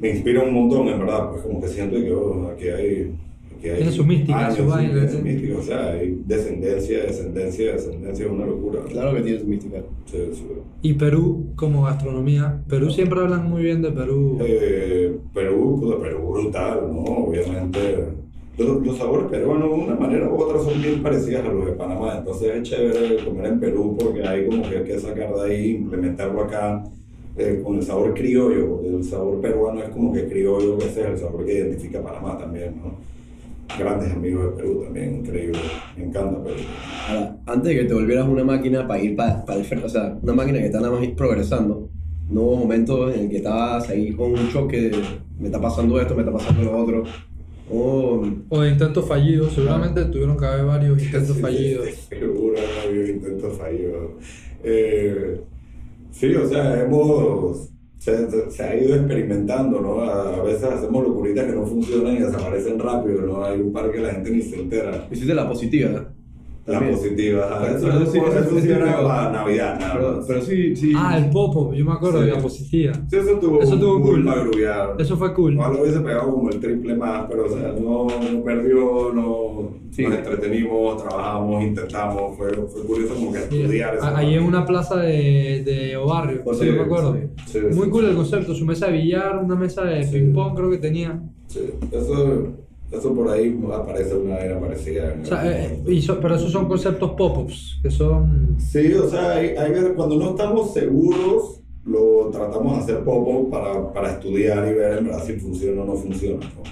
me 0.00 0.10
inspira 0.10 0.42
un 0.42 0.52
montón, 0.54 0.88
en 0.88 0.98
verdad. 0.98 1.30
Pues 1.30 1.42
como 1.42 1.60
que 1.60 1.68
siento 1.68 1.96
que 1.96 2.12
oh, 2.12 2.48
aquí 2.54 2.68
hay... 2.68 3.14
Aquí 3.56 3.68
hay 3.68 3.76
Tiene 3.76 3.92
su 3.92 4.04
mística, 4.04 4.46
años, 4.46 4.56
su 4.56 4.62
sí. 4.62 5.16
su 5.16 5.22
mística. 5.22 5.58
O 5.58 5.62
sea, 5.62 5.90
hay 5.92 6.22
descendencia, 6.26 7.02
descendencia, 7.02 7.72
descendencia, 7.72 8.26
es 8.26 8.32
una 8.32 8.46
locura. 8.46 8.80
Claro 8.88 9.14
que 9.14 9.22
tiene 9.22 9.40
su 9.40 9.46
mística. 9.46 9.78
Sí, 10.06 10.18
sí. 10.32 10.46
Y 10.82 10.94
Perú 10.94 11.46
como 11.56 11.82
gastronomía. 11.82 12.62
Perú 12.68 12.90
siempre 12.90 13.20
hablan 13.20 13.48
muy 13.48 13.62
bien 13.62 13.82
de 13.82 13.90
Perú. 13.92 14.38
Eh, 14.40 15.16
Perú, 15.32 15.78
pues, 15.80 15.96
Perú 15.96 16.32
brutal, 16.32 16.80
¿no? 16.92 17.02
Obviamente. 17.02 18.26
Los, 18.58 18.86
los 18.86 18.96
sabores 18.96 19.26
peruanos, 19.28 19.68
de 19.68 19.74
una 19.74 19.96
manera 19.96 20.30
u 20.30 20.34
otra, 20.34 20.58
son 20.58 20.80
bien 20.80 21.02
parecidas 21.02 21.44
a 21.44 21.52
los 21.52 21.66
de 21.66 21.72
Panamá. 21.72 22.16
Entonces 22.16 22.56
es 22.56 22.62
chévere 22.62 23.22
comer 23.22 23.46
en 23.46 23.60
Perú 23.60 23.96
porque 23.98 24.26
hay 24.26 24.46
como 24.46 24.62
que 24.62 24.78
hay 24.78 24.84
que 24.84 24.98
sacar 24.98 25.34
de 25.34 25.42
ahí, 25.42 25.70
implementarlo 25.72 26.40
acá 26.40 26.82
eh, 27.36 27.60
con 27.62 27.76
el 27.76 27.82
sabor 27.82 28.14
criollo, 28.14 28.80
el 28.82 29.04
sabor 29.04 29.42
peruano 29.42 29.82
es 29.82 29.90
como 29.90 30.10
que 30.10 30.26
criollo, 30.26 30.78
que 30.78 30.86
ese 30.86 31.02
es 31.02 31.06
el 31.06 31.18
sabor 31.18 31.44
que 31.44 31.52
identifica 31.52 31.98
a 31.98 32.02
Panamá 32.02 32.38
también, 32.38 32.76
¿no? 32.82 33.15
Grandes 33.78 34.12
amigos 34.12 34.44
de 34.44 34.62
Perú 34.62 34.84
también, 34.84 35.16
increíble. 35.16 35.58
Me 35.96 36.04
encanta 36.04 36.42
Perú. 36.42 36.56
Ahora, 37.08 37.36
antes 37.46 37.64
de 37.64 37.80
que 37.80 37.84
te 37.84 37.94
volvieras 37.94 38.26
una 38.26 38.44
máquina 38.44 38.86
para 38.86 39.02
ir 39.02 39.16
para, 39.16 39.44
el 39.54 39.64
frente, 39.64 39.86
o 39.86 39.88
sea, 39.88 40.16
una 40.22 40.32
máquina 40.32 40.58
que 40.58 40.66
está 40.66 40.80
nada 40.80 40.98
más 40.98 41.06
progresando, 41.16 41.88
no 42.28 42.40
hubo 42.40 42.56
momentos 42.56 43.14
en 43.14 43.24
el 43.24 43.28
que 43.28 43.36
estabas 43.38 43.88
ahí 43.90 44.12
con 44.12 44.32
un 44.32 44.48
choque 44.50 44.80
de 44.80 44.96
me 45.38 45.46
está 45.46 45.60
pasando 45.60 46.00
esto, 46.00 46.14
me 46.14 46.22
está 46.22 46.32
pasando 46.32 46.62
lo 46.62 46.78
otro. 46.78 47.04
O 47.70 48.22
O 48.48 48.60
de 48.60 48.70
intentos 48.70 49.06
fallidos. 49.06 49.52
Seguramente 49.52 50.04
tuvieron 50.06 50.36
que 50.38 50.46
haber 50.46 50.64
varios 50.64 51.02
intentos 51.02 51.36
Sí, 51.36 51.42
fallidos. 51.42 51.88
Seguro, 52.08 52.54
no 52.54 52.88
había 52.88 53.10
intentos 53.10 53.58
fallidos. 53.58 54.10
Eh, 54.64 55.40
sí, 56.12 56.34
o 56.34 56.48
sea, 56.48 56.82
hemos. 56.82 57.70
Se, 58.06 58.50
se- 58.50 58.62
ha 58.62 58.76
ido 58.76 58.94
experimentando, 58.94 59.80
¿no? 59.80 60.00
A, 60.00 60.36
a 60.36 60.42
veces 60.42 60.64
hacemos 60.64 61.02
locuritas 61.04 61.44
que 61.46 61.52
no 61.52 61.66
funcionan 61.66 62.14
y 62.16 62.20
desaparecen 62.20 62.78
rápido, 62.78 63.22
¿no? 63.22 63.44
Hay 63.44 63.60
un 63.60 63.72
par 63.72 63.90
que 63.90 63.98
la 64.00 64.12
gente 64.12 64.30
ni 64.30 64.42
se 64.42 64.60
entera. 64.60 65.08
hiciste 65.10 65.34
la 65.34 65.48
positiva, 65.48 66.14
¿no? 66.66 66.80
Pero- 66.80 66.90
Eso, 66.90 67.00
pero 67.86 68.00
eso, 68.00 68.12
sí, 68.12 68.18
eso- 68.18 68.38
eso 68.40 68.60
sí 68.60 68.68
era 68.70 69.02
para 69.02 69.30
Navidad, 69.30 69.78
nada 69.78 69.94
Pero, 69.94 70.16
más. 70.16 70.24
pero 70.26 70.40
sí, 70.42 70.74
sí. 70.76 70.92
Ah, 70.96 71.16
el 71.18 71.30
popo, 71.30 71.72
yo 71.72 71.84
me 71.84 71.92
acuerdo 71.92 72.20
de 72.20 72.26
Sí. 72.30 72.32
la 72.36 72.42
positiva. 72.42 72.92
Sí, 73.08 73.16
eso 73.16 73.38
tuvo, 73.38 73.62
Eso 73.62 73.78
tuvo 73.78 74.00
cool. 74.02 74.24
para. 74.24 74.96
Eso 74.98 75.16
fue 75.16 75.32
cool. 75.34 75.56
Ojalá 75.58 75.80
hubiese 75.80 76.00
pegado 76.00 76.32
como 76.32 76.50
el 76.50 76.58
triple 76.60 76.94
más, 76.96 77.26
pero 77.28 77.44
o 77.46 77.48
sea, 77.48 77.72
no, 77.80 78.06
no 78.06 78.42
perdió, 78.44 79.12
no, 79.14 79.70
Sí. 79.92 80.02
nos 80.02 80.14
entretenimos, 80.14 81.02
trabajamos, 81.02 81.62
intentamos, 81.62 82.36
fue, 82.36 82.50
fue 82.52 82.82
curioso 82.82 83.14
como 83.14 83.32
que 83.32 83.38
Sí, 83.48 83.60
estudiar 83.62 83.94
eso. 83.94 84.04
Ahí 84.14 84.34
en 84.34 84.42
una 84.42 84.64
plaza 84.66 84.96
de, 84.96 85.62
de 85.64 85.96
Obarrio, 85.96 86.42
Por 86.42 86.54
sí, 86.56 86.64
sí, 86.66 86.70
me 86.72 86.80
acuerdo. 86.82 87.16
Sí, 87.46 87.58
Muy 87.72 87.84
sí, 87.86 87.90
cool 87.90 88.04
el 88.06 88.16
concepto, 88.16 88.54
su 88.54 88.64
mesa 88.66 88.86
de 88.86 88.92
billar, 88.92 89.38
una 89.42 89.54
mesa 89.54 89.84
de 89.84 90.04
Sí. 90.04 90.12
ping 90.18 90.32
pong 90.34 90.54
creo 90.56 90.70
que 90.70 90.78
tenía. 90.78 91.20
sí. 91.46 91.60
Eso, 91.92 92.48
eso 92.92 93.14
por 93.14 93.28
ahí 93.30 93.58
aparece 93.72 94.14
una 94.14 94.38
era 94.38 94.60
parecida. 94.60 95.14
O 95.22 95.24
sea, 95.26 95.42
eh, 95.66 95.82
y 95.88 96.00
so- 96.00 96.18
pero 96.20 96.36
esos 96.36 96.52
son 96.52 96.66
conceptos 96.68 97.12
pop-ups, 97.12 97.78
que 97.82 97.90
son... 97.90 98.56
Sí, 98.58 98.92
o 98.94 99.08
sea, 99.08 99.32
hay, 99.36 99.48
hay 99.56 99.70
veces 99.72 99.92
cuando 99.96 100.16
no 100.16 100.30
estamos 100.30 100.72
seguros, 100.72 101.60
lo 101.84 102.30
tratamos 102.32 102.76
de 102.76 102.82
hacer 102.82 103.04
poco 103.04 103.48
para, 103.50 103.92
para 103.92 104.12
estudiar 104.12 104.66
y 104.68 104.74
ver 104.74 104.98
en 104.98 105.04
verdad 105.06 105.24
si 105.24 105.34
funciona 105.34 105.82
o 105.82 105.84
no 105.86 105.94
funciona. 105.94 106.38
¿no? 106.46 106.62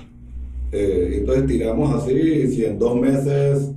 Eh, 0.73 1.19
entonces 1.21 1.47
tiramos 1.47 1.95
así, 1.95 2.13
y 2.13 2.49
si 2.49 2.65
en 2.65 2.79
dos 2.79 2.97
meses 3.01 3.71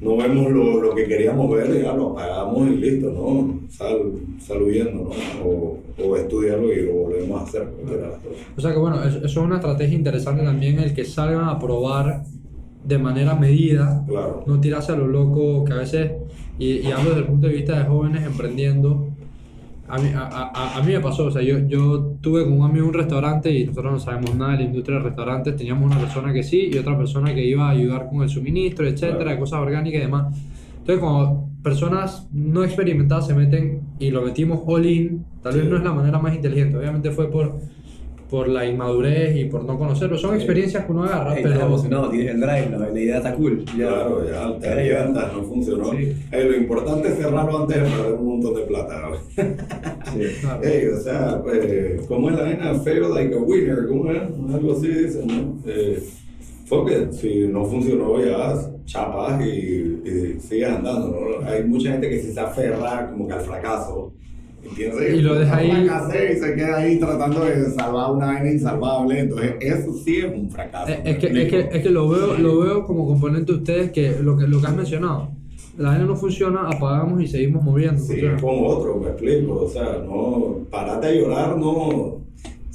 no 0.00 0.16
vemos 0.16 0.50
lo, 0.50 0.80
lo 0.80 0.94
que 0.94 1.06
queríamos 1.06 1.50
ver, 1.54 1.82
ya 1.82 1.92
lo 1.92 2.10
apagamos 2.12 2.68
y 2.70 2.76
listo, 2.76 3.10
¿no? 3.12 3.60
Sal, 3.68 4.12
sal 4.40 4.62
huyendo, 4.62 5.10
¿no? 5.10 5.44
O, 5.46 5.77
o 6.04 6.16
estudiarlo 6.16 6.72
y 6.72 6.82
lo 6.86 6.92
volvemos 6.92 7.40
a 7.40 7.44
hacer. 7.44 7.68
O 8.56 8.60
sea 8.60 8.72
que 8.72 8.78
bueno, 8.78 9.02
eso, 9.02 9.18
eso 9.18 9.26
es 9.26 9.36
una 9.36 9.56
estrategia 9.56 9.96
interesante 9.96 10.42
también, 10.44 10.78
el 10.78 10.94
que 10.94 11.04
salgan 11.04 11.48
a 11.48 11.58
probar 11.58 12.22
de 12.84 12.98
manera 12.98 13.34
medida, 13.34 14.04
Claro. 14.08 14.44
no 14.46 14.60
tirarse 14.60 14.92
a 14.92 14.96
lo 14.96 15.06
loco, 15.06 15.64
que 15.64 15.72
a 15.72 15.76
veces, 15.76 16.12
y, 16.58 16.78
y 16.78 16.86
hablo 16.92 17.10
desde 17.10 17.22
el 17.22 17.26
punto 17.26 17.46
de 17.48 17.52
vista 17.54 17.78
de 17.78 17.84
jóvenes 17.84 18.24
emprendiendo, 18.24 19.08
a 19.88 19.98
mí, 19.98 20.10
a, 20.14 20.20
a- 20.22 20.78
a 20.78 20.82
mí 20.82 20.92
me 20.92 21.00
pasó, 21.00 21.24
o 21.26 21.30
sea, 21.30 21.42
yo, 21.42 21.58
yo 21.66 22.14
tuve 22.20 22.44
con 22.44 22.52
un 22.60 22.64
amigo 22.70 22.86
un 22.86 22.94
restaurante 22.94 23.50
y 23.50 23.64
nosotros 23.66 23.92
no 23.92 23.98
sabemos 23.98 24.34
nada 24.36 24.52
de 24.52 24.58
la 24.58 24.64
industria 24.64 24.98
de 24.98 25.04
restaurantes, 25.04 25.56
teníamos 25.56 25.90
una 25.90 25.98
persona 25.98 26.32
que 26.32 26.42
sí 26.42 26.70
y 26.72 26.78
otra 26.78 26.96
persona 26.96 27.34
que 27.34 27.44
iba 27.44 27.66
a 27.68 27.70
ayudar 27.70 28.08
con 28.08 28.22
el 28.22 28.28
suministro, 28.28 28.86
etcétera, 28.86 29.24
Claro. 29.24 29.40
cosas 29.40 29.60
orgánicas 29.60 29.98
y 29.98 30.02
demás. 30.02 30.36
Entonces, 30.88 31.04
cuando 31.04 31.44
personas 31.62 32.26
no 32.32 32.64
experimentadas 32.64 33.26
se 33.26 33.34
meten 33.34 33.82
y 33.98 34.10
lo 34.10 34.22
metimos 34.22 34.62
all 34.64 34.86
in, 34.86 35.22
tal 35.42 35.54
vez 35.54 35.66
no 35.66 35.76
es 35.76 35.82
la 35.82 35.92
manera 35.92 36.18
más 36.18 36.34
inteligente, 36.34 36.78
obviamente 36.78 37.10
fue 37.10 37.30
por, 37.30 37.58
por 38.30 38.48
la 38.48 38.64
inmadurez 38.64 39.36
y 39.36 39.44
por 39.44 39.64
no 39.64 39.76
conocerlo, 39.76 40.16
son 40.16 40.34
experiencias 40.34 40.86
que 40.86 40.92
uno 40.92 41.04
agarra, 41.04 41.36
estás 41.36 41.52
pero... 41.52 41.66
emocionado, 41.66 42.08
tienes 42.08 42.36
el 42.36 42.40
drive, 42.40 42.70
la, 42.70 42.78
la 42.88 43.00
idea 43.00 43.18
está 43.18 43.34
cool. 43.34 43.66
Ya. 43.76 43.86
Claro, 43.86 44.24
ya, 44.30 44.58
te 44.60 44.68
alientas, 44.70 45.30
no 45.34 45.42
funcionó. 45.42 45.90
Sí. 45.90 46.16
Eh, 46.32 46.44
lo 46.44 46.56
importante 46.56 47.08
es 47.08 47.16
cerrarlo 47.16 47.58
antes 47.58 47.76
de 47.76 47.82
perder 47.82 48.12
un 48.14 48.26
montón 48.26 48.54
de 48.54 48.62
plata. 48.62 49.08
güey. 49.08 49.20
Sí. 49.36 50.36
Claro. 50.40 50.60
O 50.96 51.00
sea, 51.02 51.42
pues, 51.42 52.06
¿cómo 52.06 52.30
es 52.30 52.36
la 52.36 52.42
vaina? 52.44 52.74
Fail 52.76 53.10
like 53.12 53.34
a 53.34 53.38
winner, 53.38 53.86
¿cómo 53.88 54.10
es? 54.10 54.22
Algo 54.54 54.72
así 54.72 54.88
dicen, 54.88 55.26
¿no? 55.26 55.58
Eh, 55.66 56.02
fuck 56.68 56.90
it, 56.90 57.12
si 57.12 57.46
no 57.48 57.64
funcionó 57.64 58.22
ya, 58.24 58.54
chapas 58.84 59.44
y, 59.44 60.00
y 60.04 60.40
sigues 60.40 60.68
andando, 60.68 61.08
¿no? 61.40 61.46
Hay 61.48 61.64
mucha 61.64 61.92
gente 61.92 62.08
que 62.10 62.20
sí 62.20 62.32
se 62.32 62.40
aferra 62.40 63.10
como 63.10 63.26
que 63.26 63.34
al 63.34 63.40
fracaso. 63.40 64.12
Y, 64.64 64.74
piensa 64.74 65.04
Y 65.06 65.22
lo 65.22 65.34
deja 65.38 65.56
ahí- 65.56 65.70
y 65.70 66.36
se 66.36 66.54
queda 66.54 66.78
ahí 66.78 66.98
tratando 66.98 67.44
de 67.44 67.70
salvar 67.70 68.10
una 68.10 68.26
vaina 68.26 68.50
insalvable. 68.50 69.20
Entonces, 69.20 69.54
eso 69.60 69.92
sí 70.04 70.16
es 70.18 70.26
un 70.34 70.50
fracaso. 70.50 70.92
Es, 70.92 71.04
¿me 71.04 71.10
es 71.12 71.18
que, 71.18 71.26
es, 71.42 71.48
que, 71.50 71.60
es 71.76 71.82
que 71.82 71.90
lo 71.90 72.08
veo, 72.08 72.36
lo 72.38 72.60
veo 72.60 72.84
como 72.84 73.06
componente 73.06 73.52
de 73.52 73.58
ustedes 73.58 73.90
que 73.92 74.16
lo 74.20 74.36
que, 74.36 74.46
lo 74.48 74.60
que 74.60 74.66
has 74.66 74.76
mencionado. 74.76 75.28
La 75.78 75.90
vaina 75.90 76.06
no 76.06 76.16
funciona, 76.16 76.68
apagamos 76.68 77.22
y 77.22 77.28
seguimos 77.28 77.62
moviendo. 77.62 78.00
Sí, 78.00 78.08
funciona. 78.14 78.40
como 78.40 78.66
otro, 78.66 78.96
me 78.96 79.08
explico. 79.10 79.60
O 79.62 79.68
sea, 79.68 80.02
no, 80.04 80.56
parate 80.70 81.06
a 81.06 81.12
llorar, 81.12 81.56
no. 81.56 82.27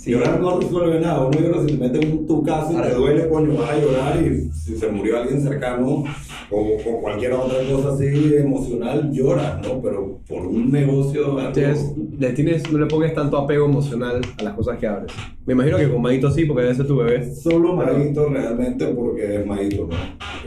Sí. 0.04 0.12
Llorar 0.12 0.42
no 0.42 0.60
resuelve 0.60 1.00
nada. 1.00 1.26
Uno 1.26 1.39
llora 1.39 1.62
si 1.62 1.68
te 1.68 1.78
metes 1.78 2.04
en 2.04 2.28
tu 2.28 2.44
casa 2.44 2.74
y 2.74 2.76
Ahora- 2.76 2.89
te 2.89 2.96
duele, 2.96 3.30
coño, 3.30 3.54
vas 3.56 3.70
a 3.70 3.80
llorar. 3.80 4.22
Y 4.22 4.52
si 4.52 4.76
se 4.76 4.88
murió 4.89 5.18
alguien 5.18 5.42
cercano 5.42 6.04
o, 6.52 6.58
o 6.60 7.02
cualquier 7.02 7.32
otra 7.32 7.58
cosa 7.72 7.94
así 7.94 8.36
emocional, 8.36 9.10
lloras, 9.13 9.62
¿no? 9.66 9.82
Pero 9.82 10.20
por 10.28 10.46
un 10.46 10.70
negocio, 10.72 11.39
Entonces, 11.39 11.94
le 12.20 12.30
tienes, 12.34 12.70
no 12.70 12.80
le 12.80 12.86
pongas 12.88 13.13
tanto 13.13 13.38
apego 13.38 13.66
emocional 13.66 14.20
a 14.38 14.44
las 14.44 14.54
cosas 14.56 14.78
que 14.78 14.88
abres. 14.88 15.13
Me 15.46 15.54
imagino 15.54 15.78
que 15.78 15.89
con 15.89 16.02
Maito 16.02 16.30
sí, 16.32 16.44
porque 16.44 16.63
debe 16.63 16.76
ser 16.76 16.88
tu 16.88 16.98
bebé. 16.98 17.34
solo 17.36 17.74
Maguito 17.74 18.28
realmente 18.28 18.86
porque 18.88 19.36
es 19.38 19.46
Maguito, 19.46 19.88
¿no? 19.89 19.96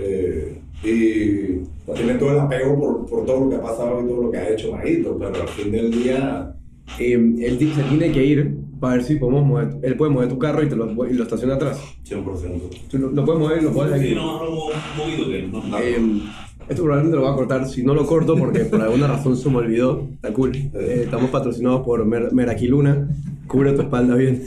Eh, 0.03 0.61
y 0.85 1.95
tiene 1.95 2.14
todo 2.19 2.33
el 2.33 2.40
apego 2.40 2.79
por, 2.79 3.07
por 3.07 3.25
todo 3.25 3.40
lo 3.45 3.49
que 3.51 3.57
ha 3.57 3.62
pasado 3.62 4.03
y 4.05 4.07
todo 4.07 4.23
lo 4.25 4.31
que 4.31 4.37
ha 4.37 4.51
hecho 4.51 4.73
Maguito, 4.73 5.16
pero 5.19 5.35
al 5.42 5.49
fin 5.49 5.73
del 5.73 5.90
día 5.90 6.53
Eh, 7.01 7.14
él 7.14 7.59
se 7.75 7.83
tiene 7.83 8.12
que 8.12 8.25
ir 8.25 8.55
para 8.81 8.95
ver 8.97 9.05
si 9.05 9.17
podemos 9.17 9.45
mover. 9.47 9.79
Él 9.83 9.97
puede 9.97 10.11
mover 10.12 10.29
tu 10.29 10.39
carro 10.39 10.62
y 10.62 10.69
te 10.69 10.77
lo, 10.77 11.07
y 11.07 11.15
lo 11.15 11.23
estaciona 11.23 11.55
atrás. 11.55 11.81
100%. 12.09 12.61
Tú 12.91 12.99
lo, 12.99 13.11
lo 13.11 13.25
puedes 13.25 13.41
mover 13.41 13.59
y 13.61 13.65
lo 13.65 13.73
puedes 13.73 14.01
Sí, 14.01 14.07
aquí. 14.07 14.15
no, 14.15 14.45
no, 14.45 14.51
movido 14.97 15.29
que 15.31 15.43
no. 15.43 15.62
no. 15.67 15.79
Eh, 15.79 16.23
esto 16.69 16.83
probablemente 16.83 17.17
lo 17.17 17.23
voy 17.23 17.33
a 17.33 17.37
cortar. 17.37 17.69
Si 17.69 17.83
no 17.85 17.95
lo 17.95 18.07
corto, 18.07 18.37
porque 18.37 18.61
por 18.61 18.81
alguna 18.81 19.07
razón 19.07 19.37
se 19.37 19.49
me 19.51 19.57
olvidó. 19.59 20.07
Está 20.15 20.33
cool. 20.33 20.55
Eh, 20.57 21.03
estamos 21.05 21.31
patrocinados 21.31 21.83
por 21.85 22.05
Mer 22.05 22.33
Meraquiluna. 22.33 23.09
Cubre 23.47 23.73
tu 23.73 23.83
espalda 23.83 24.15
bien. 24.17 24.43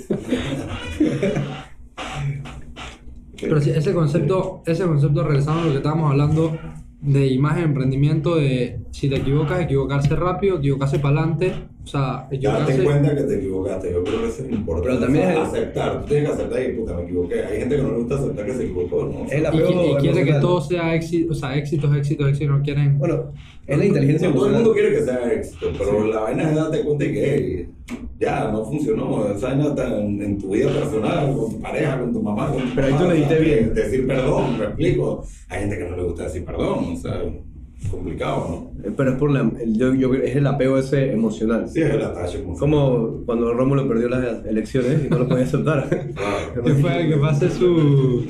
Pero 3.41 3.61
sí, 3.61 3.69
ese 3.69 3.93
concepto, 3.93 4.61
ese 4.65 4.83
concepto, 4.83 5.23
regresando 5.23 5.61
a 5.61 5.65
lo 5.65 5.71
que 5.71 5.77
estábamos 5.77 6.11
hablando 6.11 6.57
de 7.01 7.27
imagen, 7.27 7.63
emprendimiento, 7.65 8.35
de 8.35 8.81
si 8.91 9.09
te 9.09 9.15
equivocas, 9.17 9.61
equivocarse 9.61 10.15
rápido, 10.15 10.57
equivocarse 10.57 10.99
para 10.99 11.19
adelante, 11.19 11.53
o 11.83 11.87
sea, 11.87 12.01
Date 12.31 12.35
equivocarse... 12.35 12.83
cuenta 12.83 13.15
que 13.15 13.23
te 13.23 13.35
equivocaste, 13.37 13.91
yo 13.91 14.03
creo 14.03 14.21
que 14.21 14.27
eso 14.27 14.43
es 14.43 14.51
importante. 14.51 14.87
Pero 14.89 14.99
también 14.99 15.25
O 15.25 15.31
sea, 15.31 15.41
es- 15.43 15.49
aceptar, 15.49 16.01
tú 16.01 16.07
tienes 16.07 16.27
que 16.29 16.33
aceptar 16.35 16.61
y 16.63 16.73
puta, 16.73 16.93
me 16.95 17.03
equivoqué. 17.03 17.43
Hay 17.45 17.59
gente 17.59 17.75
que 17.75 17.81
no 17.83 17.89
le 17.91 17.97
gusta 17.99 18.15
aceptar 18.15 18.45
que 18.45 18.53
se 18.53 18.63
equivocó, 18.65 19.05
¿no? 19.05 19.25
Es 19.31 19.41
la 19.41 19.49
Y, 19.55 19.57
qui- 19.57 19.91
y 19.93 19.95
quiere 20.01 20.25
que 20.25 20.33
todo 20.33 20.61
sea 20.61 20.95
éxito, 20.95 21.31
o 21.31 21.35
sea, 21.35 21.55
éxitos, 21.55 21.95
éxitos, 21.95 22.29
éxitos, 22.29 22.57
no 22.57 22.63
quieren... 22.63 22.97
Bueno, 22.99 23.31
es 23.65 23.77
la 23.77 23.85
inteligencia 23.85 24.27
No, 24.29 24.35
todo 24.35 24.47
el 24.47 24.53
mundo 24.53 24.73
quiere 24.73 24.91
que 24.91 25.01
sea 25.03 25.31
éxito, 25.33 25.67
pero 25.77 26.07
la 26.07 26.19
vaina 26.21 26.49
es 26.49 26.55
darte 26.55 26.81
cuenta 26.81 27.05
que 27.05 27.67
hey, 27.87 27.97
ya 28.19 28.51
no 28.51 28.65
funcionó. 28.65 29.27
Esa 29.31 29.47
vaina 29.49 29.67
está 29.67 29.99
en, 29.99 30.21
en 30.21 30.37
tu 30.39 30.49
vida 30.49 30.69
personal, 30.71 31.35
con 31.35 31.51
tu 31.51 31.61
pareja, 31.61 31.99
con 31.99 32.11
tu 32.13 32.21
mamá. 32.21 32.51
Con 32.51 32.63
tu 32.63 32.75
Pero 32.75 32.87
ahí 32.87 32.93
tú 32.97 33.03
le 33.07 33.27
sea, 33.27 33.37
bien. 33.39 33.73
Decir 33.73 34.05
perdón, 34.07 34.57
me 34.59 34.65
explico. 34.65 35.23
Hay 35.49 35.59
gente 35.61 35.77
que 35.77 35.83
no 35.89 35.95
le 35.97 36.03
gusta 36.03 36.23
decir 36.23 36.43
perdón, 36.45 36.93
o 36.93 36.95
sea, 36.97 37.21
complicado, 37.89 38.71
¿no? 38.81 38.87
Eh, 38.87 38.91
Pero 38.95 39.11
es 39.11 39.17
por 39.17 39.31
la, 39.31 39.41
el- 39.61 39.77
yo, 39.77 39.93
yo, 39.93 40.13
es 40.13 40.35
el 40.35 40.45
apego 40.47 40.77
ese 40.77 41.11
emocional. 41.11 41.67
Sí, 41.69 41.81
es 41.81 41.91
el 41.93 42.01
atache. 42.01 42.43
como- 42.43 42.57
Como 42.57 43.23
cuando 43.25 43.53
Rómulo 43.53 43.87
perdió 43.87 44.09
las 44.09 44.45
elecciones 44.45 45.05
y 45.05 45.09
no 45.09 45.19
lo 45.19 45.27
podía 45.27 45.45
aceptar. 45.45 45.87
Claro. 46.15 46.63
Que 46.65 46.73
fue 46.75 47.07
que 47.07 47.17
pase 47.17 47.49
su... 47.49 48.25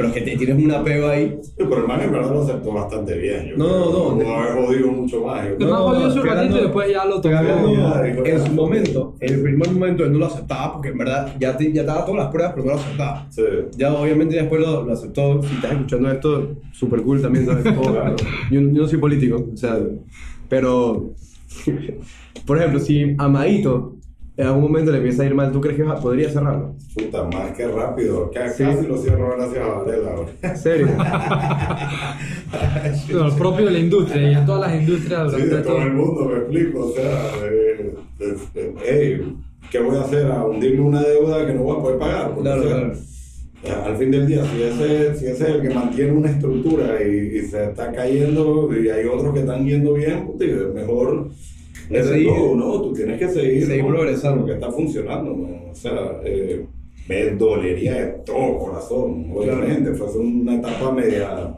Pero 0.00 0.08
es 0.08 0.14
que 0.14 0.20
te 0.30 0.36
tienes 0.36 0.64
un 0.64 0.70
apego 0.72 1.08
ahí. 1.08 1.38
Sí, 1.42 1.52
pero 1.58 1.78
el 1.82 1.86
man 1.86 2.00
en 2.00 2.12
verdad 2.12 2.30
lo 2.32 2.42
aceptó 2.42 2.72
bastante 2.72 3.18
bien. 3.18 3.48
Yo 3.50 3.56
No, 3.58 3.64
creo. 3.66 3.78
no, 3.90 4.10
no. 4.12 4.18
Pudo 4.18 4.34
haber 4.36 4.64
jodido 4.66 4.86
mucho 4.92 5.24
más. 5.26 5.48
yo 5.48 5.56
creo. 5.56 5.70
más 5.70 5.78
jodió 5.80 6.10
su 6.10 6.22
ratito 6.22 6.56
y 6.58 6.60
después 6.62 6.90
ya 6.90 7.04
lo 7.04 7.20
dijo, 7.20 8.24
en 8.24 8.46
su 8.46 8.52
momento, 8.52 9.14
en 9.20 9.34
el 9.34 9.42
primer 9.42 9.70
momento 9.72 10.04
él 10.04 10.12
no 10.12 10.18
lo 10.20 10.26
aceptaba 10.26 10.72
porque 10.74 10.88
en 10.88 10.98
verdad 10.98 11.34
ya, 11.38 11.56
te- 11.56 11.72
ya 11.72 11.82
estaba 11.82 12.04
todas 12.04 12.22
las 12.24 12.32
pruebas, 12.32 12.52
pero 12.54 12.66
no 12.66 12.72
lo 12.72 12.78
aceptaba. 12.78 13.26
Sí. 13.30 13.42
Ya 13.76 13.92
obviamente 13.92 14.36
después 14.36 14.60
lo, 14.62 14.84
lo 14.84 14.92
aceptó. 14.92 15.42
Si 15.42 15.54
estás 15.54 15.72
escuchando 15.72 16.10
esto, 16.10 16.48
súper 16.72 17.02
cool 17.02 17.20
también. 17.20 17.46
¿sabes? 17.46 17.64
Todo- 17.74 17.92
Claro. 17.92 18.16
yo, 18.50 18.60
yo 18.60 18.82
no 18.82 18.88
soy 18.88 18.98
político, 18.98 19.44
o 19.52 19.56
sea, 19.56 19.78
pero, 20.48 21.10
por 22.46 22.58
ejemplo, 22.58 22.80
si 22.80 23.14
Amadito 23.18 23.96
en 24.36 24.46
algún 24.46 24.62
momento 24.62 24.90
le 24.90 24.98
empieza 24.98 25.22
a 25.22 25.26
ir 25.26 25.34
mal, 25.34 25.52
¿tú 25.52 25.60
crees 25.60 25.76
que 25.76 25.84
podría 25.84 26.30
cerrarlo? 26.30 26.74
Puta, 26.94 27.24
más 27.24 27.50
que 27.56 27.66
rápido. 27.68 28.30
Que 28.30 28.48
Sí. 28.50 28.64
Casi 28.64 28.86
lo 28.86 28.96
cierro 28.96 29.36
gracias 29.36 29.64
a 29.64 29.68
Varela. 29.68 30.10
¿En 30.42 30.56
serio? 30.56 30.88
Bueno, 33.12 33.26
el 33.28 33.34
propio 33.34 33.66
de 33.66 33.70
la 33.72 33.78
industria 33.78 34.30
y 34.30 34.34
en 34.34 34.46
todas 34.46 34.70
las 34.70 34.80
industrias 34.80 35.32
Sí, 35.32 35.42
de 35.42 35.48
todo 35.58 35.62
todo. 35.62 35.82
el 35.82 35.92
mundo, 35.92 36.24
me 36.26 36.36
explico. 36.38 36.86
O 36.86 36.92
sea, 36.92 37.30
eh, 37.44 37.94
eh, 38.20 38.34
eh, 38.54 38.74
hey, 38.84 39.36
¿qué 39.70 39.78
voy 39.80 39.96
a 39.96 40.00
hacer? 40.00 40.26
¿A 40.30 40.44
hundirme 40.44 40.80
una 40.80 41.02
deuda 41.02 41.46
que 41.46 41.52
no 41.54 41.62
voy 41.62 41.76
a 41.78 41.82
poder 41.82 41.98
pagar? 41.98 42.26
Porque, 42.28 42.42
Claro, 42.42 42.60
o 42.62 42.64
sea, 42.64 42.76
claro. 43.62 43.84
Al 43.84 43.96
fin 43.98 44.10
del 44.10 44.26
día, 44.26 44.42
si 44.44 44.62
ese, 44.62 45.14
si 45.16 45.26
ese 45.26 45.44
es 45.44 45.48
el 45.50 45.62
que 45.62 45.70
mantiene 45.74 46.12
una 46.12 46.30
estructura 46.30 47.02
y, 47.02 47.38
y 47.38 47.42
se 47.42 47.64
está 47.64 47.92
cayendo 47.92 48.70
y 48.74 48.88
hay 48.88 49.04
otros 49.06 49.34
que 49.34 49.40
están 49.40 49.64
yendo 49.66 49.92
bien, 49.94 50.26
puta, 50.26 50.44
y 50.46 50.50
es 50.50 50.74
mejor 50.74 51.28
Es 51.90 52.06
seguir. 52.06 52.28
todo, 52.28 52.54
¿no? 52.56 52.82
Tú 52.82 52.92
tienes 52.92 53.18
que 53.18 53.28
seguir, 53.28 53.66
Seguir 53.66 53.82
con 53.84 53.92
progresando. 53.94 54.40
lo 54.40 54.46
que 54.46 54.52
está 54.54 54.70
funcionando, 54.70 55.30
¿no? 55.36 55.70
O 55.70 55.74
sea, 55.74 56.20
eh, 56.24 56.64
me 57.08 57.30
dolería 57.30 57.94
de 57.94 58.06
todo 58.24 58.58
corazón, 58.58 59.26
obviamente. 59.34 59.92
Fue 59.94 60.08
una 60.20 60.56
etapa 60.56 60.92
media 60.92 61.56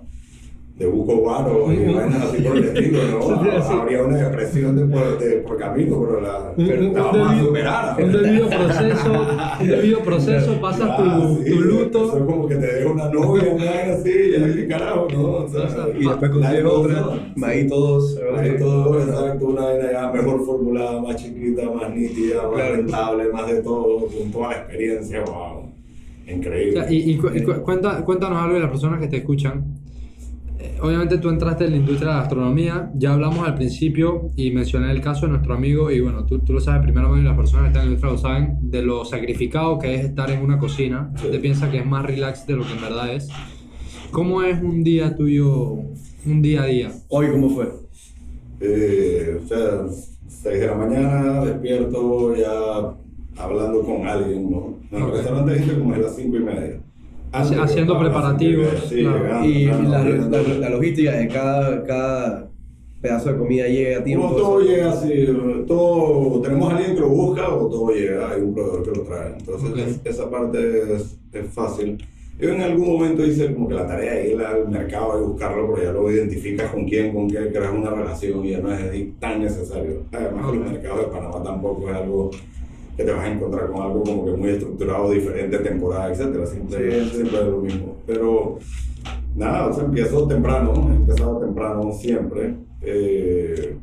de 0.76 0.86
buco 0.86 1.14
guaro 1.16 1.70
y 1.72 1.76
vainas 1.92 2.22
así 2.22 2.42
por 2.42 2.56
el 2.56 2.64
estilo, 2.64 2.98
¿no? 3.10 3.42
Sí, 3.42 3.50
sí. 3.68 3.72
Habría 3.78 4.02
una 4.04 4.16
depresión 4.16 4.74
de 4.76 4.84
por, 4.86 5.18
de 5.18 5.30
por 5.42 5.58
camino, 5.58 6.00
pero 6.00 6.20
la, 6.20 6.52
pero 6.56 6.80
un- 6.80 6.86
un 6.88 6.94
vamos 6.94 7.14
a 7.14 7.30
debido, 7.30 7.46
superar. 7.46 8.02
un 8.02 8.12
debido 8.12 8.48
proceso, 8.48 9.12
un 9.60 9.66
debido 9.68 9.98
proceso, 10.00 10.52
pasas 10.60 10.88
Ya, 10.88 10.96
tu, 10.96 11.36
sí, 11.36 11.44
tu 11.44 11.52
Eso 11.52 11.60
luto. 11.60 12.16
es 12.18 12.24
como 12.24 12.48
que 12.48 12.54
te 12.56 12.66
deja 12.74 12.90
una 12.90 13.08
novia, 13.10 13.52
una 13.52 13.64
vaina 13.66 13.92
así, 13.94 14.12
ya 14.32 14.54
qué 14.54 14.66
carajo, 14.66 15.08
¿no? 15.12 15.22
O 15.34 15.48
sea, 15.48 15.68
Y 15.96 16.04
después 16.08 16.30
consigues 16.30 16.64
otra. 16.64 17.04
Maí 17.36 17.68
todos. 17.68 18.18
Ahí 18.38 18.56
todo, 18.58 18.98
exacto, 19.00 19.46
una 19.46 19.60
vaina 19.66 19.92
ya 19.92 20.10
mejor 20.10 20.44
formulada, 20.44 21.00
más 21.02 21.16
chiquita, 21.16 21.70
más 21.70 21.94
nítida, 21.94 22.42
más 22.44 22.54
Claro. 22.54 22.76
rentable, 22.76 23.24
más 23.32 23.46
de 23.46 23.62
todo, 23.62 24.06
con 24.06 24.30
toda 24.32 24.48
la 24.48 24.54
experiencia, 24.56 25.22
wow. 25.24 25.34
O 26.26 26.30
Increíble. 26.30 26.72
sea, 26.80 26.90
y 26.90 27.10
y 27.12 27.16
cu- 27.18 27.30
y 27.34 27.42
cu- 27.42 27.62
cuéntanos 27.62 28.38
algo 28.42 28.54
de 28.54 28.60
las 28.60 28.70
personas 28.70 29.00
que 29.00 29.08
te 29.08 29.18
escuchan. 29.18 29.81
Eh, 30.62 30.76
Obviamente 30.80 31.18
tú 31.18 31.28
entraste 31.28 31.64
en 31.64 31.72
la 31.72 31.76
industria 31.78 32.08
de 32.10 32.14
la 32.14 32.20
gastronomía, 32.20 32.90
ya 32.94 33.12
hablamos 33.14 33.46
al 33.46 33.54
principio 33.56 34.30
y 34.36 34.50
mencioné 34.52 34.90
el 34.92 35.00
caso 35.00 35.26
de 35.26 35.32
nuestro 35.32 35.54
amigo 35.54 35.90
y 35.90 36.00
bueno, 36.00 36.24
tú, 36.24 36.38
tú 36.38 36.52
lo 36.52 36.60
sabes 36.60 36.82
primero 36.82 37.16
y 37.18 37.22
las 37.22 37.36
personas 37.36 37.64
que 37.64 37.68
están 37.68 37.82
en 37.82 37.88
la 37.88 37.94
industria 37.94 38.12
lo 38.12 38.18
saben, 38.18 38.58
de 38.70 38.82
lo 38.82 39.04
sacrificado 39.04 39.78
que 39.78 39.94
es 39.96 40.04
estar 40.04 40.30
en 40.30 40.40
una 40.42 40.58
cocina. 40.58 41.12
Sí. 41.16 41.28
Te 41.30 41.38
piensa 41.40 41.70
que 41.70 41.78
es 41.78 41.86
más 41.86 42.04
relax 42.06 42.46
de 42.46 42.54
lo 42.54 42.64
que 42.64 42.72
en 42.74 42.80
verdad 42.80 43.12
es. 43.12 43.28
¿Cómo 44.12 44.42
es 44.42 44.62
un 44.62 44.84
día 44.84 45.16
tuyo, 45.16 45.72
un 46.26 46.42
día 46.42 46.62
a 46.62 46.66
día? 46.66 46.92
Hoy, 47.08 47.26
¿cómo 47.32 47.50
fue? 47.50 47.68
Eh, 48.60 49.40
o 49.42 49.48
sea, 49.48 49.86
6 50.28 50.60
de 50.60 50.66
la 50.66 50.74
mañana, 50.74 51.44
despierto 51.44 52.36
ya 52.36 52.94
hablando 53.42 53.82
con 53.82 54.06
alguien, 54.06 54.50
¿no? 54.50 54.76
En 54.92 54.98
el 54.98 55.02
Ok. 55.04 55.14
restaurante 55.14 55.54
dice 55.54 55.78
como 55.78 55.94
a 55.94 55.98
las 55.98 56.14
5 56.14 56.36
y 56.36 56.40
media. 56.40 56.80
Haciendo 57.32 57.98
preparativos, 57.98 58.66
y 58.86 58.88
Sí, 58.96 59.00
claro. 59.02 59.18
llegando, 59.24 59.46
Y 59.48 59.52
llegando, 59.54 59.90
la, 59.90 60.04
llegando. 60.04 60.42
la- 60.42 60.54
la 60.58 60.68
logística 60.70 61.12
de 61.12 61.28
cada, 61.28 61.84
cada 61.84 62.48
pedazo 63.00 63.32
de 63.32 63.38
comida 63.38 63.66
llega 63.68 63.98
a 64.00 64.04
tiempo. 64.04 64.26
Como 64.26 64.36
todo 64.36 64.60
llega 64.60 64.90
así, 64.92 65.26
todo, 65.66 66.40
tenemos 66.42 66.72
a 66.72 66.76
alguien 66.76 66.94
que 66.94 67.00
lo 67.00 67.08
busca 67.08 67.48
o 67.54 67.68
todo 67.68 67.90
llega, 67.90 68.30
hay 68.30 68.42
un 68.42 68.54
proveedor 68.54 68.82
que 68.82 68.98
lo 68.98 69.02
trae. 69.04 69.32
Entonces, 69.38 69.70
Ok. 69.70 69.78
es- 69.78 70.00
esa 70.04 70.30
parte 70.30 70.94
es, 70.94 71.18
es 71.32 71.46
fácil. 71.52 71.98
Yo 72.38 72.50
en 72.50 72.60
algún 72.60 72.86
momento 72.88 73.24
hice 73.24 73.52
como 73.54 73.68
que 73.68 73.74
la 73.74 73.86
tarea 73.86 74.14
de 74.14 74.32
ir 74.34 74.40
al 74.42 74.68
mercado 74.68 75.18
y 75.22 75.26
buscarlo, 75.26 75.66
porque 75.68 75.84
ya 75.84 75.92
lo 75.92 76.10
identificas 76.10 76.70
con 76.70 76.84
quién, 76.86 77.14
con 77.14 77.28
qué, 77.28 77.50
creas 77.52 77.72
una 77.72 77.90
relación 77.90 78.44
y 78.44 78.50
ya 78.50 78.58
no 78.60 78.72
es 78.72 79.18
tan 79.20 79.40
necesario. 79.42 80.02
Además, 80.12 80.50
que 80.50 80.58
Ok. 80.58 80.64
los 80.64 80.72
mercados 80.72 81.00
de 81.00 81.06
Panamá 81.06 81.42
tampoco 81.42 81.88
es 81.88 81.94
algo 81.96 82.30
que 82.96 83.04
te 83.04 83.10
vas 83.12 83.24
a 83.24 83.32
encontrar 83.32 83.70
con 83.70 83.82
algo 83.82 84.02
como 84.02 84.24
que 84.26 84.32
muy 84.32 84.50
estructurado, 84.50 85.10
diferente 85.10 85.58
temporada, 85.58 86.12
etcétera. 86.12 86.46
Siempre, 86.46 87.04
siempre 87.08 87.38
es 87.40 87.46
lo 87.46 87.58
mismo. 87.60 87.96
Pero 88.06 88.58
nada, 89.36 89.68
o 89.68 89.72
sea, 89.72 89.84
empiezo 89.84 90.26
temprano, 90.28 90.90
he 90.92 90.96
empezado 90.96 91.38
temprano 91.40 91.92
siempre. 91.92 92.54
Eh, 92.82 93.76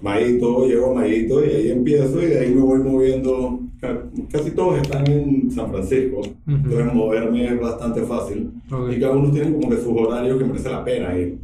Maíto, 0.00 0.66
llego 0.66 0.92
a 0.92 0.94
Maíto 0.94 1.44
y 1.44 1.48
ahí 1.50 1.70
empiezo 1.72 2.22
y 2.22 2.26
de 2.26 2.38
ahí 2.38 2.54
me 2.54 2.60
voy 2.60 2.78
moviendo. 2.78 3.60
Ca- 3.80 4.02
Casi 4.30 4.50
todos 4.52 4.80
están 4.80 5.08
en 5.10 5.50
San 5.50 5.70
Francisco, 5.70 6.20
entonces 6.46 6.92
moverme 6.94 7.46
es 7.46 7.60
bastante 7.60 8.02
fácil. 8.02 8.50
Ok. 8.70 8.92
Y 8.96 9.00
cada 9.00 9.16
uno 9.16 9.30
tiene 9.32 9.52
como 9.52 9.68
que 9.70 9.76
sus 9.76 9.92
horarios 10.00 10.38
que 10.38 10.44
merece 10.44 10.70
la 10.70 10.84
pena 10.84 11.16
ir. 11.18 11.38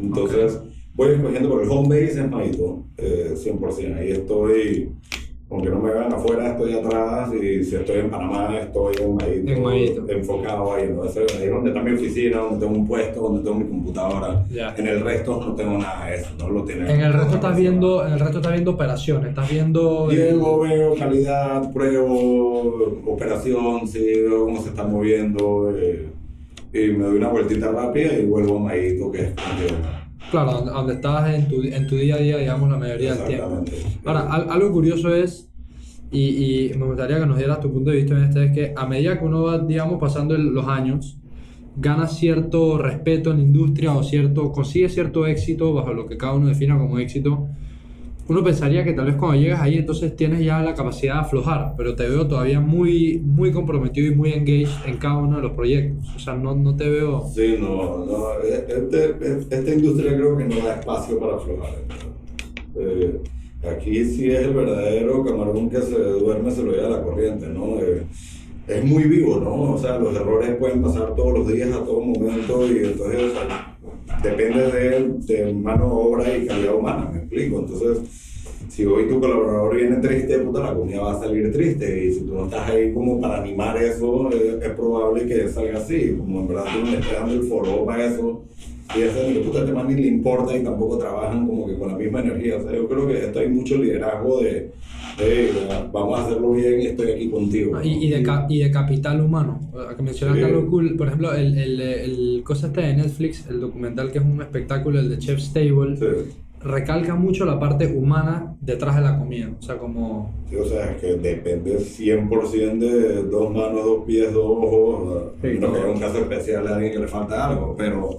Entonces 0.00 0.60
voy 0.94 1.12
escogiendo 1.12 1.50
por 1.50 1.62
el 1.62 1.70
home 1.70 1.88
base 1.88 2.20
es 2.22 2.30
Maíto, 2.30 2.84
eh, 2.98 3.32
100%. 3.34 3.96
Ahí 3.98 4.10
estoy, 4.12 4.90
aunque 5.50 5.68
no 5.68 5.80
me 5.80 5.90
vean 5.90 6.12
afuera, 6.12 6.52
estoy 6.52 6.74
atrás 6.74 7.30
y 7.34 7.64
si 7.64 7.74
estoy 7.74 7.98
en 7.98 8.10
Panamá, 8.10 8.56
estoy 8.56 8.94
en 9.00 9.48
En 9.48 10.10
enfocado 10.10 10.74
ahí. 10.74 10.84
ahí 10.84 11.48
donde 11.48 11.70
está 11.70 11.82
mi 11.82 11.92
oficina, 11.92 12.38
donde 12.38 12.64
tengo 12.64 12.78
un 12.78 12.86
puesto, 12.86 13.20
donde 13.20 13.42
tengo 13.42 13.56
mi 13.56 13.68
computadora. 13.68 14.44
En 14.76 14.86
el 14.86 15.00
resto 15.00 15.42
no 15.44 15.54
tengo 15.56 15.78
nada 15.78 16.06
de 16.06 16.16
eso, 16.16 16.30
no 16.38 16.50
lo 16.50 16.64
tiene. 16.64 16.92
En 16.92 17.00
el 17.00 17.12
resto 17.12 17.34
estás 17.34 17.56
viendo, 17.56 18.06
en 18.06 18.12
el 18.12 18.20
resto 18.20 18.38
estás 18.38 18.52
viendo 18.52 18.70
operaciones, 18.70 19.28
estás 19.30 19.50
viendo 19.50 20.08
Llego, 20.08 20.60
veo 20.60 20.94
calidad, 20.94 21.72
pruebo 21.72 23.02
operación, 23.06 23.88
sí, 23.88 24.20
veo 24.20 24.44
cómo 24.44 24.62
se 24.62 24.68
está 24.68 24.84
moviendo 24.84 25.74
eh, 25.76 26.08
y 26.72 26.92
me 26.92 27.04
doy 27.06 27.16
una 27.16 27.28
vueltita 27.28 27.72
rápida 27.72 28.12
y 28.14 28.26
vuelvo 28.26 28.58
a 28.58 28.60
Maíto, 28.60 29.10
que 29.10 29.22
es 29.22 29.30
Claro, 30.30 30.52
donde, 30.52 30.70
donde 30.72 30.92
estás 30.94 31.34
en 31.34 31.48
tu, 31.48 31.62
en 31.62 31.86
tu 31.86 31.96
día 31.96 32.14
a 32.16 32.18
día, 32.18 32.36
digamos, 32.38 32.70
la 32.70 32.76
mayoría 32.78 33.14
del 33.14 33.24
tiempo. 33.26 33.64
Ahora, 34.04 34.20
al- 34.32 34.50
algo 34.50 34.72
curioso 34.72 35.14
es, 35.14 35.48
y, 36.12 36.70
y 36.70 36.74
me 36.78 36.86
gustaría 36.86 37.18
que 37.20 37.26
nos 37.26 37.36
dieras 37.38 37.60
tu 37.60 37.72
punto 37.72 37.90
de 37.90 37.96
vista 37.96 38.14
en 38.16 38.24
este, 38.24 38.44
es 38.46 38.52
que 38.52 38.72
a 38.76 38.86
medida 38.86 39.18
que 39.18 39.24
uno 39.24 39.42
va, 39.42 39.58
digamos, 39.58 39.98
pasando 40.00 40.34
el- 40.34 40.46
los 40.54 40.66
años, 40.66 41.16
gana 41.76 42.06
cierto 42.06 42.78
respeto 42.78 43.30
en 43.30 43.36
la 43.38 43.42
industria 43.44 43.92
o 43.94 44.02
cierto, 44.02 44.50
consigue 44.52 44.88
cierto 44.88 45.26
éxito, 45.26 45.72
bajo 45.72 45.92
lo 45.92 46.06
que 46.06 46.16
cada 46.16 46.34
uno 46.34 46.48
defina 46.48 46.76
como 46.78 46.98
éxito, 46.98 47.48
uno 48.30 48.44
pensaría 48.44 48.84
que 48.84 48.92
tal 48.92 49.06
vez 49.06 49.16
cuando 49.16 49.40
llegas 49.40 49.60
ahí 49.60 49.76
entonces 49.78 50.14
tienes 50.16 50.44
ya 50.44 50.62
la 50.62 50.74
capacidad 50.74 51.14
de 51.14 51.20
aflojar, 51.20 51.74
pero 51.76 51.94
te 51.96 52.08
veo 52.08 52.26
todavía 52.28 52.60
muy, 52.60 53.18
muy 53.24 53.50
comprometido 53.52 54.10
y 54.12 54.14
muy 54.14 54.32
engaged 54.32 54.70
en 54.86 54.96
cada 54.98 55.18
uno 55.18 55.36
de 55.36 55.42
los 55.42 55.52
proyectos. 55.52 56.08
O 56.14 56.18
sea, 56.18 56.34
no, 56.34 56.54
no 56.54 56.76
te 56.76 56.88
veo... 56.88 57.28
Sí, 57.34 57.56
no, 57.60 58.04
no, 58.06 58.32
este- 58.42 59.16
esta 59.50 59.74
industria 59.74 60.16
creo 60.16 60.36
que 60.36 60.44
no 60.44 60.56
da 60.64 60.74
espacio 60.76 61.18
para 61.18 61.36
aflojar. 61.36 61.70
Eh, 62.76 63.20
Aquí 63.62 64.02
sí 64.06 64.30
es 64.30 64.40
el 64.40 64.54
verdadero 64.54 65.22
camarón 65.22 65.68
que 65.68 65.82
se 65.82 65.94
duerme, 65.98 66.50
se 66.50 66.62
lo 66.62 66.72
lleva 66.72 66.88
la 66.88 67.02
corriente, 67.02 67.46
¿no? 67.46 67.78
Eh, 67.78 68.04
es 68.66 68.84
muy 68.84 69.04
vivo, 69.04 69.38
¿no? 69.38 69.74
O 69.74 69.78
sea, 69.78 69.98
los 69.98 70.16
errores 70.16 70.56
pueden 70.56 70.80
pasar 70.80 71.14
todos 71.14 71.40
los 71.40 71.48
días, 71.52 71.70
a 71.70 71.84
todo 71.84 72.00
momento, 72.00 72.66
y 72.72 72.84
entonces 72.86 73.22
o 73.22 73.30
sea, 73.34 73.69
depende 74.22 74.70
de, 74.70 75.08
de 75.18 75.52
mano 75.52 75.92
obra 75.92 76.36
y 76.36 76.46
calidad 76.46 76.74
humana, 76.74 77.10
me 77.12 77.18
explico. 77.20 77.60
Entonces, 77.60 77.98
si 78.68 78.84
hoy 78.86 79.08
tu 79.08 79.20
colaborador 79.20 79.76
viene 79.76 79.96
triste, 79.96 80.38
puta, 80.38 80.60
la 80.60 80.74
comida 80.74 81.00
va 81.00 81.12
a 81.12 81.20
salir 81.20 81.52
triste. 81.52 82.04
Y 82.04 82.12
si 82.14 82.20
tú 82.20 82.34
no 82.34 82.44
estás 82.44 82.70
ahí 82.70 82.92
como 82.92 83.20
para 83.20 83.40
animar 83.40 83.76
eso, 83.82 84.30
es, 84.30 84.62
es 84.62 84.70
probable 84.70 85.26
que 85.26 85.48
salga 85.48 85.78
así. 85.78 86.14
Como 86.16 86.40
en 86.40 86.48
verdad 86.48 86.64
tú 86.72 86.84
no 86.84 86.90
le 86.92 86.98
estás 86.98 87.12
dando 87.12 87.34
el 87.34 87.42
foro 87.44 87.84
para 87.84 88.06
eso. 88.06 88.44
Y 88.96 89.02
ese 89.02 89.32
que 89.32 89.40
puta, 89.40 89.60
este 89.60 89.72
man 89.72 89.86
ni 89.88 89.94
le 89.94 90.08
importa 90.08 90.56
y 90.56 90.64
tampoco 90.64 90.98
trabajan 90.98 91.46
como 91.46 91.66
que 91.66 91.78
con 91.78 91.88
la 91.88 91.96
misma 91.96 92.20
energía. 92.20 92.56
O 92.56 92.62
sea, 92.62 92.72
yo 92.72 92.88
creo 92.88 93.06
que 93.06 93.24
esto 93.24 93.38
hay 93.38 93.48
mucho 93.48 93.76
liderazgo 93.76 94.40
de, 94.40 94.70
de 95.20 95.50
vamos 95.92 96.18
a 96.18 96.26
hacerlo 96.26 96.52
bien 96.52 96.80
y 96.80 96.86
estoy 96.86 97.10
aquí 97.12 97.30
contigo. 97.30 97.80
Y, 97.82 98.06
y, 98.06 98.10
de, 98.10 98.22
ca- 98.22 98.46
y 98.48 98.58
de 98.58 98.70
capital 98.70 99.20
humano. 99.20 99.60
Que 99.96 100.02
mencionaste 100.02 100.40
Sí. 100.44 100.46
algo 100.50 100.68
cool. 100.70 100.96
Por 100.96 101.06
ejemplo, 101.08 101.32
el, 101.34 101.56
el, 101.58 101.80
el 101.80 102.42
cosa 102.44 102.68
este 102.68 102.80
de 102.80 102.96
Netflix, 102.96 103.46
el 103.48 103.60
documental 103.60 104.10
que 104.12 104.18
es 104.18 104.24
un 104.24 104.40
espectáculo, 104.40 104.98
el 105.00 105.08
de 105.10 105.18
Chef's 105.18 105.52
Table, 105.52 105.96
Sí. 105.96 106.32
recalca 106.62 107.14
mucho 107.14 107.44
la 107.44 107.58
parte 107.58 107.86
humana 107.86 108.54
detrás 108.60 108.96
de 108.96 109.02
la 109.02 109.18
comida. 109.18 109.50
O 109.58 109.62
sea, 109.62 109.78
como. 109.78 110.32
Sí, 110.48 110.56
o 110.56 110.64
sea, 110.64 110.92
es 110.92 111.00
que 111.00 111.14
depende 111.14 111.78
100% 111.78 112.78
de 112.78 113.22
dos 113.24 113.50
manos, 113.52 113.84
dos 113.84 114.04
pies, 114.06 114.32
dos 114.32 114.44
ojos, 114.46 115.22
Sí, 115.40 115.46
menos 115.48 115.72
que 115.72 115.78
haya 115.80 115.90
un 115.92 116.00
caso 116.00 116.18
especial 116.18 116.66
de 116.66 116.72
alguien 116.74 116.92
que 116.92 116.98
le 116.98 117.08
falta 117.08 117.48
algo, 117.48 117.74
pero 117.78 118.18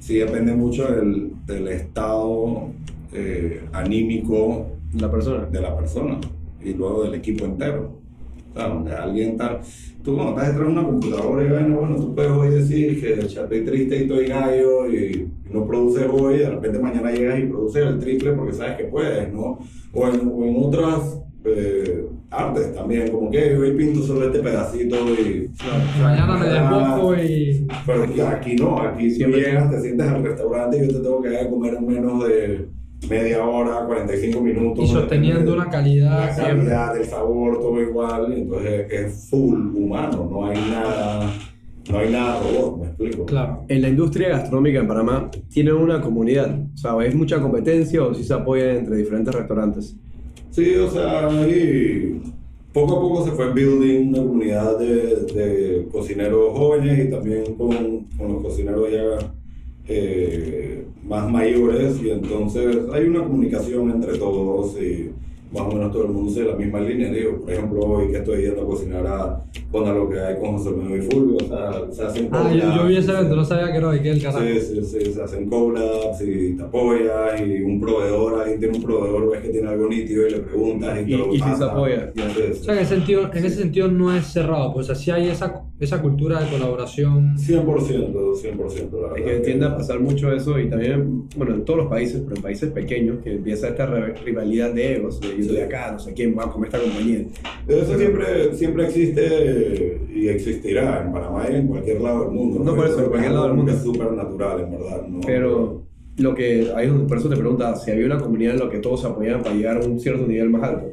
sí 0.00 0.14
depende 0.16 0.54
mucho 0.54 0.84
del, 0.90 1.32
del 1.46 1.68
estado 1.68 2.68
eh, 3.12 3.60
anímico 3.72 4.66
La 4.98 5.10
persona. 5.10 5.46
de 5.46 5.60
la 5.60 5.76
persona 5.76 6.18
y 6.64 6.74
luego 6.74 7.04
del 7.04 7.14
equipo 7.14 7.44
entero. 7.44 7.98
O 8.50 8.54
sea, 8.54 8.68
donde 8.68 8.92
alguien 8.92 9.30
está, 9.30 9.60
tú 10.04 10.14
cuando 10.14 10.32
estás 10.32 10.48
detrás 10.48 10.66
de 10.66 10.72
una 10.74 10.84
computadora 10.86 11.42
y 11.42 11.48
bueno, 11.48 11.80
bueno, 11.80 11.96
tú 11.96 12.14
puedes 12.14 12.30
hoy 12.32 12.50
decir 12.50 13.00
que 13.00 13.26
ya 13.26 13.42
estoy 13.44 13.64
triste 13.64 13.96
y 13.96 14.02
estoy 14.02 14.26
gallo 14.26 14.90
y 14.92 15.28
no 15.50 15.66
produces 15.66 16.06
hoy, 16.12 16.38
de 16.38 16.50
repente 16.50 16.78
mañana 16.78 17.10
llegas 17.12 17.38
y 17.40 17.46
produces 17.46 17.86
el 17.86 17.98
triple 17.98 18.32
porque 18.32 18.52
sabes 18.52 18.76
que 18.76 18.84
puedes, 18.84 19.32
¿no? 19.32 19.58
O 19.94 20.06
en, 20.08 20.30
o 20.34 20.44
en 20.44 20.54
otras 20.58 21.18
eh, 21.46 22.04
artes 22.30 22.74
también, 22.74 23.10
como 23.10 23.30
que 23.30 23.56
hoy 23.56 23.72
pinto 23.74 24.02
solo 24.02 24.26
este 24.26 24.40
pedacito 24.40 24.96
y... 25.14 25.50
Mañana 26.02 26.36
me 26.36 26.46
desboco 26.46 27.14
y. 27.16 27.66
Pero 27.86 28.02
aquí, 28.04 28.20
aquí 28.20 28.54
no, 28.56 28.78
aquí 28.82 29.10
si 29.10 29.16
Siempre- 29.16 29.40
llegas, 29.40 29.70
te 29.70 29.80
sientes 29.80 30.06
al 30.08 30.22
restaurante 30.22 30.76
y 30.76 30.80
yo 30.82 30.88
te 30.88 31.00
tengo 31.02 31.22
que 31.22 31.30
dar 31.30 31.44
de 31.44 31.50
comer 31.50 31.74
en 31.74 31.86
menos 31.86 32.24
de 32.28 32.68
media 33.08 33.44
hora, 33.44 33.84
45 33.86 34.40
minutos. 34.40 34.84
Y 34.84 34.88
sosteniendo 34.88 35.54
una 35.54 35.68
calidad 35.68 36.26
La 36.26 36.34
siempre. 36.34 36.56
calidad, 36.58 36.96
el 36.96 37.04
sabor, 37.06 37.60
todo 37.60 37.80
igual. 37.80 38.32
Entonces 38.32 38.86
es 38.90 39.28
full 39.30 39.74
humano, 39.76 40.28
no 40.30 40.46
hay 40.46 40.56
nada, 40.70 41.32
no 41.90 41.98
hay 41.98 42.10
nada 42.12 42.40
robot, 42.42 42.78
me 42.80 42.86
explico. 42.86 43.26
Claro. 43.26 43.64
En 43.68 43.82
la 43.82 43.88
industria 43.88 44.28
gastronómica 44.30 44.78
en 44.80 44.86
Panamá 44.86 45.30
tienen 45.52 45.74
una 45.74 46.00
comunidad, 46.00 46.58
o 46.74 46.76
sea, 46.76 46.96
¿es 47.04 47.14
mucha 47.14 47.40
competencia 47.40 48.02
o 48.02 48.14
si 48.14 48.24
se 48.24 48.34
apoyan 48.34 48.76
entre 48.76 48.96
diferentes 48.96 49.34
restaurantes? 49.34 49.96
Sí, 50.50 50.74
o 50.76 50.90
sea, 50.90 51.28
ahí 51.28 52.20
poco 52.72 52.96
a 52.96 53.00
poco 53.00 53.24
se 53.24 53.32
fue 53.32 53.52
building 53.52 54.08
una 54.10 54.18
comunidad 54.18 54.78
de, 54.78 54.86
de 55.34 55.88
cocineros 55.90 56.56
jóvenes 56.56 57.06
y 57.06 57.10
también 57.10 57.54
con, 57.54 58.04
con 58.16 58.32
los 58.32 58.42
cocineros 58.42 58.88
ya 58.90 59.32
eh, 59.88 60.84
más 61.04 61.30
mayores 61.30 62.00
y 62.02 62.10
entonces 62.10 62.76
hay 62.92 63.06
una 63.06 63.24
comunicación 63.24 63.90
entre 63.90 64.16
todos 64.18 64.76
y 64.80 65.10
más 65.52 65.64
o 65.64 65.68
menos 65.72 65.92
todo 65.92 66.04
el 66.06 66.12
mundo 66.12 66.32
sigue 66.32 66.46
la 66.46 66.56
misma 66.56 66.80
línea. 66.80 67.12
Digo, 67.12 67.40
por 67.40 67.52
ejemplo, 67.52 67.80
hoy 67.84 68.10
que 68.10 68.16
estoy 68.18 68.40
yendo 68.42 68.62
a 68.62 68.66
cocinar 68.66 69.06
a, 69.06 69.40
con 69.70 69.86
a 69.86 69.92
lo 69.92 70.08
que 70.08 70.18
hay 70.18 70.36
con 70.40 70.56
José 70.56 70.70
Medo 70.70 70.96
y 70.96 71.02
Fulvio, 71.02 71.36
o 71.36 71.46
sea, 71.46 71.92
se 71.92 72.02
hacen 72.04 72.28
Ah, 72.32 72.50
yo, 72.54 72.74
yo 72.74 72.86
vi 72.86 72.96
ese 72.96 73.10
evento, 73.10 73.36
no 73.36 73.44
sabía 73.44 73.70
que 73.70 73.76
era 73.76 73.90
de 73.90 74.00
qué 74.00 74.10
el 74.12 74.22
carajo. 74.22 74.40
Sí, 74.46 74.60
sí, 74.60 74.82
sí, 74.82 75.12
se 75.12 75.22
hacen 75.22 75.50
collabs 75.50 76.22
y 76.22 76.54
te 76.56 76.62
apoyas 76.62 77.38
y 77.46 77.60
un 77.62 77.78
proveedor, 77.80 78.40
alguien 78.40 78.60
tiene 78.60 78.76
un 78.78 78.82
proveedor, 78.82 79.30
ves 79.30 79.40
que 79.42 79.48
tiene 79.50 79.68
algo 79.68 79.88
nítido 79.88 80.26
y 80.26 80.30
le 80.30 80.38
preguntas 80.38 80.98
y, 80.98 81.02
Y- 81.02 81.04
te 81.04 81.18
lo 81.18 81.26
y 81.26 81.32
si 81.32 81.38
se 81.38 81.44
pasa. 81.50 81.66
apoya, 81.72 82.12
ya. 82.14 82.28
Sí, 82.30 82.34
sí. 82.54 82.60
O 82.60 82.64
sea, 82.64 82.74
en 82.74 82.80
ese 82.80 82.94
sentido, 82.94 83.30
en 83.34 83.44
ese 83.44 83.56
sentido 83.56 83.88
no 83.88 84.16
es 84.16 84.24
cerrado, 84.28 84.72
pues 84.72 84.88
así 84.88 85.10
hay 85.10 85.28
esa, 85.28 85.61
esa 85.84 86.00
cultura 86.00 86.40
de 86.42 86.50
colaboración. 86.50 87.36
100%, 87.36 88.34
100%. 88.36 89.10
La 89.12 89.18
Es 89.18 89.24
que 89.24 89.36
tiende 89.44 89.66
a 89.66 89.76
pasar 89.76 90.00
mucho 90.00 90.32
eso 90.32 90.58
y 90.58 90.68
también, 90.68 91.24
bueno, 91.36 91.54
en 91.54 91.64
todos 91.64 91.80
los 91.80 91.88
países, 91.88 92.20
pero 92.24 92.36
en 92.36 92.42
países 92.42 92.70
pequeños, 92.70 93.18
que 93.22 93.32
empieza 93.34 93.68
esta 93.68 93.86
rivalidad 94.24 94.72
de 94.72 94.96
egos, 94.96 95.20
de 95.20 95.36
yo 95.36 95.44
soy 95.44 95.56
de 95.56 95.62
acá, 95.64 95.92
no 95.92 95.98
sé 95.98 96.12
quién 96.14 96.36
va 96.38 96.44
a 96.44 96.50
comer 96.50 96.68
esta 96.72 96.80
compañía. 96.80 97.24
Eso 97.66 97.96
siempre, 97.98 98.54
siempre 98.54 98.84
existe 98.86 100.00
y 100.14 100.28
existirá 100.28 101.02
en 101.04 101.12
Panamá 101.12 101.46
y 101.50 101.56
en 101.56 101.66
cualquier 101.66 102.00
lado 102.00 102.24
del 102.24 102.30
mundo. 102.32 102.62
No, 102.64 102.74
por 102.76 102.86
eso, 102.86 103.00
en 103.02 103.06
cualquier 103.06 103.32
lado 103.32 103.46
del 103.48 103.54
mundo. 103.56 103.72
Es 103.72 103.82
súper 103.82 104.12
natural, 104.12 104.60
en 104.60 104.70
verdad. 104.70 105.06
¿no? 105.08 105.20
Pero 105.26 105.82
lo 106.18 106.34
que, 106.34 106.70
ahí 106.76 106.86
es 106.86 106.92
donde- 106.92 107.08
por 107.08 107.18
eso 107.18 107.28
te 107.28 107.36
preguntaba, 107.36 107.74
si 107.76 107.90
había 107.90 108.06
una 108.06 108.18
comunidad 108.18 108.54
en 108.54 108.60
la 108.60 108.70
que 108.70 108.78
todos 108.78 109.00
se 109.00 109.06
apoyaban 109.06 109.42
para 109.42 109.54
llegar 109.54 109.78
a 109.78 109.84
un 109.84 109.98
cierto 109.98 110.26
nivel 110.26 110.50
más 110.50 110.62
alto. 110.62 110.92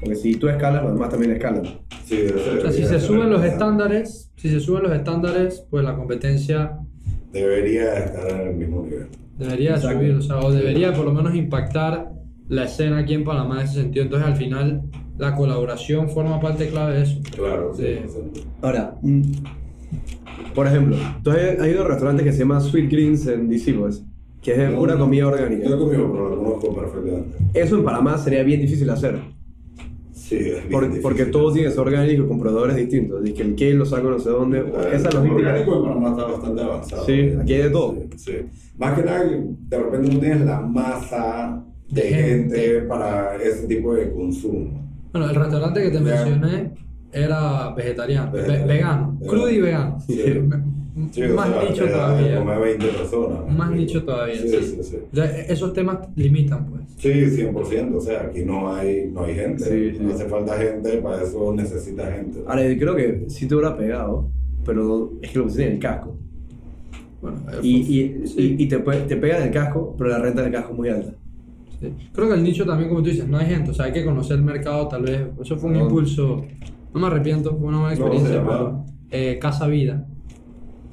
Porque 0.00 0.16
si 0.16 0.34
tú 0.36 0.48
escalas, 0.48 0.82
los 0.82 0.92
demás 0.94 1.08
también 1.10 1.32
escalan. 1.32 1.62
Sí, 2.04 2.16
debe 2.16 2.40
ser- 2.42 2.58
O 2.58 2.60
sea, 2.62 2.72
si 2.72 2.84
se 2.84 3.00
suben 3.00 3.30
los 3.30 3.44
estándares, 3.44 4.30
si 4.36 4.48
se 4.50 4.60
suben 4.60 4.82
los 4.84 4.92
estándares, 4.92 5.64
pues 5.70 5.84
la 5.84 5.96
competencia 5.96 6.78
Debería 7.32 7.94
estar 7.98 8.30
en 8.30 8.48
el 8.48 8.54
mismo 8.56 8.82
nivel. 8.84 9.06
debería 9.38 9.70
de 9.70 9.76
Exacto. 9.76 9.98
subir, 9.98 10.14
o 10.14 10.22
sea, 10.22 10.38
o 10.40 10.52
debería 10.52 10.92
por 10.92 11.04
lo 11.06 11.12
menos 11.12 11.34
impactar 11.34 12.12
la 12.48 12.64
escena 12.64 12.98
aquí 12.98 13.14
en 13.14 13.24
Panamá 13.24 13.60
en 13.60 13.66
ese 13.66 13.80
sentido. 13.80 14.04
Entonces, 14.04 14.28
al 14.28 14.36
final, 14.36 14.82
la 15.18 15.34
colaboración 15.34 16.08
forma 16.10 16.40
parte 16.40 16.68
clave 16.68 16.94
de 16.96 17.02
eso. 17.02 17.18
Claro, 17.34 17.72
Sí. 17.74 17.82
100%. 17.82 18.40
Ahora, 18.62 18.94
mm, 19.02 19.22
por 20.54 20.66
ejemplo, 20.66 20.96
tú 21.22 21.30
has 21.30 21.38
has 21.58 21.66
ido 21.68 21.80
a 21.80 21.82
un 21.84 21.88
restaurante 21.88 22.22
que 22.24 22.32
se 22.32 22.40
llama 22.40 22.60
Sweet 22.60 22.90
Greens 22.90 23.26
en 23.26 23.48
DC, 23.48 23.72
pues, 23.74 24.04
que 24.42 24.52
es 24.52 24.70
No, 24.70 24.78
pura 24.78 24.94
no. 24.94 25.00
comida 25.00 25.22
Yo 25.22 25.30
he 25.30 25.32
orgánica. 25.32 25.70
comido, 25.76 26.12
pero 26.12 26.28
lo 26.28 26.36
conozco 26.38 26.74
perfectamente. 26.76 27.36
Eso 27.54 27.76
en 27.78 27.84
Panamá 27.84 28.18
sería 28.18 28.42
bien 28.42 28.60
difícil 28.60 28.86
de 28.86 28.92
hacer. 28.92 29.18
Sí, 30.24 30.36
es 30.36 30.60
Por- 30.72 30.84
difícil. 30.84 31.02
porque 31.02 31.26
todo 31.26 31.52
tiene 31.52 31.68
que 31.68 31.74
ser 31.74 31.80
orgánico 31.80 32.26
con 32.26 32.38
proveedores 32.40 32.76
distintos. 32.76 33.22
Dice 33.22 33.34
que 33.36 33.42
el 33.42 33.54
kale 33.56 33.74
lo 33.74 33.84
saco 33.84 34.08
no 34.08 34.18
sé 34.18 34.30
dónde. 34.30 34.58
Eh, 34.60 34.64
Esa 34.94 35.08
el 35.10 35.14
logística. 35.16 35.34
orgánico 35.50 35.76
en 35.76 35.82
Panamá 35.84 36.08
está 36.10 36.24
bastante 36.24 36.62
avanzado. 36.62 37.04
Sí, 37.04 37.32
aquí 37.40 37.52
hay 37.52 37.62
de 37.64 37.70
todo. 37.70 37.94
Sí, 37.94 38.08
sí. 38.16 38.32
Más 38.78 38.98
que 38.98 39.04
nada, 39.04 39.22
de 39.24 39.78
repente 39.78 40.12
no 40.14 40.18
tienes 40.20 40.40
la 40.46 40.60
masa 40.60 41.62
de 41.90 42.02
gente, 42.02 42.56
gente. 42.58 42.80
para 42.88 43.36
ese 43.36 43.66
tipo 43.66 43.94
de 43.94 44.10
consumo. 44.12 44.88
Bueno, 45.12 45.28
el 45.28 45.34
restaurante 45.36 45.82
que 45.82 45.88
te 45.90 45.94
Ya. 45.96 46.00
mencioné 46.00 46.70
era 47.12 47.74
vegetariano, 47.74 48.32
ve- 48.32 48.38
Vegetariano. 48.40 48.66
vegano, 48.66 49.16
Vegano. 49.20 49.30
crudo 49.30 49.50
y 49.50 49.60
vegano. 49.60 50.00
Sí. 50.00 50.22
Sí, 51.10 51.22
o 51.22 51.34
más 51.34 51.48
sea, 51.48 51.68
nicho 51.70 51.84
de 51.86 51.90
todavía. 51.90 52.38
Comer 52.38 52.58
20 52.60 52.86
personas. 52.86 53.56
Más 53.56 53.70
nicho 53.72 54.04
todavía, 54.04 54.36
Sí, 54.36 54.48
sí. 54.48 54.56
sí, 54.62 54.82
sí. 54.82 54.96
O 55.12 55.16
sea, 55.16 55.24
esos 55.40 55.72
temas 55.72 55.98
limitan, 56.14 56.66
pues. 56.66 56.82
Sí, 56.98 57.08
100%. 57.10 57.96
O 57.96 58.00
sea, 58.00 58.22
aquí 58.22 58.44
no 58.44 58.72
hay, 58.72 59.10
no 59.12 59.24
hay 59.24 59.34
gente. 59.34 59.64
Sí, 59.64 59.96
sí. 59.98 60.04
No 60.04 60.14
hace 60.14 60.26
falta 60.26 60.56
gente, 60.56 60.98
para 60.98 61.22
eso 61.22 61.52
necesita 61.54 62.10
gente. 62.12 62.40
Ahora, 62.46 62.68
yo 62.68 62.78
creo 62.78 62.94
que 62.94 63.24
sí 63.28 63.46
te 63.48 63.54
hubiera 63.56 63.76
pegado, 63.76 64.28
pero 64.64 65.12
es 65.20 65.30
que 65.30 65.38
lo 65.38 65.44
pusiste 65.44 65.66
en 65.66 65.72
el 65.74 65.78
casco. 65.80 66.16
Bueno, 67.20 67.38
eh, 67.52 67.58
Y, 67.62 67.76
y, 67.78 68.26
sí. 68.28 68.56
y, 68.58 68.62
y 68.62 68.68
te, 68.68 68.78
te 68.78 69.16
pega 69.16 69.38
en 69.38 69.44
el 69.44 69.50
casco, 69.50 69.94
pero 69.98 70.10
la 70.10 70.18
renta 70.18 70.42
del 70.42 70.52
casco 70.52 70.72
es 70.72 70.78
muy 70.78 70.88
alta. 70.90 71.12
Sí. 71.80 71.92
Creo 72.12 72.28
que 72.28 72.34
el 72.34 72.42
nicho 72.44 72.64
también, 72.64 72.88
como 72.88 73.02
tú 73.02 73.10
dices, 73.10 73.26
no 73.26 73.36
hay 73.38 73.46
gente, 73.46 73.72
o 73.72 73.74
sea, 73.74 73.86
hay 73.86 73.92
que 73.92 74.04
conocer 74.04 74.36
el 74.36 74.44
mercado, 74.44 74.86
tal 74.86 75.02
vez. 75.02 75.22
Eso 75.42 75.56
fue 75.56 75.70
un 75.70 75.76
No. 75.78 75.82
impulso. 75.84 76.44
No 76.94 77.00
me 77.00 77.06
arrepiento, 77.08 77.56
fue 77.56 77.66
una 77.66 77.80
buena 77.80 77.96
¿Cómo 77.96 78.12
se 78.12 78.18
experiencia. 78.18 78.36
llama? 78.36 78.84
pero, 79.10 79.20
eh, 79.22 79.38
Casa 79.40 79.66
Vida. 79.66 80.06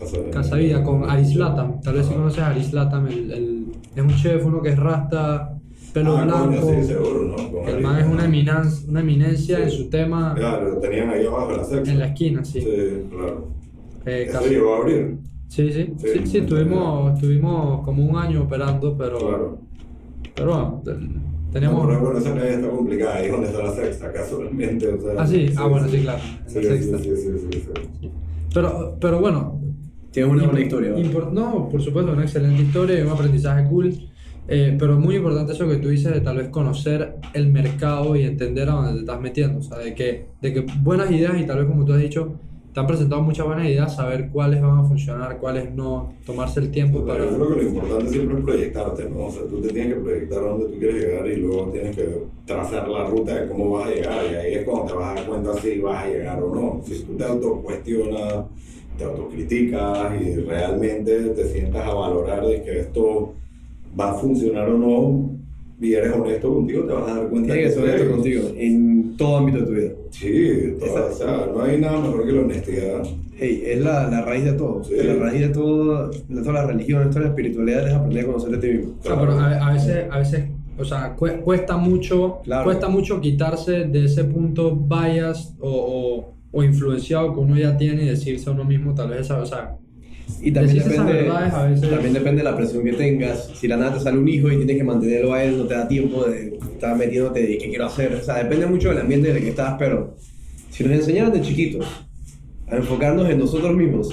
O 0.02 0.06
sea, 0.08 0.30
Casa 0.32 0.56
Vida 0.56 0.84
con 0.84 1.10
Aris 1.10 1.36
Latam. 1.36 1.82
Tal 1.82 1.94
vez 1.96 2.06
si 2.08 2.14
conoces 2.14 2.40
a 2.40 2.48
Aris 2.50 2.74
Latam, 2.74 3.08
el, 3.08 3.32
el- 3.32 3.66
es 3.96 4.02
un 4.04 4.16
chef, 4.16 4.46
uno 4.46 4.62
que 4.62 4.70
es 4.70 4.80
rasta, 4.80 5.58
pelo 5.94 6.18
ah, 6.18 6.22
coño, 6.28 6.48
blanco. 6.52 6.70
sí, 6.70 6.88
seguro, 6.88 7.24
¿no? 7.38 7.52
Con 7.52 7.68
el 7.70 7.82
man 7.82 8.00
es 8.00 8.08
¿no? 8.08 8.14
una 8.14 8.26
eminencia, 8.26 8.90
una 8.90 9.00
eminencia 9.02 9.58
Sí. 9.58 9.64
en 9.64 9.70
su 9.72 9.90
tema 9.90 10.34
Claro, 10.36 10.70
lo 10.70 10.78
tenían 10.78 11.10
ahí 11.10 11.26
abajo 11.26 11.52
en 11.52 11.58
la 11.58 11.64
sección. 11.66 11.90
en 11.90 12.00
la 12.00 12.06
esquina, 12.08 12.46
sí. 12.46 12.62
Sí, 12.62 12.68
claro. 13.12 13.48
Eh, 14.06 14.26
Eso 14.30 14.46
llegó 14.48 14.74
a 14.74 14.78
abrir. 14.78 15.18
sí, 15.48 15.72
sí, 15.72 15.94
Sí, 15.98 16.08
sí, 16.14 16.22
sí, 16.26 16.42
no, 16.42 16.48
tuvimos, 16.48 17.20
tuvimos 17.20 17.84
como 17.86 18.04
un 18.06 18.16
año 18.18 18.44
operando, 18.44 18.98
pero, 18.98 19.18
Claro. 19.20 19.58
pero 20.34 20.48
bueno, 20.48 20.82
te- 20.84 20.94
No, 20.94 21.52
teníamos... 21.52 21.86
bueno, 22.02 22.18
esa 22.18 22.34
calle 22.34 22.54
está 22.54 22.70
complicada, 22.70 23.16
ahí 23.18 23.26
es 23.26 23.32
donde 23.34 23.48
está 23.50 23.64
la 23.64 23.74
sexta, 23.76 24.14
casualmente. 24.14 24.88
O 24.88 25.02
sea, 25.02 25.12
Ah, 25.18 25.28
sí, 25.28 25.48
ah, 25.58 25.68
bueno, 25.68 25.88
sí, 25.90 25.98
claro, 26.00 26.22
Sí, 26.48 26.56
la 26.56 26.70
sexta. 26.70 26.98
sí, 27.00 27.04
sí, 27.18 27.32
sí, 27.52 27.62
sí. 28.00 28.10
Pero, 28.54 28.98
pero 29.00 29.20
bueno, 29.20 29.61
Tienes 30.12 30.32
una 30.32 30.44
buena 30.46 30.62
historia. 30.62 30.94
no, 31.32 31.70
por 31.70 31.82
supuesto, 31.82 32.12
una 32.12 32.24
excelente 32.24 32.62
historia 32.62 33.00
y 33.00 33.04
un 33.04 33.10
aprendizaje 33.10 33.68
cool. 33.70 33.94
eh, 34.48 34.76
pero 34.78 35.00
muy 35.00 35.16
importante 35.16 35.54
eso 35.54 35.68
que 35.68 35.78
tú 35.78 35.90
dices 35.90 36.14
de 36.14 36.22
tal 36.22 36.38
vez 36.38 36.50
conocer 36.50 37.16
el 37.34 37.52
mercado 37.52 38.16
y 38.16 38.24
entender 38.24 38.70
a 38.70 38.74
dónde 38.74 38.94
te 38.94 39.00
estás 39.00 39.22
metiendo. 39.22 39.60
O 39.60 39.64
sea, 39.64 39.78
de 39.78 39.96
que, 39.96 40.26
de 40.42 40.54
que 40.54 40.66
buenas 40.82 41.10
ideas 41.12 41.40
y 41.40 41.46
tal 41.46 41.60
vez 41.60 41.68
como 41.68 41.86
tú 41.86 41.94
has 41.94 42.02
dicho, 42.02 42.34
te 42.74 42.80
han 42.80 42.88
presentado 42.88 43.22
muchas 43.22 43.46
buenas 43.46 43.66
ideas, 43.66 43.96
saber 43.96 44.30
cuáles 44.32 44.62
van 44.62 44.80
a 44.80 44.84
funcionar, 44.84 45.38
cuáles 45.40 45.74
no, 45.74 46.14
tomarse 46.26 46.62
el 46.62 46.72
tiempo 46.72 47.06
para... 47.06 47.26
Yo 47.26 47.36
creo 47.36 47.50
que 47.50 47.64
lo 47.64 47.70
importante 47.70 48.10
siempre 48.10 48.38
es 48.38 48.44
proyectarte, 48.44 49.10
¿no? 49.10 49.26
O 49.26 49.32
sea, 49.32 49.42
tú 49.44 49.62
te 49.62 49.70
tienes 49.70 49.96
que 49.96 50.00
proyectar 50.00 50.40
a 50.40 50.48
dónde 50.48 50.66
tú 50.68 50.80
quieres 50.80 51.04
llegar 51.04 51.28
y 51.28 51.36
luego 51.36 51.70
tienes 51.72 51.96
que 51.96 52.24
trazar 52.46 52.88
la 52.88 53.06
ruta 53.08 53.42
de 53.42 53.50
cómo 53.50 53.72
vas 53.72 53.88
a 53.88 53.92
llegar. 53.92 54.26
Y 54.32 54.36
ahí 54.36 54.54
es 54.54 54.64
cuando 54.64 54.86
te 54.86 54.94
vas 54.94 55.12
a 55.12 55.16
dar 55.16 55.26
cuenta 55.26 55.54
si 55.56 55.80
vas 55.80 56.04
a 56.04 56.08
llegar 56.08 56.42
o 56.42 56.56
no. 56.56 56.82
Si 56.86 57.04
tú 57.04 57.18
te 57.18 57.26
autocuestionas, 57.26 58.46
te 59.02 59.08
autocriticas 59.08 60.22
y 60.22 60.36
realmente 60.42 61.20
te 61.30 61.46
sientas 61.46 61.88
a 61.88 61.94
valorar 61.94 62.46
de 62.46 62.62
que 62.62 62.80
esto 62.82 63.34
va 64.00 64.12
a 64.12 64.14
funcionar 64.16 64.70
o 64.70 64.78
no, 64.78 65.32
y 65.82 65.94
eres 65.94 66.14
honesto 66.14 66.54
contigo, 66.54 66.84
te 66.84 66.94
vas 66.94 67.10
a 67.12 67.16
dar 67.16 67.28
cuenta 67.30 67.54
Tienes 67.54 67.74
que 67.74 67.82
ser 67.82 67.90
honesto 67.90 68.12
contigo 68.12 68.42
en 68.56 69.18
todo 69.18 69.38
ámbito 69.38 69.60
de 69.60 69.66
tu 69.66 69.72
vida. 69.74 69.92
Sí, 70.12 70.76
toda- 70.80 71.06
o 71.08 71.14
sea, 71.14 71.50
no 71.54 71.62
hay 71.64 71.80
nada 71.80 72.00
mejor 72.00 72.26
que 72.26 72.32
la 72.32 72.42
honestidad. 72.42 73.04
Ey, 73.40 73.64
es 73.66 73.82
la, 73.82 74.08
la 74.08 74.22
raíz 74.22 74.44
de 74.46 74.54
todo. 74.54 74.84
Sí. 74.84 74.94
La 74.96 75.16
raíz 75.16 75.42
de 75.42 75.50
todo, 75.50 76.10
de 76.10 76.42
todas 76.42 76.54
las 76.54 76.68
religiones, 76.68 77.10
toda 77.10 77.22
la 77.22 77.28
espiritualidad 77.30 77.88
es 77.88 77.94
aprender 77.96 78.24
a 78.24 78.28
conocerte 78.28 78.56
a 78.58 78.60
ti 78.60 78.68
mismo. 78.68 78.94
O 79.00 79.04
sea, 79.04 79.20
pero 79.20 79.32
a, 79.34 79.68
a 79.70 79.74
veces, 79.74 80.06
a 80.12 80.18
veces, 80.20 80.44
o 80.78 80.86
sea, 80.86 81.16
cue- 81.18 81.42
cuesta 81.42 81.76
mucho, 81.78 82.40
Claro. 82.44 82.64
cuesta 82.66 82.88
mucho 82.88 83.20
quitarse 83.20 83.86
de 83.86 84.06
ese 84.06 84.24
punto 84.26 84.76
bias 84.76 85.56
o, 85.60 85.70
o, 85.72 86.34
o 86.52 86.64
influenciado 86.64 87.34
que 87.34 87.40
uno 87.40 87.58
ya 87.58 87.78
tiene 87.78 88.04
y 88.04 88.08
decirse 88.08 88.50
a 88.50 88.54
uno 88.54 88.64
mismo 88.66 88.94
tal 88.94 89.10
vez 89.10 89.22
esa, 89.22 89.40
o 89.42 89.46
sea, 89.46 89.78
Y 90.42 90.52
también 90.52 90.78
depende, 90.80 91.14
verdades 91.14 91.54
a 91.54 91.66
veces- 91.66 91.90
también 91.90 92.14
depende 92.14 92.38
de 92.40 92.44
la 92.50 92.56
presión 92.56 92.84
que 92.84 92.94
tengas. 92.94 93.52
Si 93.54 93.68
la 93.68 93.78
nada 93.78 93.94
te 93.96 94.00
sale 94.00 94.18
un 94.18 94.28
hijo 94.28 94.50
y 94.52 94.58
tienes 94.58 94.78
que 94.78 94.84
mantenerlo 94.84 95.34
a 95.34 95.44
él, 95.44 95.58
no 95.58 95.66
te 95.66 95.74
da 95.74 95.88
tiempo 95.88 96.24
de 96.26 96.58
estar 96.74 96.96
metiéndote 96.98 97.42
de 97.42 97.58
qué 97.58 97.70
quiero 97.70 97.86
hacer. 97.86 98.14
O 98.16 98.24
sea, 98.24 98.36
depende 98.44 98.66
mucho 98.66 98.90
del 98.90 99.00
ambiente 99.00 99.30
en 99.30 99.36
el 99.38 99.44
que 99.44 99.50
estás, 99.50 99.76
pero 99.78 100.16
si 100.70 100.84
nos 100.84 100.94
enseñaran 100.94 101.34
de 101.34 101.42
chiquitos 101.42 101.86
a 102.68 102.76
enfocarnos 102.78 103.30
en 103.30 103.40
nosotros 103.40 103.76
mismos, 103.76 104.10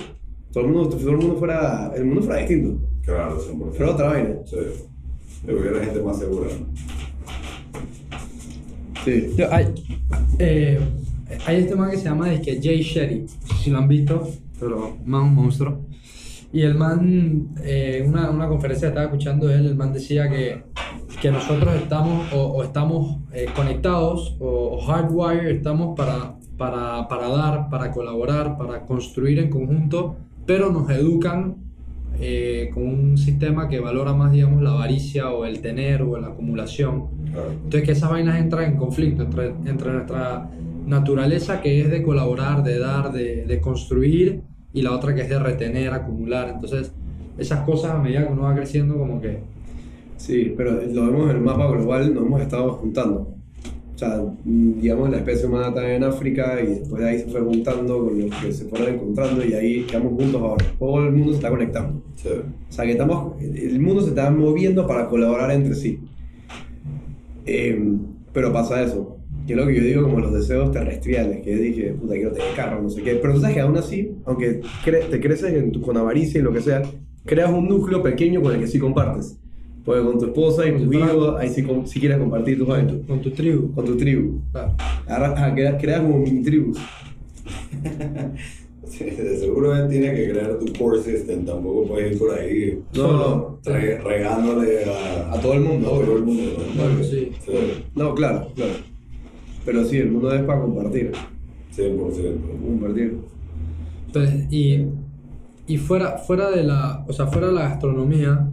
todo 0.53 0.65
el 0.65 0.71
mundo, 0.73 0.89
todo 0.91 1.11
el 1.11 1.17
mundo 1.19 1.37
fuera, 1.37 1.93
el 1.97 2.05
mundo 2.05 2.23
fuera 2.23 2.41
distinto. 2.41 2.81
Claro, 3.05 3.39
100%. 3.41 3.73
Fuera 3.77 3.93
otra 3.93 4.09
vaina. 4.09 4.35
Sí. 4.45 4.57
Yo 5.47 5.57
creo 5.57 5.63
que 5.73 5.79
la 5.79 5.85
gente 5.85 6.03
más 6.03 6.19
segura. 6.19 6.49
Sí. 9.05 9.35
Yo- 9.37 9.53
hay, 9.53 9.67
eh, 10.39 10.79
hay 11.47 11.57
este 11.57 11.75
man 11.75 11.91
que 11.91 11.97
se 11.97 12.05
llama 12.05 12.29
dizque, 12.31 12.61
Jay 12.63 12.83
Shetty, 12.83 13.21
no 13.21 13.57
sé 13.57 13.65
si 13.65 13.71
lo 13.71 13.79
han 13.79 13.89
visto, 13.89 14.29
pero 14.59 14.97
más 15.05 15.23
un 15.23 15.35
monstruo. 15.35 15.81
Y 16.51 16.63
el 16.63 16.75
man, 16.75 17.49
eh, 17.63 18.03
una, 18.07 18.31
una 18.31 18.49
conferencia 18.49 18.89
que 18.89 18.93
estaba 18.93 19.07
escuchando 19.07 19.51
él, 19.51 19.67
el 19.67 19.77
man 19.77 19.93
decía 19.93 20.31
que, 20.31 20.63
que 21.21 21.31
nosotros 21.31 21.75
estamos 21.75 22.33
o, 22.33 22.39
o 22.39 22.63
estamos 22.63 23.19
eh, 23.33 23.47
conectados 23.55 24.37
o, 24.41 24.77
o 24.77 24.81
hardwire, 24.81 25.51
estamos 25.51 25.95
para, 25.95 26.37
para, 26.57 27.07
para 27.07 27.29
dar, 27.29 27.69
para 27.69 27.91
colaborar, 27.91 28.57
para 28.57 28.87
construir 28.87 29.39
en 29.39 29.51
conjunto, 29.51 30.17
pero 30.47 30.73
nos 30.73 30.89
educan 30.89 31.57
eh, 32.19 32.71
con 32.73 32.85
un 32.85 33.19
sistema 33.19 33.69
que 33.69 33.79
valora 33.79 34.15
más, 34.15 34.33
digamos, 34.33 34.63
la 34.63 34.71
avaricia 34.71 35.31
o 35.31 35.45
el 35.45 35.61
tener 35.61 36.01
o 36.03 36.17
la 36.19 36.29
acumulación. 36.29 37.09
Claro. 37.31 37.53
Entonces 37.53 37.83
que 37.83 37.93
esas 37.93 38.11
vainas 38.11 38.41
entran 38.41 38.73
en 38.73 38.77
conflicto 38.79 39.23
entre, 39.23 39.49
entre 39.67 39.93
nuestra 39.93 40.49
naturaleza 40.89 41.61
que 41.61 41.81
es 41.81 41.91
de 41.91 42.03
colaborar, 42.03 42.65
de 42.65 42.79
dar, 42.79 43.13
de, 43.13 43.45
de 43.45 43.61
construir 43.61 44.41
y 44.73 44.83
la 44.83 44.93
otra 44.93 45.15
que 45.15 45.23
es 45.23 45.29
de 45.29 45.39
retener, 45.39 45.93
acumular. 45.93 46.49
Entonces 46.49 46.93
esas 47.39 47.61
cosas 47.61 47.93
a 47.93 47.99
medida 47.99 48.27
que 48.27 48.33
uno 48.33 48.43
va 48.43 48.55
creciendo 48.55 48.97
como 48.97 49.21
que... 49.21 49.39
Sí, 50.17 50.53
pero 50.57 50.73
lo 50.73 51.07
vemos 51.07 51.31
en 51.31 51.37
el 51.37 51.43
mapa 51.43 51.71
global, 51.71 52.13
nos 52.13 52.27
hemos 52.27 52.41
estado 52.43 52.73
juntando. 52.73 53.35
O 53.95 53.99
sea, 53.99 54.21
digamos, 54.45 55.11
la 55.11 55.19
especie 55.19 55.47
humana 55.47 55.69
está 55.69 55.93
en 55.93 56.05
África 56.05 56.61
y 56.63 56.67
después 56.67 57.03
de 57.03 57.09
ahí 57.09 57.19
se 57.19 57.27
fue 57.27 57.41
juntando 57.41 58.05
con 58.05 58.21
los 58.21 58.35
que 58.37 58.53
se 58.53 58.65
fueron 58.67 58.95
encontrando 58.95 59.45
y 59.45 59.53
ahí 59.55 59.83
quedamos 59.85 60.13
juntos 60.15 60.41
ahora. 60.41 60.67
Todo 60.79 61.05
el 61.05 61.13
mundo 61.13 61.31
se 61.31 61.39
está 61.39 61.51
conectando. 61.51 62.03
Sí. 62.17 62.29
O 62.29 62.73
sea, 62.73 62.85
que 62.85 62.93
estamos, 62.93 63.41
el 63.41 63.81
mundo 63.81 64.03
se 64.03 64.11
está 64.11 64.31
moviendo 64.31 64.87
para 64.87 65.09
colaborar 65.09 65.51
entre 65.53 65.75
sí. 65.75 66.01
Eh, 67.47 67.97
pero 68.33 68.53
pasa 68.53 68.83
eso, 68.83 69.18
que 69.49 69.55
es 69.55 69.59
lo 69.59 69.67
que 69.67 69.75
yo 69.75 69.83
digo 69.83 70.03
como 70.03 70.21
los 70.21 70.33
deseos 70.33 70.71
terrestriales, 70.71 71.41
que 71.41 71.57
dije, 71.57 71.95
puta, 71.95 72.15
quiero 72.15 72.31
tener 72.33 72.55
carro, 72.55 72.83
no 72.83 72.89
sé 72.91 73.03
qué. 73.03 73.15
Pero 73.17 73.35
tú 73.35 73.41
sabes 73.41 73.57
que 73.57 73.61
aún 73.63 73.77
así, 73.77 74.13
aunque 74.27 74.61
cre- 74.85 75.09
te 75.11 75.21
creces 75.21 75.53
en 75.55 75.73
tu- 75.73 75.81
con 75.81 75.97
avaricia 75.97 76.39
y 76.41 76.45
lo 76.45 76.53
que 76.53 76.61
sea, 76.61 76.83
creas 77.25 77.51
un 77.51 77.67
núcleo 77.69 78.03
pequeño 78.03 78.41
con 78.43 78.53
el 78.55 78.61
que 78.61 78.67
sí 78.69 78.79
compartes. 78.79 79.37
Porque 79.85 80.03
con 80.05 80.19
tu 80.19 80.27
esposa 80.27 80.69
y 80.69 80.73
Con 80.73 80.85
tu 80.91 80.93
hijos, 80.93 81.35
ahí 81.41 81.49
sí, 81.49 81.65
sí 81.87 81.99
quieres 81.99 82.19
compartir 82.19 82.59
tus 82.59 82.67
Con 82.69 82.87
tu, 82.87 83.07
con 83.07 83.21
tu 83.23 83.31
tribu. 83.31 83.73
Con 83.75 83.85
tu 83.87 83.97
tribu. 83.97 84.41
Claro. 84.53 84.75
Ahora 85.09 85.35
ah, 85.37 85.55
creas, 85.55 85.81
creas 85.81 86.01
como 86.03 86.19
mini 86.19 86.43
tribus. 86.43 86.79
Sí, 88.89 89.05
seguro 89.39 89.77
él 89.77 89.87
tiene 89.89 90.15
que 90.15 90.31
crear 90.31 90.59
tu 90.59 90.73
core 90.73 91.03
system, 91.03 91.45
tampoco 91.45 91.89
puedes 91.89 92.13
ir 92.13 92.19
por 92.19 92.33
ahí 92.33 92.79
No, 92.97 93.13
no, 93.13 93.59
re- 93.65 93.99
regándole 93.99 94.85
a, 94.87 95.33
a 95.35 95.41
todo 95.41 95.53
el 95.53 95.61
mundo. 95.61 95.89
a 95.89 95.91
todo 96.05 96.17
el 96.17 96.23
mundo. 96.25 96.43
¿no? 96.75 96.83
Bueno, 96.83 97.05
sí. 97.05 97.31
Sí, 97.45 97.53
No, 97.95 98.15
claro, 98.15 98.49
claro. 98.57 98.73
Pero 99.69 99.85
sí, 99.85 99.99
el 99.99 100.11
mundo 100.11 100.33
es 100.33 100.41
para 100.45 100.63
compartir. 100.63 101.13
100%. 101.77 101.99
Compartir. 102.65 103.19
Entonces, 104.07 104.51
y, 104.51 104.87
y 105.67 105.77
fuera, 105.77 106.17
fuera 106.17 106.51
de 106.51 106.65
la, 106.65 107.05
o 107.07 107.13
sea, 107.13 107.27
fuera 107.27 107.49
de 107.49 107.53
la 107.53 107.69
gastronomía, 107.69 108.49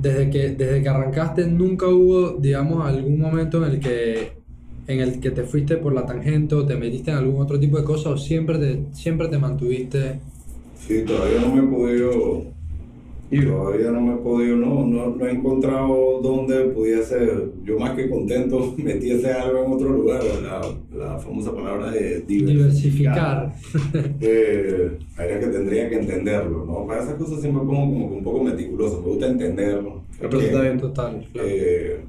desde 0.00 0.30
que, 0.30 0.48
desde 0.52 0.82
que 0.82 0.88
arrancaste 0.88 1.46
nunca 1.48 1.86
hubo, 1.86 2.30
digamos, 2.30 2.82
algún 2.82 3.20
momento 3.20 3.62
en 3.62 3.72
el 3.72 3.78
que 3.78 4.38
en 4.86 5.00
el 5.00 5.20
que 5.20 5.32
te 5.32 5.42
fuiste 5.42 5.76
por 5.76 5.92
la 5.92 6.06
tangente 6.06 6.54
o 6.54 6.64
te 6.64 6.74
metiste 6.74 7.10
en 7.10 7.18
algún 7.18 7.42
otro 7.42 7.60
tipo 7.60 7.76
de 7.76 7.84
cosa 7.84 8.08
o 8.08 8.16
siempre 8.16 8.56
te, 8.56 8.86
siempre 8.92 9.28
te 9.28 9.36
mantuviste 9.36 10.20
Sí, 10.76 11.02
todavía 11.02 11.42
no 11.42 11.54
me 11.54 11.62
he 11.62 11.66
podido. 11.66 12.57
Y 13.30 13.44
Todavía 13.44 13.90
no 13.90 14.00
me 14.00 14.14
he 14.14 14.16
podido, 14.16 14.56
no, 14.56 14.86
no, 14.86 15.10
no 15.14 15.26
he 15.26 15.32
encontrado 15.32 16.20
dónde 16.22 16.64
pudiese, 16.70 17.28
yo 17.62 17.78
más 17.78 17.90
que 17.90 18.08
contento, 18.08 18.74
metiese 18.78 19.30
algo 19.32 19.64
en 19.64 19.72
otro 19.72 19.90
lugar, 19.90 20.22
la, 20.42 20.62
la 20.96 21.18
famosa 21.18 21.54
palabra 21.54 21.90
de 21.90 22.20
diversificar. 22.22 23.52
diversificar. 23.52 24.18
Eh, 24.20 24.98
que 25.16 25.46
tendría 25.46 25.90
que 25.90 25.96
entenderlo, 25.98 26.64
¿no? 26.64 26.86
Para 26.86 27.02
esas 27.02 27.14
cosas 27.14 27.40
siempre 27.40 27.62
pongo 27.64 27.92
como 27.92 28.08
que 28.08 28.16
un 28.16 28.24
poco 28.24 28.44
meticuloso, 28.44 29.00
me 29.02 29.08
gusta 29.08 29.26
entenderlo. 29.26 30.02
Está 30.20 30.62
bien. 30.62 30.78
Total, 30.80 31.26
claro. 31.32 31.48
Eh, 31.48 32.00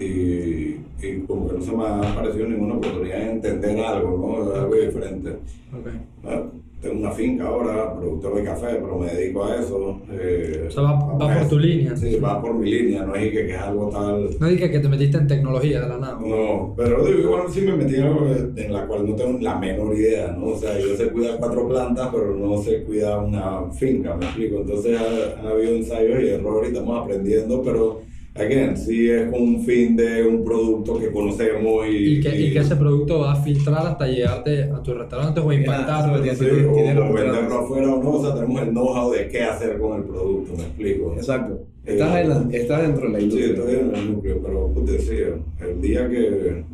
y, 0.00 1.06
y 1.06 1.20
como 1.26 1.48
que 1.48 1.58
no 1.58 1.62
se 1.62 1.72
me 1.76 1.84
ha 1.84 2.14
parecido 2.14 2.48
ninguna 2.48 2.74
oportunidad 2.74 3.18
de 3.18 3.30
entender 3.30 3.80
algo, 3.80 4.42
¿no? 4.44 4.54
Algo 4.54 4.74
diferente. 4.74 5.30
Ok. 5.30 5.88
Ah, 6.24 6.42
Tengo 6.84 7.00
una 7.00 7.10
finca 7.12 7.46
ahora, 7.46 7.94
productor 7.98 8.34
de 8.36 8.44
café, 8.44 8.66
pero 8.74 8.98
me 8.98 9.06
dedico 9.06 9.42
a 9.44 9.56
eso. 9.56 10.00
eh, 10.12 10.66
O 10.68 10.70
sea, 10.70 10.82
va- 10.82 11.16
va 11.16 11.38
por 11.38 11.48
tu 11.48 11.58
línea. 11.58 11.96
Sí, 11.96 12.16
va 12.16 12.42
por 12.42 12.52
mi 12.54 12.70
línea, 12.70 13.04
no 13.06 13.14
es 13.14 13.22
que, 13.32 13.46
que 13.46 13.54
es 13.54 13.58
algo 13.58 13.88
tal. 13.88 14.28
No 14.38 14.46
dije 14.48 14.70
que 14.70 14.78
te 14.80 14.88
metiste 14.90 15.16
en 15.16 15.26
tecnología 15.26 15.80
de 15.80 15.88
la 15.88 15.96
nada. 15.96 16.18
No, 16.20 16.74
pero 16.76 17.04
digo, 17.06 17.18
igual 17.20 17.42
sí 17.50 17.62
me 17.62 17.72
metí 17.74 17.94
en 17.94 18.02
algo 18.02 18.26
en 18.54 18.72
la 18.72 18.86
cual 18.86 19.08
no 19.08 19.16
tengo 19.16 19.38
la 19.40 19.58
menor 19.58 19.96
idea, 19.96 20.36
¿no? 20.38 20.48
O 20.48 20.58
sea, 20.58 20.78
yo 20.78 20.94
sé 20.94 21.08
cuidar 21.08 21.38
cuatro 21.38 21.66
plantas, 21.68 22.10
pero 22.12 22.34
no 22.36 22.62
sé 22.62 22.82
cuidar 22.82 23.18
una 23.20 23.62
finca, 23.72 24.14
me 24.14 24.26
explico. 24.26 24.58
Entonces 24.60 25.00
ha, 25.00 25.40
han 25.40 25.46
habido 25.46 25.74
ensayos 25.76 26.22
y 26.22 26.28
errores 26.28 26.70
y 26.70 26.74
estamos 26.74 27.02
aprendiendo, 27.02 27.62
pero, 27.62 28.00
again, 28.36 28.76
sí 28.76 29.08
es 29.10 29.30
con 29.30 29.42
un 29.42 29.60
fin 29.64 29.94
de 29.96 30.26
un 30.26 30.44
producto 30.44 30.98
que 30.98 31.10
conocemos 31.12 31.86
y... 31.86 32.16
Y 32.18 32.20
que, 32.20 32.40
y 32.40 32.52
que 32.52 32.58
ese 32.60 32.76
producto 32.76 33.20
va 33.20 33.32
a 33.32 33.36
filtrar 33.36 33.86
hasta 33.86 34.06
llegarte 34.08 34.64
a 34.64 34.82
tus 34.82 34.96
restaurantes 34.98 35.42
o 35.44 35.50
Ah, 35.50 35.54
impactar. 35.54 36.22
Sí, 36.36 36.44
Tiene- 36.44 36.98
o, 37.00 37.12
venderlo 37.12 37.54
afuera 37.60 37.94
o 37.94 38.02
no, 38.02 38.10
o 38.10 38.24
sea, 38.24 38.34
tenemos 38.34 38.62
el 38.62 38.70
know-how 38.70 39.12
de 39.12 39.28
qué 39.28 39.42
hacer 39.42 39.78
con 39.78 39.98
el 39.98 40.04
producto, 40.04 40.52
me 40.56 40.62
explico. 40.64 41.14
Exacto. 41.16 41.60
Estás, 41.84 42.16
en 42.22 42.28
la- 42.28 42.46
estás 42.56 42.82
dentro 42.82 43.06
de 43.06 43.12
la 43.12 43.18
Sí, 43.18 43.24
industria. 43.24 43.54
estoy 43.54 43.74
en 43.74 43.94
el 43.94 44.12
núcleo, 44.14 44.40
pero 44.42 44.70
pues, 44.74 44.86
decía, 44.86 45.26
el 45.60 45.80
día 45.80 46.08
que 46.08 46.64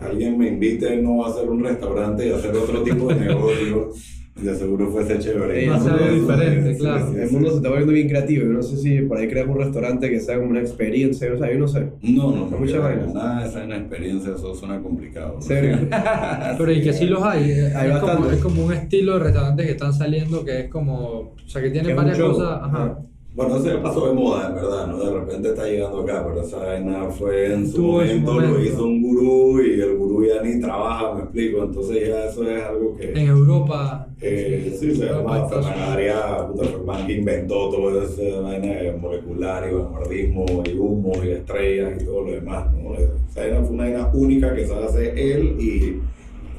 alguien 0.00 0.38
me 0.38 0.48
invite 0.48 0.96
no 0.98 1.24
a 1.24 1.30
hacer 1.30 1.48
un 1.50 1.64
restaurante 1.64 2.26
y 2.28 2.30
hacer 2.30 2.54
otro 2.54 2.82
tipo 2.82 3.06
de 3.08 3.14
negocio, 3.16 3.90
de 4.42 4.54
seguro 4.56 4.90
fuese 4.90 5.18
chévere. 5.18 5.68
Va 5.68 5.76
a 5.76 5.80
ser 5.80 5.92
algo 5.92 6.14
diferente, 6.14 6.78
claro. 6.78 7.12
El 7.16 7.30
mundo 7.30 7.50
se 7.50 7.56
está 7.56 7.68
volviendo 7.68 7.92
bien 7.92 8.08
creativo. 8.08 8.44
Yo 8.44 8.52
no 8.52 8.62
sé 8.62 8.76
si 8.76 9.00
por 9.02 9.18
ahí 9.18 9.28
creas 9.28 9.48
un 9.48 9.58
restaurante 9.58 10.10
que 10.10 10.20
sea 10.20 10.38
como 10.38 10.50
una 10.50 10.60
experiencia. 10.60 11.32
O 11.32 11.38
sea, 11.38 11.52
yo 11.52 11.58
no 11.58 11.68
sé. 11.68 11.88
No, 12.02 12.30
no, 12.30 12.50
no. 12.50 12.58
Muchas 12.58 12.82
vainas. 12.82 13.12
Nada 13.14 13.42
de 13.42 13.48
esa 13.48 13.64
una 13.64 13.76
experiencia, 13.76 14.32
eso 14.34 14.54
suena 14.54 14.80
complicado. 14.80 15.34
¿no? 15.36 15.42
¿Serio? 15.42 15.78
Pero 16.58 16.72
y 16.72 16.82
que 16.82 16.92
sí 16.92 17.06
los 17.06 17.22
hay. 17.22 17.50
Hay 17.50 17.90
es, 17.90 17.98
como, 17.98 18.30
es 18.30 18.44
un 18.44 18.72
estilo 18.72 19.14
de 19.14 19.24
restaurantes 19.24 19.66
que 19.66 19.72
están 19.72 19.92
saliendo 19.92 20.44
que 20.44 20.60
es 20.60 20.68
como. 20.68 20.94
O 20.96 21.48
sea, 21.48 21.62
que 21.62 21.70
tienen 21.70 21.90
es 21.90 21.96
varias 21.96 22.18
cosas. 22.18 22.60
Ajá. 22.62 22.98
Bueno, 23.32 23.56
eso 23.56 23.66
ya 23.66 23.80
pasó 23.82 24.08
de 24.08 24.12
moda, 24.12 24.48
en 24.48 24.54
verdad, 24.56 24.86
¿no? 24.88 24.98
De 24.98 25.12
repente 25.12 25.48
está 25.50 25.64
llegando 25.64 26.00
acá, 26.00 26.24
pero 26.26 26.42
esa 26.42 26.58
vaina 26.58 27.04
fue 27.10 27.52
en 27.54 27.64
su, 27.66 27.76
su 27.76 27.82
momento, 27.82 28.34
lo 28.34 28.48
momento. 28.48 28.60
hizo 28.68 28.84
un 28.84 29.02
gurú 29.02 29.62
y 29.62 29.80
el 29.80 29.96
gurú 29.96 30.26
ya 30.26 30.42
ni 30.42 30.60
trabaja, 30.60 31.14
me 31.14 31.20
explico. 31.22 31.62
Entonces 31.62 32.08
ya 32.08 32.24
eso 32.24 32.48
es 32.50 32.62
algo 32.64 32.96
que... 32.96 33.12
En 33.12 33.28
Europa. 33.28 34.08
Eh, 34.20 34.76
sí, 34.78 34.94
se 34.96 35.06
Europa, 35.06 35.36
llama 35.38 35.48
puta, 35.48 36.64
Fernan 36.64 37.06
que 37.06 37.12
inventó 37.12 37.70
todo 37.70 38.02
ese 38.02 38.32
vaina 38.40 38.68
molecular 39.00 39.68
y 39.70 39.74
vanguardismo 39.74 40.44
y 40.66 40.76
humo 40.76 41.12
y 41.24 41.28
estrellas 41.30 42.02
y 42.02 42.04
todo 42.04 42.22
lo 42.24 42.32
demás, 42.32 42.66
¿no? 42.72 42.94
Esa 42.94 43.40
vaina 43.42 43.60
fue 43.62 43.74
una 43.74 43.84
vaina 43.84 44.10
única 44.12 44.54
que 44.54 44.66
sabe 44.66 44.84
hacer 44.86 45.18
él 45.18 45.56
y 45.58 46.00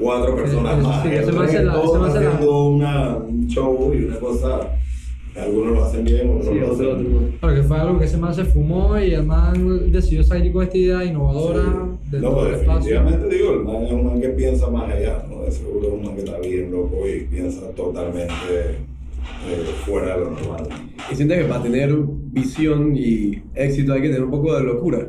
cuatro 0.01 0.35
personas 0.35 0.79
Eso 0.79 0.87
más. 0.87 1.03
sí, 1.03 1.09
se 1.09 1.31
man 1.33 1.49
se 1.49 1.63
la- 1.63 1.73
haciendo 1.73 2.63
una, 2.69 3.17
un 3.17 3.47
show 3.47 3.93
y 3.93 4.05
una 4.05 4.19
cosa. 4.19 4.59
Algunos 5.35 5.73
lo 5.73 5.85
hacen 5.85 6.03
bien, 6.03 6.29
otros 6.29 6.45
Sí, 6.47 6.59
lo 6.59 6.71
otro, 6.73 6.91
hacen 6.93 7.05
otro. 7.15 7.27
Claro, 7.39 7.55
que 7.55 7.63
fue 7.63 7.77
algo 7.77 7.99
que 7.99 8.05
ese 8.05 8.17
man 8.17 8.33
se 8.35 8.43
fumó 8.45 8.99
y 8.99 9.13
el 9.13 9.23
man 9.25 9.91
decidió 9.91 10.23
salir 10.23 10.51
con 10.51 10.63
esta 10.63 10.77
idea 10.77 11.05
innovadora 11.05 11.63
Sí. 11.63 12.11
del 12.11 12.21
No, 12.21 12.29
todo 12.31 12.47
el 12.49 12.55
espacio. 12.55 12.73
definitivamente 12.93 13.35
digo, 13.35 13.53
el 13.53 13.59
man 13.63 13.85
es 13.85 13.91
un 13.93 14.05
man 14.05 14.21
que 14.21 14.29
piensa 14.29 14.69
más 14.69 14.91
allá, 14.91 15.25
¿no? 15.29 15.43
De 15.43 15.51
seguro 15.51 15.87
es 15.87 15.93
un 15.93 16.03
man 16.03 16.15
que 16.15 16.19
está 16.21 16.37
bien 16.39 16.71
loco 16.71 17.07
y 17.07 17.21
piensa 17.21 17.61
totalmente 17.71 18.33
eh, 18.59 18.75
fuera 19.85 20.17
de 20.17 20.25
lo 20.25 20.31
normal. 20.31 20.63
Y 21.11 21.15
sientes 21.15 21.37
que 21.39 21.45
para 21.45 21.63
tener 21.63 21.95
visión 22.33 22.95
y 22.97 23.41
éxito 23.55 23.93
hay 23.93 24.01
que 24.01 24.07
tener 24.09 24.23
un 24.23 24.31
poco 24.31 24.53
de 24.55 24.63
locura. 24.63 25.07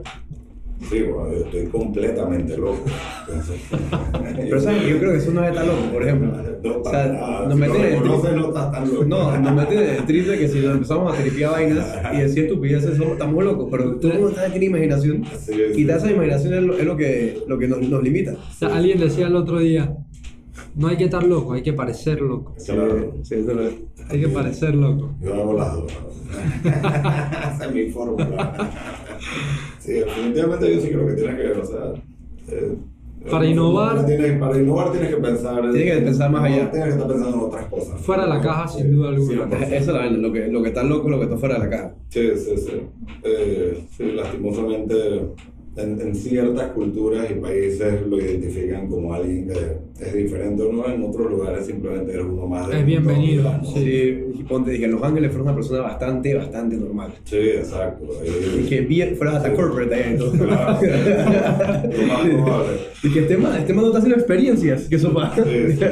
Sí, 0.89 1.01
bueno, 1.03 1.33
yo 1.33 1.45
estoy 1.45 1.67
completamente 1.67 2.57
loco. 2.57 2.85
Pero 4.37 4.61
sabes, 4.61 4.87
yo 4.89 4.99
creo 4.99 5.13
que 5.13 5.19
eso 5.19 5.31
no 5.33 5.45
es 5.45 5.55
tan 5.55 5.67
loco, 5.67 5.83
por 5.93 6.03
ejemplo. 6.03 6.33
No, 6.63 6.79
O 6.79 6.91
sea, 6.91 7.45
nos 7.49 7.57
meten 7.59 7.77
en 7.81 7.93
el 7.95 7.99
trip. 8.03 8.13
no 8.37 8.49
estás 8.49 8.73
tan 8.73 8.89
loco. 8.89 9.05
No, 9.05 9.39
nos 9.39 9.55
meten 9.55 9.79
en 9.79 9.91
el 9.91 10.07
trip 10.07 10.27
de 10.27 10.39
que 10.39 10.49
si 10.49 10.61
nos 10.61 10.75
empezamos 10.75 11.13
a 11.13 11.21
tripear 11.23 11.53
vainas 11.53 11.87
y 12.13 12.17
decir 12.19 12.45
estupideces, 12.45 12.97
somos, 12.97 13.13
estamos 13.13 13.45
locos, 13.45 13.69
pero 13.71 13.97
todo 13.97 14.13
el 14.13 14.19
mundo 14.19 14.31
está 14.31 14.47
aquí 14.47 14.57
en 14.57 14.63
imaginación. 14.65 15.25
Sí, 15.39 15.53
sí. 15.55 15.73
Quitar 15.77 15.99
esa 15.99 16.11
imaginación 16.11 16.55
es 16.55 16.63
lo, 16.63 16.79
es 16.79 16.85
lo 16.85 16.97
que, 16.97 17.39
lo 17.47 17.59
que 17.59 17.69
nos, 17.69 17.81
nos 17.81 18.03
limita. 18.03 18.33
O 18.33 18.55
sea, 18.55 18.75
alguien 18.77 18.99
decía 19.01 19.27
el 19.27 19.37
otro 19.37 19.59
día, 19.59 19.95
no 20.75 20.89
hay 20.89 20.97
que 20.97 21.05
estar 21.05 21.23
loco, 21.25 21.53
hay 21.53 21.63
que 21.63 21.73
parecer 21.73 22.21
loco. 22.21 22.55
Claro. 22.65 23.15
Sí, 23.23 23.35
eso 23.37 23.55
lo 23.55 23.67
es. 23.69 23.75
Hay 24.09 24.21
que 24.21 24.29
parecer 24.29 24.75
loco. 24.75 25.15
Yo 25.23 25.35
hago 25.35 25.53
las 25.55 25.73
dos. 25.75 25.93
Esa 26.65 27.65
es 27.67 27.75
mi 27.75 27.91
fórmula. 27.91 28.71
Sí, 29.79 29.93
definitivamente 29.95 30.75
yo 30.77 30.81
sí 30.81 30.89
creo 30.91 31.07
que 31.09 31.15
tienes 31.15 31.37
que, 31.37 31.61
o 31.61 31.65
sea... 31.65 31.93
eh, 32.49 32.75
Para 33.31 33.47
innovar- 33.47 34.05
Tienes, 34.07 34.39
para 34.39 34.59
innovar 34.59 34.91
tienes 34.93 35.11
que 35.15 35.17
pensar... 35.21 35.71
Tienes 35.73 35.97
que 35.97 36.03
pensar 36.03 36.31
más 36.31 36.45
allá. 36.45 36.71
Tienes 36.71 36.89
que 36.89 36.95
estar 36.95 37.09
pensando 37.09 37.37
en 37.39 37.43
otras 37.45 37.67
cosas. 37.67 38.01
Fuera 38.01 38.23
de 38.25 38.29
la 38.31 38.41
caja, 38.41 38.69
sin 38.69 38.95
duda 38.95 39.09
alguna. 39.11 39.47
100%. 39.47 39.63
Esa 39.63 39.75
es 39.77 39.87
la 39.87 39.93
vaina, 39.99 40.19
lo 40.19 40.33
que, 40.33 40.49
lo 40.49 40.63
que 40.63 40.69
está 40.69 40.83
loco 40.83 41.05
es 41.07 41.11
lo 41.13 41.19
que 41.19 41.25
está 41.25 41.37
fuera 41.37 41.55
de 41.55 41.61
la 41.61 41.71
caja. 41.71 41.95
Sí, 42.09 42.31
sí, 42.37 42.57
sí. 42.57 42.73
Eh, 43.23 43.85
sí, 43.97 44.13
lastimosamente 44.13 44.95
en, 45.77 46.01
en 46.01 46.15
ciertas 46.15 46.71
culturas 46.73 47.31
y 47.31 47.35
países 47.35 48.07
lo 48.07 48.19
identifican 48.19 48.89
como 48.89 49.15
alguien 49.15 49.49
que 49.49 50.05
es 50.05 50.15
diferente 50.15 50.63
o 50.63 50.73
no, 50.73 50.87
en 50.87 51.03
otros 51.03 51.31
lugares 51.31 51.65
simplemente 51.67 52.13
eres 52.13 52.27
uno 52.27 52.47
más. 52.47 52.69
del 52.69 52.79
Es 52.79 52.87
bienvenido, 52.87 53.45
mundo, 53.51 53.71
¿no? 53.71 53.75
Sí, 53.75 54.25
y 54.35 54.43
ponte, 54.45 54.73
dije, 54.73 54.89
Los 54.89 55.03
Ángeles 55.03 55.31
fuera 55.31 55.45
una 55.45 55.55
persona 55.55 55.81
bastante, 55.81 56.35
bastante 56.35 56.77
normal. 56.77 57.13
Sí, 57.25 57.37
exacto. 57.37 58.05
Y 58.61 58.69
que 58.69 58.81
bien, 58.83 59.17
fuera 59.17 59.37
hasta 59.37 59.55
corporate 59.55 59.95
ahí 59.95 60.15
y 60.15 60.19
todo. 60.19 60.33
Claro. 60.33 60.79
Lo 61.97 62.07
más 62.07 62.21
probable. 62.21 62.77
Y 63.03 63.11
que 63.11 63.21
este 63.21 63.37
man, 63.37 63.57
este 63.59 63.73
man 63.73 63.83
no 63.83 63.89
está 63.89 63.99
haciendo 63.99 64.19
experiencias, 64.19 64.89
que 64.89 64.97
eso 64.97 65.13
pasa. 65.15 65.43
Sí, 65.45 65.51
sí, 65.73 65.85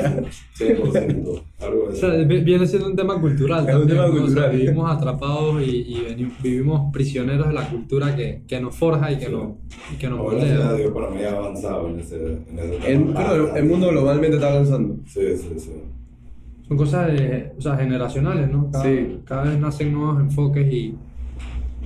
sí, 0.55 0.65
100%. 0.65 1.43
Algo 1.63 1.89
de 1.89 1.93
O 1.93 1.97
sea, 1.97 2.11
vi- 2.25 2.41
viene 2.43 2.67
siendo 2.67 2.89
un 2.89 2.97
tema 2.97 3.21
cultural 3.21 3.61
Es 3.69 3.75
un 3.75 3.81
también. 3.81 3.89
tema 3.99 4.03
¿no? 4.09 4.13
O 4.13 4.15
sea, 4.17 4.25
cultural. 4.25 4.57
vivimos 4.57 4.91
atrapados 4.91 5.63
y, 5.63 5.71
y 5.71 6.03
veni- 6.09 6.33
vivimos 6.43 6.93
prisioneros 6.93 7.49
de 7.49 7.53
la 7.55 7.69
cultura 7.69 8.17
que, 8.17 8.43
que 8.47 8.61
nos 8.61 8.75
forja 8.75 9.13
y 9.13 9.19
que, 9.19 9.29
nos, 9.29 9.49
y 9.93 9.97
que 9.97 10.09
nos 10.09 10.19
No, 10.19 10.27
gracias 10.27 10.53
a 10.61 10.65
moldea. 10.65 10.75
Dios 10.77 10.93
para 10.93 11.11
mí 11.11 11.23
ha 11.23 11.31
avanzado 11.37 11.89
en 11.89 12.01
ese, 12.01 12.17
en 12.17 12.59
ese 12.59 12.93
El, 12.93 12.99
tema. 13.07 13.15
claro, 13.15 13.57
el 13.57 13.65
mundo 13.67 13.89
globalmente 13.89 14.37
está 14.37 14.53
avanzando. 14.53 14.97
Sí, 15.07 15.21
sí, 15.37 15.49
sí. 15.59 15.71
Son 16.67 16.77
cosas 16.77 17.09
de, 17.09 17.53
o 17.59 17.61
sea, 17.61 17.77
generacionales, 17.77 18.51
¿no? 18.51 18.71
Cada, 18.71 18.85
Sí. 18.85 19.19
cada 19.25 19.43
vez 19.45 19.59
nacen 19.59 19.93
nuevos 19.93 20.21
enfoques 20.21 20.73
y, 20.73 20.95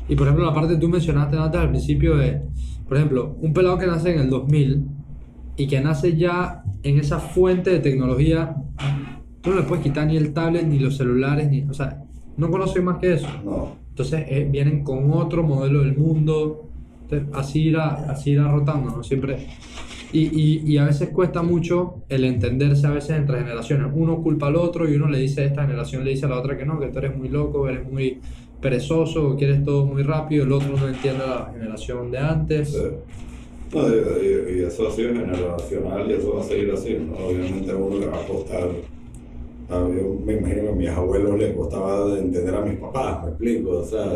y, 0.08 0.14
por 0.14 0.26
ejemplo, 0.26 0.44
la 0.44 0.52
parte 0.54 0.74
que 0.74 0.80
tú 0.80 0.88
mencionaste 0.90 1.36
antes 1.38 1.58
al 1.60 1.70
principio 1.70 2.16
de, 2.16 2.42
por 2.86 2.98
ejemplo, 2.98 3.34
un 3.40 3.52
pelado 3.54 3.78
que 3.78 3.86
nace 3.86 4.12
en 4.14 4.20
el 4.20 4.28
2000 4.30 4.84
y 5.56 5.66
que 5.66 5.80
nace 5.80 6.16
ya 6.16 6.62
en 6.82 6.98
esa 6.98 7.18
fuente 7.18 7.70
de 7.70 7.78
tecnología, 7.78 8.56
tú 9.44 9.50
no 9.50 9.56
le 9.56 9.62
puedes 9.62 9.84
quitar 9.84 10.06
ni 10.06 10.16
el 10.16 10.32
tablet, 10.32 10.66
ni 10.66 10.78
los 10.78 10.96
celulares, 10.96 11.50
ni, 11.50 11.62
o 11.62 11.74
sea, 11.74 12.02
no 12.36 12.50
conoce 12.50 12.80
más 12.80 12.98
que 12.98 13.12
eso. 13.14 13.28
No. 13.44 13.76
Entonces 13.90 14.24
eh, 14.28 14.48
vienen 14.50 14.82
con 14.82 15.12
otro 15.12 15.42
modelo 15.44 15.82
del 15.82 15.96
mundo, 15.96 16.68
entonces, 17.02 17.28
así 17.34 17.68
irá, 17.68 18.10
así 18.10 18.30
irá 18.30 18.50
rotando, 18.50 18.90
¿no? 18.90 19.04
Siempre. 19.04 19.46
Y, 20.12 20.20
y, 20.40 20.62
y 20.64 20.78
a 20.78 20.84
veces 20.84 21.10
cuesta 21.10 21.42
mucho 21.42 21.96
el 22.08 22.24
entenderse 22.24 22.86
a 22.86 22.90
veces 22.90 23.16
entre 23.16 23.38
generaciones. 23.40 23.90
Uno 23.94 24.22
culpa 24.22 24.46
al 24.46 24.56
otro 24.56 24.88
y 24.88 24.94
uno 24.94 25.08
le 25.08 25.18
dice 25.18 25.42
a 25.42 25.44
esta 25.44 25.62
generación, 25.62 26.04
le 26.04 26.10
dice 26.10 26.26
a 26.26 26.28
la 26.28 26.38
otra 26.38 26.56
que 26.56 26.64
no, 26.64 26.78
que 26.78 26.86
tú 26.86 26.98
eres 26.98 27.16
muy 27.16 27.28
loco, 27.28 27.68
eres 27.68 27.84
muy 27.90 28.20
perezoso, 28.60 29.36
quieres 29.36 29.64
todo 29.64 29.84
muy 29.84 30.02
rápido, 30.02 30.44
el 30.44 30.52
otro 30.52 30.76
no 30.76 30.88
entiende 30.88 31.22
a 31.22 31.26
la 31.26 31.50
generación 31.52 32.10
de 32.10 32.18
antes. 32.18 32.72
Sí. 32.72 32.78
No, 33.74 33.88
y, 33.88 34.60
y- 34.60 34.62
eso 34.62 34.88
ha 34.88 34.90
sido 34.92 35.08
generacional 35.12 36.08
y 36.08 36.12
eso 36.14 36.34
va 36.36 36.40
a 36.40 36.44
seguir 36.44 36.70
así, 36.72 36.96
¿no? 36.96 37.26
Obviamente 37.26 37.70
a 37.72 37.76
uno 37.76 37.98
le 37.98 38.06
va 38.06 38.16
a 38.16 38.26
costar, 38.26 38.68
yo 39.68 40.20
me 40.24 40.34
imagino 40.34 40.62
que 40.62 40.68
a 40.68 40.72
mis 40.72 40.88
abuelos 40.88 41.38
les 41.38 41.54
costaba 41.54 42.14
de 42.14 42.20
entender 42.20 42.54
a 42.54 42.60
mis 42.60 42.78
papás, 42.78 43.24
me 43.24 43.30
explico, 43.30 43.70
o 43.70 43.84
sea, 43.84 44.06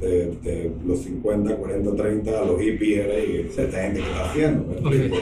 de, 0.00 0.36
de 0.42 0.72
los 0.86 0.98
50, 0.98 1.56
40, 1.56 1.96
30 1.96 2.40
a 2.40 2.44
los 2.44 2.60
hippies 2.60 2.98
era 2.98 3.18
y 3.18 3.36
esta 3.48 3.62
gente 3.62 4.00
que 4.00 4.06
está 4.06 4.24
haciendo, 4.30 4.66
me 4.66 4.74
explico. 4.74 5.16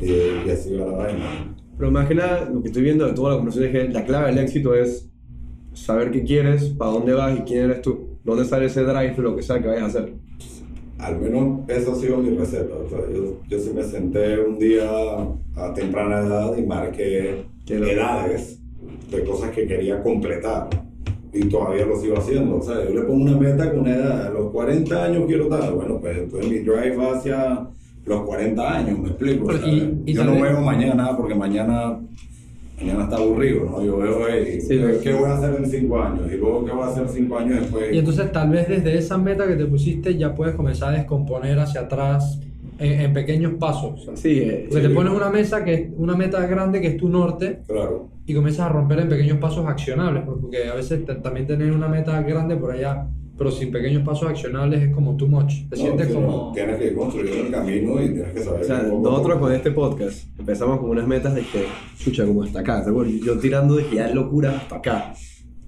Y, 0.00 0.48
y 0.48 0.50
así 0.50 0.76
va 0.76 0.86
la 0.86 0.92
vaina. 0.92 1.56
Pero 1.76 1.90
más 1.90 2.08
que 2.08 2.14
nada, 2.14 2.48
lo 2.52 2.62
que 2.62 2.68
estoy 2.68 2.82
viendo 2.82 3.06
de 3.06 3.12
toda 3.12 3.30
la 3.30 3.36
conversación 3.36 3.76
es 3.76 3.86
que 3.86 3.92
la 3.92 4.04
clave 4.04 4.26
del 4.28 4.38
éxito 4.38 4.74
es 4.74 5.08
saber 5.74 6.10
qué 6.10 6.22
quieres, 6.22 6.64
para 6.70 6.92
dónde 6.92 7.12
vas 7.12 7.38
y 7.38 7.42
quién 7.42 7.64
eres 7.64 7.82
tú. 7.82 8.18
¿Dónde 8.24 8.44
sale 8.44 8.66
ese 8.66 8.82
drive, 8.82 9.14
lo 9.18 9.36
que 9.36 9.42
sea 9.42 9.60
que 9.60 9.68
vayas 9.68 9.82
a 9.82 9.86
hacer? 9.86 10.12
Al 10.98 11.18
menos 11.20 11.68
esa 11.68 11.92
ha 11.92 11.94
sido 11.94 12.18
mi 12.18 12.36
receta. 12.36 12.74
O 12.74 12.88
sea, 12.88 12.98
yo, 13.12 13.38
yo 13.48 13.58
sí 13.58 13.70
me 13.74 13.82
senté 13.84 14.40
un 14.40 14.58
día 14.58 14.88
a 15.56 15.74
temprana 15.74 16.20
edad 16.20 16.56
y 16.56 16.62
marqué 16.62 17.44
edades 17.66 18.60
de 19.10 19.24
cosas 19.24 19.50
que 19.50 19.66
quería 19.66 20.02
completar. 20.02 20.68
Y 21.32 21.40
todavía 21.48 21.84
lo 21.86 21.96
sigo 22.00 22.16
haciendo. 22.18 22.56
O 22.58 22.62
sea, 22.62 22.84
yo 22.84 22.94
le 22.94 23.02
pongo 23.02 23.22
una 23.24 23.36
meta 23.36 23.70
con 23.70 23.80
una 23.80 23.94
edad. 23.94 24.26
A 24.26 24.30
los 24.30 24.50
40 24.50 25.04
años 25.04 25.24
quiero 25.26 25.46
tal. 25.48 25.74
Bueno, 25.74 25.98
pues 26.00 26.16
entonces 26.18 26.50
mi 26.50 26.58
drive 26.60 26.96
hacia 27.14 27.66
los 28.06 28.22
40 28.22 28.76
años, 28.78 28.98
me 28.98 29.08
explico. 29.08 29.46
Pero 29.46 29.66
y- 29.68 30.02
y 30.06 30.12
yo 30.14 30.24
no 30.24 30.40
veo 30.40 30.60
mañana 30.62 31.14
porque 31.16 31.34
mañana, 31.34 31.98
mañana 32.80 33.04
está 33.04 33.16
aburrido, 33.16 33.66
¿no? 33.66 33.84
Yo 33.84 33.98
veo, 33.98 34.18
hey, 34.30 34.58
Sí, 34.62 34.80
¿qué 35.02 35.12
voy 35.12 35.24
a 35.28 35.34
hacer 35.34 35.54
en 35.56 35.66
5 35.70 36.00
años? 36.02 36.22
Y 36.32 36.36
luego, 36.38 36.64
¿qué 36.64 36.72
voy 36.72 36.82
a 36.84 36.86
hacer 36.86 37.06
5 37.08 37.38
años 37.38 37.60
después? 37.60 37.92
Y 37.92 37.98
entonces 37.98 38.32
tal 38.32 38.48
vez 38.50 38.66
desde 38.68 38.96
esa 38.96 39.18
meta 39.18 39.46
que 39.46 39.54
te 39.56 39.66
pusiste 39.66 40.16
ya 40.16 40.34
puedes 40.34 40.54
comenzar 40.54 40.94
a 40.94 40.96
descomponer 40.98 41.58
hacia 41.58 41.82
atrás 41.82 42.40
en, 42.78 43.00
en 43.00 43.12
pequeños 43.12 43.54
pasos. 43.58 44.08
Sí, 44.14 44.38
eh, 44.40 44.66
Porque 44.70 44.82
Sí. 44.84 44.88
te 44.88 44.94
pones 44.94 45.12
una 45.12 45.30
mesa 45.30 45.64
que 45.64 45.74
es 45.74 45.88
una 45.96 46.16
meta 46.16 46.46
grande 46.46 46.80
que 46.80 46.88
es 46.88 46.96
tu 46.96 47.08
norte 47.08 47.60
Claro. 47.66 48.08
y 48.26 48.34
comienzas 48.34 48.66
a 48.66 48.68
romper 48.70 49.00
en 49.00 49.08
pequeños 49.08 49.38
pasos 49.38 49.66
accionables, 49.66 50.22
pues, 50.24 50.38
porque 50.40 50.64
a 50.68 50.74
veces 50.74 51.04
te- 51.04 51.14
también 51.16 51.46
tener 51.46 51.72
una 51.72 51.88
meta 51.88 52.20
grande 52.22 52.56
por 52.56 52.70
allá, 52.72 53.08
pero 53.36 53.50
sin 53.50 53.70
pequeños 53.70 54.02
pasos 54.02 54.28
accionables 54.28 54.82
es 54.82 54.94
como 54.94 55.16
too 55.16 55.28
much. 55.28 55.68
Te 55.70 55.76
No, 55.76 55.82
sientes 55.82 56.08
como... 56.08 56.52
Tienes 56.52 56.76
que 56.78 56.92
construir 56.94 57.30
el 57.46 57.50
camino 57.52 58.02
y 58.02 58.08
tienes 58.12 58.32
que 58.32 58.40
saber. 58.40 58.62
O 58.62 58.64
sea, 58.64 58.82
nosotros 58.82 59.38
con 59.38 59.52
este 59.52 59.70
podcast 59.70 60.26
empezamos 60.38 60.80
con 60.80 60.90
unas 60.90 61.06
metas 61.06 61.34
de 61.34 61.42
que, 61.42 61.64
chucha, 61.98 62.26
como 62.26 62.42
hasta 62.42 62.60
acá, 62.60 62.82
¿te 62.84 62.90
acuerdas? 62.90 63.14
Yo 63.24 63.38
tirando 63.38 63.76
de 63.76 63.86
que 63.86 63.96
ya 63.96 64.08
es 64.08 64.14
locura 64.14 64.56
hasta 64.56 64.76
acá. 64.76 65.12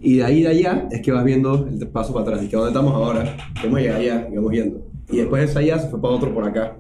Y 0.00 0.16
de 0.16 0.24
ahí 0.24 0.42
de 0.42 0.48
allá 0.48 0.88
es 0.90 1.00
que 1.02 1.12
vas 1.12 1.24
viendo 1.24 1.68
el 1.68 1.86
paso 1.88 2.12
para 2.14 2.24
atrás. 2.26 2.42
Y 2.44 2.48
que 2.48 2.56
dónde 2.56 2.70
estamos 2.70 2.94
ahora, 2.94 3.36
queremos 3.54 3.80
llegar 3.80 4.00
allá 4.00 4.28
y 4.32 4.34
vamos 4.36 4.52
yendo. 4.52 4.80
Y 5.12 5.16
después 5.18 5.42
de 5.42 5.48
esa 5.50 5.58
allá 5.61 5.78
se 5.78 5.88
fue 5.88 6.00
para 6.00 6.14
otro 6.14 6.32
por 6.32 6.44
acá. 6.44 6.76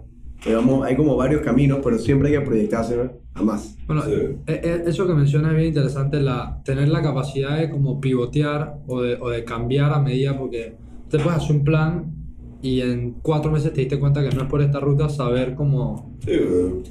Hay 0.84 0.96
como 0.96 1.16
varios 1.16 1.42
caminos, 1.42 1.80
pero 1.82 1.98
siempre 1.98 2.28
hay 2.28 2.38
que 2.38 2.40
proyectarse 2.46 2.96
a 3.34 3.42
más. 3.42 3.76
Bueno, 3.86 4.02
Sí. 4.02 4.12
e- 4.46 4.52
e- 4.52 4.82
eso 4.88 5.06
que 5.06 5.12
mencionas 5.14 5.50
es 5.52 5.56
bien 5.56 5.68
interesante, 5.68 6.20
la, 6.20 6.60
tener 6.64 6.88
la 6.88 7.02
capacidad 7.02 7.58
de 7.58 7.68
como 7.70 8.00
pivotear 8.00 8.78
o 8.86 9.02
de, 9.02 9.16
o 9.20 9.28
de 9.28 9.44
cambiar 9.44 9.92
a 9.92 10.00
medida, 10.00 10.38
porque 10.38 10.74
te 11.10 11.18
puedes 11.18 11.40
hacer 11.42 11.56
un 11.56 11.64
plan 11.64 12.14
y 12.62 12.80
en 12.80 13.16
cuatro 13.22 13.50
meses 13.50 13.72
te 13.72 13.80
diste 13.80 13.98
cuenta 13.98 14.22
que 14.26 14.34
no 14.34 14.42
es 14.42 14.48
por 14.48 14.60
esta 14.62 14.80
ruta, 14.80 15.08
saber 15.08 15.54
cómo... 15.54 16.10
Sí, 16.24 16.32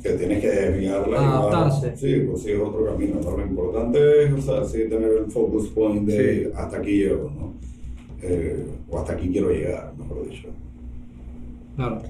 que 0.01 0.09
tienes 0.11 0.41
que 0.41 0.47
desviarla. 0.49 1.15
y 1.15 1.19
Adaptarse. 1.25 1.95
Sí, 1.97 2.23
pues 2.27 2.41
sí, 2.43 2.51
es 2.51 2.59
otro 2.59 2.85
camino. 2.85 3.15
¿no? 3.23 3.37
Lo 3.37 3.45
importante 3.45 4.23
es, 4.25 4.33
o 4.33 4.41
sea, 4.41 4.63
sí, 4.65 4.89
tener 4.89 5.11
el 5.25 5.31
focus 5.31 5.67
point 5.69 6.07
de 6.07 6.45
Sí. 6.45 6.51
hasta 6.55 6.77
aquí 6.77 6.97
llego, 6.97 7.31
¿no? 7.35 7.53
Eh, 8.21 8.65
o 8.89 8.99
hasta 8.99 9.13
aquí 9.13 9.29
quiero 9.29 9.49
llegar, 9.51 9.93
mejor 9.97 10.27
dicho. 10.29 10.49
Claro. 11.75 12.01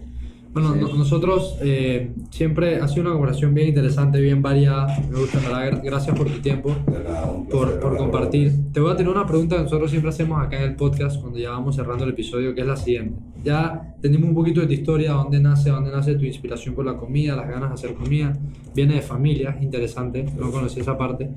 Bueno, 0.51 0.73
Sí. 0.73 0.79
no- 0.81 0.93
nosotros 0.95 1.57
eh, 1.61 2.11
siempre 2.31 2.77
ha 2.81 2.87
sido 2.87 3.03
una 3.03 3.11
conversación 3.13 3.53
bien 3.53 3.67
interesante, 3.67 4.19
bien 4.19 4.41
variada. 4.41 4.87
Me 5.11 5.19
gusta, 5.19 5.39
verdad. 5.39 5.71
Gra- 5.71 5.81
Gracias 5.83 6.17
por 6.17 6.27
tu 6.27 6.39
tiempo, 6.39 6.75
nada, 6.87 7.31
por, 7.51 7.79
por 7.79 7.95
compartir. 7.97 8.51
Te 8.73 8.79
voy 8.79 8.91
a 8.91 8.95
tener 8.95 9.11
una 9.11 9.27
pregunta 9.27 9.57
que 9.57 9.63
nosotros 9.63 9.91
siempre 9.91 10.09
hacemos 10.09 10.41
acá 10.41 10.57
en 10.57 10.63
el 10.71 10.75
podcast 10.75 11.21
cuando 11.21 11.37
ya 11.37 11.51
vamos 11.51 11.75
cerrando 11.75 12.03
el 12.03 12.09
episodio, 12.11 12.55
que 12.55 12.61
es 12.61 12.67
la 12.67 12.75
siguiente. 12.77 13.19
Ya 13.43 13.93
tenemos 14.01 14.27
un 14.29 14.35
poquito 14.35 14.59
de 14.61 14.67
tu 14.67 14.73
historia, 14.73 15.13
dónde 15.13 15.39
nace, 15.39 15.69
dónde 15.69 15.91
nace 15.91 16.15
tu 16.15 16.25
inspiración 16.25 16.73
por 16.73 16.83
la 16.85 16.97
comida, 16.97 17.35
las 17.35 17.47
ganas 17.47 17.69
de 17.69 17.73
hacer 17.75 17.93
comida. 17.93 18.35
Viene 18.75 18.95
de 18.95 19.01
familia, 19.01 19.55
interesante, 19.61 20.25
no 20.37 20.49
conocí 20.51 20.79
esa 20.79 20.97
parte. 20.97 21.29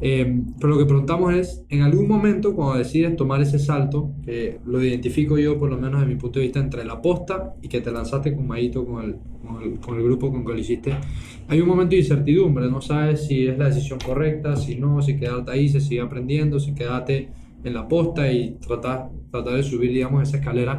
Eh, 0.00 0.42
pero 0.60 0.74
lo 0.74 0.78
que 0.78 0.84
preguntamos 0.84 1.34
es, 1.34 1.64
en 1.70 1.82
algún 1.82 2.06
momento 2.06 2.54
cuando 2.54 2.78
decides 2.78 3.16
tomar 3.16 3.40
ese 3.40 3.58
salto, 3.58 4.12
que 4.24 4.58
lo 4.66 4.82
identifico 4.82 5.38
yo 5.38 5.58
por 5.58 5.70
lo 5.70 5.78
menos 5.78 6.00
desde 6.00 6.14
mi 6.14 6.20
punto 6.20 6.38
de 6.38 6.44
vista 6.44 6.60
entre 6.60 6.84
la 6.84 7.00
posta 7.00 7.54
y 7.62 7.68
que 7.68 7.80
te 7.80 7.90
lanzaste 7.90 8.34
con 8.34 8.46
Maito, 8.46 8.84
con 8.84 9.04
el, 9.04 9.16
con 9.42 9.62
el, 9.62 9.80
con 9.80 9.96
el 9.96 10.04
grupo 10.04 10.30
con 10.30 10.44
que 10.44 10.52
lo 10.52 10.58
hiciste, 10.58 10.94
hay 11.48 11.60
un 11.60 11.68
momento 11.68 11.92
de 11.92 11.98
incertidumbre, 11.98 12.70
no 12.70 12.80
sabes 12.80 13.26
si 13.26 13.46
es 13.46 13.58
la 13.58 13.66
decisión 13.66 13.98
correcta, 14.04 14.56
si 14.56 14.76
no, 14.76 15.00
si 15.00 15.16
quedarte 15.16 15.52
ahí, 15.52 15.68
si 15.68 15.80
sigue 15.80 16.00
aprendiendo, 16.00 16.60
si 16.60 16.74
quedarte 16.74 17.30
en 17.64 17.74
la 17.74 17.88
posta 17.88 18.30
y 18.30 18.56
tratar, 18.60 19.10
tratar 19.30 19.54
de 19.54 19.62
subir, 19.62 19.92
digamos, 19.92 20.28
esa 20.28 20.38
escalera. 20.38 20.78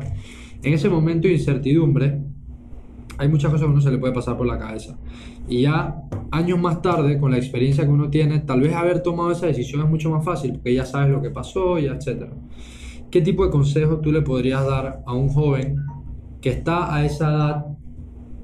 En 0.63 0.73
ese 0.73 0.89
momento 0.89 1.27
de 1.27 1.35
incertidumbre, 1.35 2.19
hay 3.17 3.27
muchas 3.27 3.51
cosas 3.51 3.65
que 3.65 3.71
uno 3.71 3.81
se 3.81 3.91
le 3.91 3.97
puede 3.97 4.13
pasar 4.13 4.37
por 4.37 4.47
la 4.47 4.57
cabeza. 4.57 4.97
Y 5.47 5.61
ya 5.61 6.03
años 6.31 6.59
más 6.59 6.81
tarde, 6.81 7.19
con 7.19 7.31
la 7.31 7.37
experiencia 7.37 7.83
que 7.83 7.91
uno 7.91 8.09
tiene, 8.09 8.39
tal 8.39 8.61
vez 8.61 8.73
haber 8.73 9.01
tomado 9.01 9.31
esa 9.31 9.47
decisión 9.47 9.81
es 9.81 9.89
mucho 9.89 10.09
más 10.09 10.23
fácil, 10.23 10.53
porque 10.53 10.73
ya 10.73 10.85
sabes 10.85 11.09
lo 11.09 11.21
que 11.21 11.29
pasó, 11.29 11.79
ya 11.79 11.93
etcétera. 11.93 12.31
¿Qué 13.09 13.21
tipo 13.21 13.45
de 13.45 13.51
consejo 13.51 13.99
tú 13.99 14.11
le 14.11 14.21
podrías 14.21 14.65
dar 14.65 15.01
a 15.05 15.13
un 15.13 15.29
joven 15.29 15.77
que 16.41 16.49
está 16.49 16.93
a 16.93 17.05
esa 17.05 17.29
edad 17.29 17.65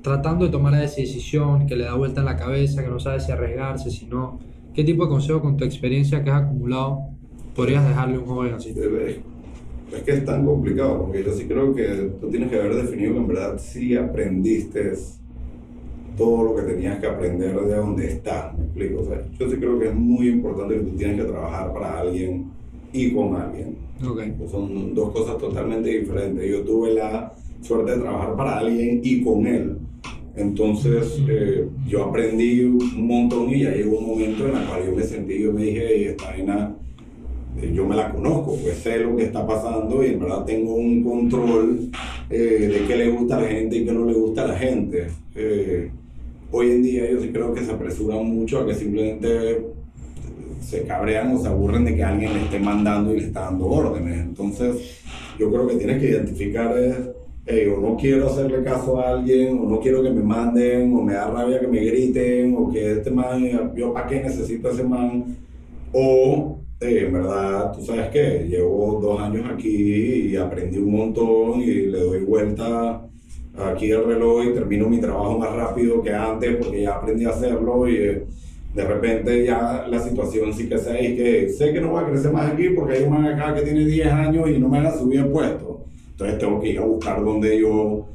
tratando 0.01 0.45
de 0.45 0.51
tomar 0.51 0.73
esa 0.81 0.97
decisión, 0.97 1.65
que 1.65 1.75
le 1.75 1.85
da 1.85 1.95
vuelta 1.95 2.21
en 2.21 2.25
la 2.25 2.35
cabeza, 2.35 2.83
que 2.83 2.89
no 2.89 2.99
sabe 2.99 3.19
si 3.19 3.31
arriesgarse, 3.31 3.89
si 3.89 4.05
no? 4.05 4.39
¿Qué 4.73 4.83
tipo 4.83 5.03
de 5.03 5.09
consejo 5.09 5.41
con 5.41 5.55
tu 5.55 5.63
experiencia 5.63 6.23
que 6.23 6.29
has 6.29 6.43
acumulado 6.43 6.99
podrías 7.55 7.87
dejarle 7.87 8.15
a 8.15 8.19
un 8.19 8.25
joven 8.25 8.53
así? 8.53 8.73
Es 9.95 10.01
que 10.03 10.11
es 10.11 10.25
tan 10.25 10.45
complicado, 10.45 11.03
porque 11.03 11.23
yo 11.23 11.33
sí 11.33 11.45
creo 11.45 11.73
que 11.73 12.11
tú 12.19 12.29
tienes 12.29 12.49
que 12.49 12.59
haber 12.59 12.75
definido 12.75 13.13
que 13.13 13.19
en 13.19 13.27
verdad 13.27 13.59
sí 13.59 13.95
aprendiste 13.95 14.93
todo 16.17 16.43
lo 16.43 16.55
que 16.55 16.63
tenías 16.63 16.99
que 16.99 17.07
aprender 17.07 17.59
de 17.59 17.75
donde 17.75 18.07
estás, 18.07 18.57
me 18.57 18.65
explico. 18.65 19.01
O 19.01 19.05
sea, 19.05 19.23
yo 19.39 19.49
sí 19.49 19.57
creo 19.57 19.79
que 19.79 19.87
es 19.87 19.95
muy 19.95 20.29
importante 20.29 20.75
que 20.75 20.81
tú 20.81 20.95
tienes 20.95 21.17
que 21.17 21.31
trabajar 21.31 21.73
para 21.73 21.99
alguien 21.99 22.51
y 22.91 23.11
con 23.11 23.35
alguien. 23.35 23.77
Okay. 24.05 24.35
Son 24.49 24.93
dos 24.93 25.11
cosas 25.11 25.37
totalmente 25.37 25.89
diferentes. 25.89 26.49
Yo 26.49 26.61
tuve 26.61 26.93
la 26.93 27.33
suerte 27.61 27.91
de 27.91 27.97
trabajar 27.99 28.35
para 28.35 28.59
alguien 28.59 29.01
y 29.03 29.23
con 29.23 29.47
él. 29.47 29.77
Entonces 30.35 31.21
eh, 31.27 31.67
yo 31.87 32.05
aprendí 32.05 32.63
un 32.63 33.07
montón 33.07 33.49
y 33.51 33.61
ya 33.61 33.71
llegó 33.71 33.99
un 33.99 34.07
momento 34.07 34.47
en 34.47 34.57
el 34.57 34.65
cual 34.65 34.85
yo 34.85 34.95
me 34.95 35.03
sentí, 35.03 35.39
yo 35.39 35.53
me 35.53 35.63
dije, 35.63 35.97
y 35.97 36.03
esta 36.05 36.25
vaina 36.25 36.75
yo 37.73 37.85
me 37.85 37.95
la 37.95 38.11
conozco, 38.11 38.57
pues 38.61 38.77
sé 38.77 38.99
lo 38.99 39.15
que 39.15 39.23
está 39.23 39.45
pasando 39.45 40.03
y 40.03 40.09
en 40.09 40.19
verdad 40.19 40.43
tengo 40.45 40.75
un 40.75 41.03
control 41.03 41.89
eh, 42.29 42.35
de 42.71 42.87
qué 42.87 42.95
le 42.95 43.09
gusta 43.09 43.37
a 43.37 43.41
la 43.41 43.47
gente 43.47 43.77
y 43.77 43.85
qué 43.85 43.91
no 43.91 44.05
le 44.05 44.13
gusta 44.13 44.43
a 44.43 44.47
la 44.47 44.57
gente. 44.57 45.07
Eh, 45.35 45.91
hoy 46.51 46.71
en 46.71 46.83
día 46.83 47.09
yo 47.09 47.21
sí 47.21 47.29
creo 47.29 47.53
que 47.53 47.63
se 47.63 47.71
apresuran 47.71 48.25
mucho 48.25 48.59
a 48.59 48.65
que 48.65 48.73
simplemente 48.73 49.65
se 50.61 50.83
cabrean 50.83 51.35
o 51.35 51.41
se 51.41 51.47
aburren 51.47 51.85
de 51.85 51.95
que 51.95 52.03
alguien 52.03 52.33
le 52.33 52.43
esté 52.43 52.59
mandando 52.59 53.13
y 53.13 53.19
le 53.19 53.27
está 53.27 53.41
dando 53.41 53.67
órdenes. 53.67 54.19
Entonces 54.19 55.01
yo 55.37 55.51
creo 55.51 55.67
que 55.67 55.75
tienes 55.75 56.01
que 56.01 56.09
identificar 56.09 56.77
es, 56.77 56.95
hey, 57.45 57.67
o 57.67 57.81
no 57.81 57.97
quiero 57.97 58.27
hacerle 58.27 58.63
caso 58.63 58.99
a 58.99 59.09
alguien, 59.09 59.59
o 59.59 59.69
no 59.69 59.79
quiero 59.79 60.01
que 60.01 60.09
me 60.09 60.23
manden, 60.23 60.93
o 60.95 61.01
me 61.01 61.13
da 61.13 61.29
rabia 61.29 61.59
que 61.59 61.67
me 61.67 61.79
griten, 61.79 62.55
o 62.57 62.71
que 62.71 62.93
este 62.93 63.11
man, 63.11 63.73
yo 63.75 63.93
para 63.93 64.07
qué 64.07 64.21
necesito 64.21 64.69
ese 64.69 64.83
man, 64.83 65.35
o 65.91 66.52
en 66.83 67.13
verdad, 67.13 67.71
tú 67.73 67.83
sabes 67.83 68.09
que 68.09 68.45
llevo 68.47 68.99
dos 69.01 69.21
años 69.21 69.49
aquí 69.51 70.29
y 70.29 70.35
aprendí 70.35 70.77
un 70.77 70.91
montón 70.91 71.61
y 71.61 71.73
le 71.87 71.99
doy 71.99 72.23
vuelta 72.23 73.01
aquí 73.57 73.91
el 73.91 74.05
reloj 74.05 74.45
y 74.45 74.53
termino 74.53 74.89
mi 74.89 74.99
trabajo 74.99 75.37
más 75.37 75.53
rápido 75.55 76.01
que 76.01 76.13
antes 76.13 76.57
porque 76.57 76.81
ya 76.81 76.95
aprendí 76.95 77.25
a 77.25 77.29
hacerlo 77.29 77.87
y 77.87 77.95
eh, 77.95 78.23
de 78.73 78.83
repente 78.83 79.45
ya 79.45 79.85
la 79.87 79.99
situación 79.99 80.51
sí 80.53 80.67
que 80.67 80.77
sé 80.77 81.03
y 81.03 81.15
que 81.15 81.49
sé 81.49 81.71
que 81.71 81.79
no 81.79 81.89
voy 81.89 82.03
a 82.03 82.07
crecer 82.07 82.31
más 82.31 82.51
aquí 82.51 82.69
porque 82.69 82.97
hay 82.97 83.03
un 83.03 83.11
man 83.11 83.25
acá 83.25 83.53
que 83.53 83.61
tiene 83.61 83.85
10 83.85 84.07
años 84.07 84.49
y 84.49 84.59
no 84.59 84.67
me 84.67 84.77
van 84.77 84.87
a 84.87 84.97
subir 84.97 85.31
puesto. 85.31 85.85
Entonces 86.11 86.39
tengo 86.39 86.59
que 86.59 86.69
ir 86.69 86.79
a 86.79 86.85
buscar 86.85 87.23
donde 87.23 87.59
yo 87.59 88.07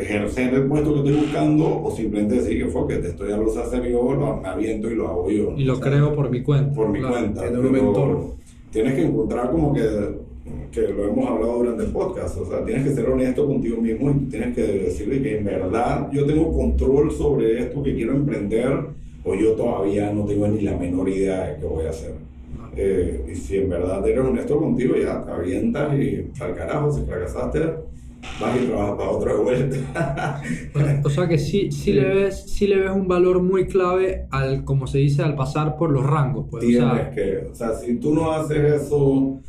ejercer 0.00 0.54
el 0.54 0.64
puesto 0.64 0.92
que 0.92 0.98
estoy 1.10 1.24
buscando 1.24 1.82
o 1.82 1.90
simplemente 1.90 2.36
decir 2.36 2.64
que 2.64 2.70
fue 2.70 2.86
que 2.88 2.96
te 2.96 3.08
estoy 3.08 3.32
a 3.32 3.36
los 3.36 3.54
yo, 3.54 4.14
lo, 4.14 4.36
me 4.36 4.48
aviento 4.48 4.90
y 4.90 4.94
lo 4.94 5.08
hago 5.08 5.30
yo. 5.30 5.54
Y 5.56 5.64
lo 5.64 5.74
O 5.74 5.76
sea, 5.76 5.90
creo 5.90 6.14
por 6.14 6.30
mi 6.30 6.42
cuenta. 6.42 6.74
por 6.74 6.88
mi 6.88 7.00
claro. 7.00 7.14
cuenta. 7.14 7.42
Tener 7.42 7.58
un 7.58 7.72
mentor. 7.72 8.18
Tienes 8.70 8.94
que 8.94 9.02
encontrar 9.02 9.50
como 9.50 9.72
que, 9.72 9.82
que 10.70 10.80
lo 10.88 11.08
hemos 11.08 11.28
hablado 11.28 11.58
durante 11.58 11.84
el 11.84 11.90
podcast, 11.90 12.36
o 12.38 12.46
sea, 12.46 12.64
tienes 12.64 12.84
que 12.84 12.94
ser 12.94 13.08
honesto 13.08 13.46
contigo 13.46 13.80
mismo 13.80 14.10
y 14.10 14.30
tienes 14.30 14.54
que 14.54 14.62
decirle 14.62 15.22
que 15.22 15.38
en 15.38 15.44
verdad 15.44 16.10
yo 16.12 16.26
tengo 16.26 16.52
control 16.52 17.10
sobre 17.10 17.60
esto 17.62 17.82
que 17.82 17.94
quiero 17.94 18.12
emprender 18.12 18.72
o 19.24 19.34
yo 19.34 19.52
todavía 19.52 20.12
no 20.12 20.24
tengo 20.24 20.46
ni 20.48 20.60
la 20.60 20.76
menor 20.76 21.08
idea 21.08 21.46
de 21.46 21.60
qué 21.60 21.66
voy 21.66 21.86
a 21.86 21.90
hacer. 21.90 22.14
Eh, 22.76 23.24
y 23.32 23.34
si 23.34 23.56
en 23.56 23.70
verdad 23.70 24.06
eres 24.06 24.24
honesto 24.24 24.58
contigo, 24.58 24.94
ya 24.96 25.24
te 25.24 25.30
avientas 25.30 25.98
y 25.98 26.26
al 26.38 26.54
carajo, 26.54 26.92
si 26.92 27.02
fracasaste, 27.04 27.60
vas 28.40 28.56
y 28.62 28.66
trabajas 28.66 28.96
para 28.96 29.10
otra 29.10 29.34
vuelta. 29.34 30.42
O 31.04 31.10
sea 31.10 31.28
que 31.28 31.38
sí, 31.38 31.70
sí, 31.72 31.92
Le 31.92 32.04
ves, 32.14 32.44
sí 32.46 32.66
le 32.66 32.78
ves 32.78 32.90
un 32.90 33.08
valor 33.08 33.42
muy 33.42 33.66
clave 33.66 34.26
al, 34.30 34.64
como 34.64 34.86
se 34.86 34.98
dice, 34.98 35.22
al 35.22 35.34
pasar 35.36 35.76
por 35.76 35.90
los 35.90 36.04
rangos. 36.04 36.46
Pues, 36.50 36.64
o 36.64 36.66
Tienes 36.66 36.90
sea, 36.90 37.10
que, 37.12 37.38
o 37.50 37.54
sea, 37.54 37.74
si 37.74 37.96
tú 37.96 38.14
no 38.14 38.32
haces 38.32 38.82
eso, 38.82 39.40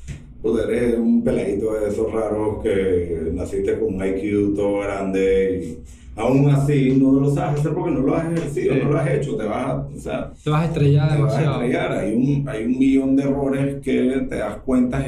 pues 0.41 0.63
eres 0.65 0.97
un 0.97 1.23
peladito 1.23 1.73
de 1.73 1.89
esos 1.89 2.11
raros 2.11 2.61
que 2.63 3.29
naciste 3.33 3.77
con 3.79 3.95
un 3.95 4.05
IQ 4.05 4.55
todo 4.55 4.79
grande 4.79 5.61
y 5.63 6.19
aún 6.19 6.49
así 6.49 6.97
no 6.99 7.11
lo 7.19 7.29
sabes 7.31 7.59
hacer 7.59 7.73
porque 7.73 7.91
no 7.91 7.99
lo 8.01 8.15
has 8.15 8.31
ejercido, 8.31 8.73
Sí. 8.75 8.79
no 8.83 8.91
lo 8.91 8.97
has 8.99 9.09
hecho, 9.11 9.35
te 9.37 9.43
vas 9.45 9.67
a, 9.67 9.75
o 9.95 9.99
sea, 9.99 10.31
te 10.43 10.49
vas 10.49 10.61
a 10.61 10.65
estrellar 10.65 11.09
te 11.15 11.21
vas 11.21 11.33
a 11.33 11.37
demasiado. 11.39 11.61
estrellar. 11.63 11.91
Hay 11.93 12.13
un, 12.15 12.49
hay 12.49 12.65
un 12.65 12.79
millón 12.79 13.15
de 13.15 13.23
errores 13.23 13.75
que 13.83 14.25
te 14.29 14.35
das 14.35 14.57
cuenta 14.65 15.05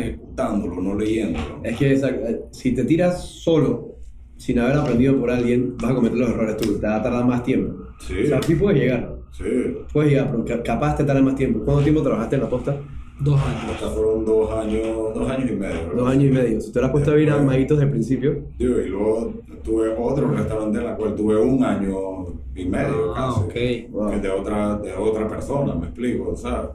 no 0.48 0.96
leyéndolo. 0.96 1.60
Es 1.64 1.78
que 1.78 1.92
esa- 1.94 2.12
si 2.52 2.74
te 2.74 2.84
tiras 2.86 3.24
solo, 3.26 3.96
sin 4.38 4.60
haber 4.60 4.78
aprendido 4.78 5.20
por 5.20 5.30
alguien, 5.30 5.76
vas 5.82 5.92
a 5.92 5.96
cometer 5.96 6.18
los 6.18 6.30
errores 6.30 6.58
tú. 6.58 6.78
Te 6.80 6.88
va 6.88 6.96
a 6.98 7.04
tardar 7.04 7.26
más 7.26 7.44
tiempo. 7.44 7.74
Sí, 8.00 8.14
O 8.24 8.28
sea, 8.28 8.42
sí 8.42 8.56
puedes 8.56 8.80
llegar. 8.80 9.16
sí. 9.32 9.44
Puedes 9.92 10.12
llegar, 10.12 10.32
pero 10.32 10.46
ca- 10.46 10.64
capaz 10.64 10.96
te 10.96 11.04
tarda 11.04 11.22
más 11.22 11.36
tiempo. 11.36 11.60
¿Cuánto 11.66 11.84
tiempo 11.84 12.02
trabajaste 12.02 12.36
en 12.38 12.42
la 12.44 12.50
posta? 12.50 12.78
Dos 13.20 13.38
años. 13.42 13.74
Hasta 13.74 13.90
fueron 13.90 14.24
dos 14.24 14.50
años, 14.54 14.82
dos 15.14 15.30
años 15.30 15.50
y 15.52 15.56
medio. 15.56 15.76
¿verdad? 15.76 15.94
Dos 15.98 16.10
años 16.10 16.24
y 16.24 16.32
medio. 16.32 16.62
Si 16.62 16.72
te 16.72 16.80
lo 16.80 16.86
has 16.86 16.92
puesto 16.94 17.12
a 17.12 17.16
vivir 17.16 17.32
a 17.32 17.38
maguitos 17.42 17.78
desde 17.78 17.88
el 17.88 17.92
principio, 17.92 18.44
Digo, 18.58 18.80
y 18.80 18.88
luego 18.88 19.34
tuve 19.62 19.90
otro 19.98 20.32
restaurante 20.32 20.80
en 20.80 20.86
el 20.88 20.96
cual 20.96 21.16
tuve 21.16 21.36
un 21.38 21.62
año 21.62 21.96
y 22.56 22.64
medio 22.66 23.14
Ah, 23.18 23.34
casi. 23.52 23.88
ok. 23.88 23.92
wow. 23.92 24.12
que 24.12 24.20
de 24.20 24.30
otra, 24.30 24.78
de 24.78 24.94
otra 24.94 25.28
persona, 25.28 25.76
me 25.76 25.88
explico. 25.88 26.30
O 26.30 26.36
sea, 26.38 26.70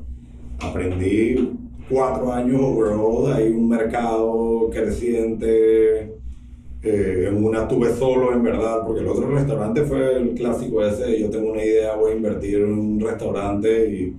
aprendí 0.61 1.51
cuatro 1.89 2.33
años 2.33 2.61
overall, 2.61 3.33
hay 3.33 3.49
un 3.49 3.69
mercado 3.69 4.71
creciente. 4.71 6.13
eh, 6.83 7.29
en 7.29 7.43
una 7.43 7.63
estuve 7.63 7.95
solo, 7.95 8.33
en 8.33 8.43
verdad, 8.43 8.83
porque 8.87 9.01
el 9.01 9.09
otro 9.09 9.29
restaurante 9.31 9.83
fue 9.83 10.17
el 10.17 10.35
clásico 10.35 10.85
ese. 10.85 11.19
Yo 11.19 11.31
tengo 11.31 11.53
una 11.53 11.65
idea, 11.65 11.97
voy 11.97 12.13
a 12.13 12.17
invertir 12.17 12.57
en 12.57 12.73
un 12.73 13.01
restaurante 13.01 13.89
y, 13.89 14.15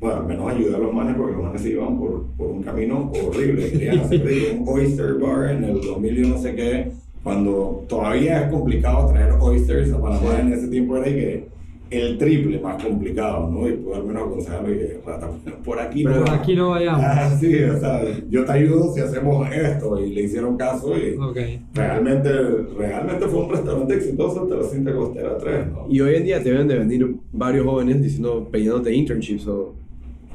bueno, 0.00 0.16
al 0.16 0.26
menos 0.26 0.50
ayudar 0.50 0.80
a 0.80 0.84
los 0.84 0.92
manes, 0.92 1.14
porque 1.16 1.36
los 1.36 1.44
manes 1.44 1.62
se 1.62 1.70
iban 1.70 1.98
por, 1.98 2.24
por 2.36 2.48
un 2.48 2.62
camino 2.62 3.12
horrible. 3.24 3.70
Querían 3.70 4.00
hacer 4.00 4.22
un 4.58 4.68
oyster 4.68 5.14
bar 5.14 5.50
en 5.50 5.64
el 5.64 5.80
2000 5.80 6.18
y 6.18 6.28
no 6.28 6.38
sé 6.38 6.54
qué, 6.56 6.90
cuando 7.22 7.84
todavía 7.88 8.42
es 8.42 8.52
complicado 8.52 9.12
traer 9.12 9.34
oysters 9.40 9.92
a 9.92 10.00
Panamá 10.00 10.40
en 10.40 10.52
ese 10.52 10.68
tiempo 10.68 10.96
era 10.96 11.08
y 11.08 11.14
que 11.14 11.57
el 11.90 12.18
triple 12.18 12.58
más 12.60 12.82
complicado, 12.82 13.50
¿no? 13.50 13.68
Y 13.68 13.72
puedo 13.72 13.96
al 13.96 14.04
menos 14.04 14.22
aconsejarle 14.28 14.76
que 14.78 15.00
"Rata, 15.06 15.30
por 15.64 15.80
aquí 15.80 16.04
no 16.04 16.12
Por 16.12 16.28
va". 16.28 16.34
aquí 16.34 16.54
no 16.54 16.70
vayamos. 16.70 17.00
Ah, 17.02 17.36
sí, 17.40 17.62
o 17.64 17.78
sea, 17.80 18.02
yo 18.28 18.44
te 18.44 18.52
ayudo 18.52 18.92
si 18.94 19.00
hacemos 19.00 19.48
esto 19.50 19.98
y 20.04 20.10
le 20.14 20.22
hicieron 20.22 20.56
caso 20.58 20.92
y 20.98 21.16
Ok. 21.16 21.38
realmente, 21.74 22.30
realmente 22.76 23.26
fue 23.26 23.44
un 23.44 23.50
restaurante 23.50 23.94
exitoso 23.94 24.42
hasta 24.42 24.56
la 24.56 24.64
cinta 24.64 24.92
costera 24.94 25.38
3, 25.38 25.66
¿no? 25.72 25.86
Y 25.88 26.00
hoy 26.00 26.16
en 26.16 26.24
día 26.24 26.42
te 26.42 26.50
deben 26.50 26.68
de 26.68 26.78
venir 26.78 27.16
varios 27.32 27.64
jóvenes 27.64 28.02
diciendo, 28.02 28.48
pidiéndote 28.52 28.92
internships 28.92 29.46
o... 29.46 29.74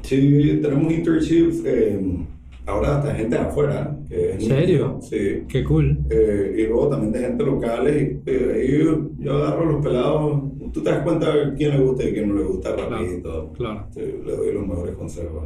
Sí, 0.02 0.58
tenemos 0.60 0.92
internships, 0.92 1.62
eh, 1.64 1.98
ahora 2.66 2.98
hasta 2.98 3.14
gente 3.14 3.36
de 3.36 3.42
afuera. 3.42 3.96
Que 4.08 4.32
¿En 4.32 4.40
serio? 4.40 4.98
Sí. 5.02 5.42
Qué 5.48 5.64
cool. 5.64 5.98
Eh, 6.10 6.56
y 6.58 6.66
luego 6.66 6.88
también 6.88 7.12
de 7.12 7.18
gente 7.20 7.44
locales. 7.44 8.12
Y, 8.26 8.30
eh, 8.30 8.52
ahí 8.54 9.24
yo, 9.24 9.32
agarro 9.34 9.72
los 9.72 9.84
pelados. 9.84 10.42
Tú 10.72 10.82
te 10.82 10.90
das 10.90 11.02
cuenta 11.02 11.34
de 11.34 11.54
quién 11.54 11.70
le 11.72 11.84
gusta 11.84 12.04
y 12.04 12.12
quién 12.12 12.28
no 12.28 12.34
le 12.34 12.44
gusta 12.44 12.74
rapidito. 12.74 13.52
Claro. 13.56 13.86
Sí, 13.92 14.00
le 14.00 14.36
doy 14.36 14.52
los 14.52 14.66
mejores 14.66 14.94
consejos. 14.96 15.44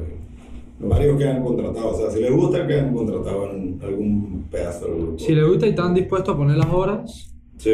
Y 0.80 0.86
Varios 0.86 1.18
quedan 1.18 1.42
contratados. 1.42 1.94
O 1.94 2.00
sea, 2.02 2.10
si 2.10 2.20
les 2.20 2.32
gusta, 2.32 2.66
quedan 2.66 2.94
contratados 2.94 3.54
en 3.54 3.78
algún 3.82 4.44
pedazo 4.50 4.86
del 4.86 4.96
grupo. 4.98 5.18
Si 5.18 5.34
le 5.34 5.44
gusta 5.44 5.66
y 5.66 5.70
están 5.70 5.92
dispuestos 5.94 6.34
a 6.34 6.38
poner 6.38 6.56
las 6.56 6.72
horas, 6.72 7.24
Sí, 7.58 7.72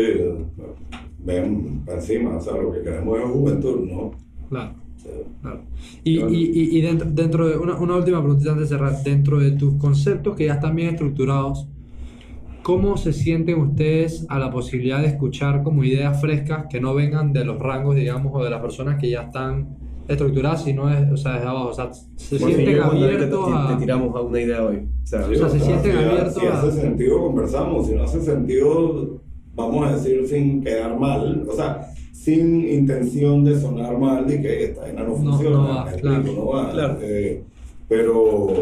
ven 1.18 1.82
para 1.84 1.99
encima. 1.99 2.36
O 2.38 2.40
sea, 2.40 2.55
lo 2.55 2.72
que 2.72 2.80
queremos 2.82 3.18
es 3.18 3.24
juventud, 3.26 3.80
¿no? 3.80 4.12
claro. 4.49 4.84
Sí. 5.05 5.11
claro. 5.43 5.61
Y, 6.03 6.19
y, 6.19 6.51
y, 6.55 6.79
y 6.79 6.81
dentro, 6.81 7.09
dentro 7.11 7.47
de 7.49 7.57
una, 7.59 7.77
una 7.77 7.97
última 7.97 8.21
preguntita 8.21 8.53
antes 8.53 8.71
de 8.71 8.77
cerrar, 8.77 9.03
dentro 9.05 9.39
de 9.39 9.53
tus 9.53 9.75
conceptos 9.75 10.35
que 10.37 10.47
ya 10.47 10.55
están 10.55 10.75
bien 10.75 10.89
estructurados, 10.89 11.69
¿cómo 12.63 12.97
se 12.97 13.13
sienten 13.13 13.61
ustedes 13.61 14.27
a 14.31 14.39
la 14.39 14.51
posibilidad 14.51 15.01
de 15.01 15.09
escuchar 15.09 15.63
como 15.63 15.85
ideas 15.85 16.21
frescas 16.21 16.67
que 16.71 16.81
no 16.81 16.95
vengan 16.95 17.33
de 17.33 17.45
los 17.45 17.59
rangos, 17.59 17.95
digamos, 17.97 18.33
o 18.35 18.43
de 18.43 18.51
las 18.51 18.61
personas 18.63 18.99
que 18.99 19.11
ya 19.11 19.23
están 19.25 19.77
estructurada, 20.09 20.57
sino 20.57 20.91
es, 20.91 21.11
o 21.11 21.17
sea, 21.17 21.39
es 21.39 21.45
abajo. 21.45 21.69
O 21.69 21.75
sea, 21.75 21.91
se 21.93 22.39
Bueno, 22.39 22.55
sienten 22.57 22.75
te- 22.77 22.83
abiertos 22.83 23.47
te, 23.47 23.53
te 23.53 23.73
a. 23.75 23.79
tiramos 23.79 24.17
a 24.17 24.21
una 24.21 24.41
idea 24.41 24.63
hoy. 24.65 24.77
O 25.03 25.07
sea, 25.07 25.21
O 25.27 25.35
sea, 25.35 25.49
se 25.51 25.59
si 25.61 25.65
sienten 25.67 25.97
ha- 25.97 26.01
abiertos 26.11 26.35
Si 26.35 26.47
a- 26.47 26.53
hace 26.61 26.73
sentido, 26.81 27.19
conversamos. 27.23 27.87
Si 27.87 27.95
no 27.95 28.03
hace 28.05 28.21
sentido, 28.23 29.21
vamos 29.55 29.87
a 29.89 29.97
decir 29.97 30.27
sin 30.27 30.63
quedar 30.63 30.99
mal. 30.99 31.47
O 31.51 31.53
sea, 31.55 31.91
sin 32.15 32.69
intención 32.69 33.45
de 33.45 33.61
sonar 33.61 33.99
mal 33.99 34.25
de 34.27 34.41
que 34.41 34.65
esta 34.65 34.83
vaina 34.83 35.03
no 35.03 35.09
No, 35.09 35.17
funciona. 35.17 35.57
no 35.57 35.69
va, 35.69 35.93
claro. 35.93 36.23
no 36.23 36.47
va. 36.47 36.71
Claro. 36.71 36.99
Eh, 37.03 37.43
pero, 37.89 38.53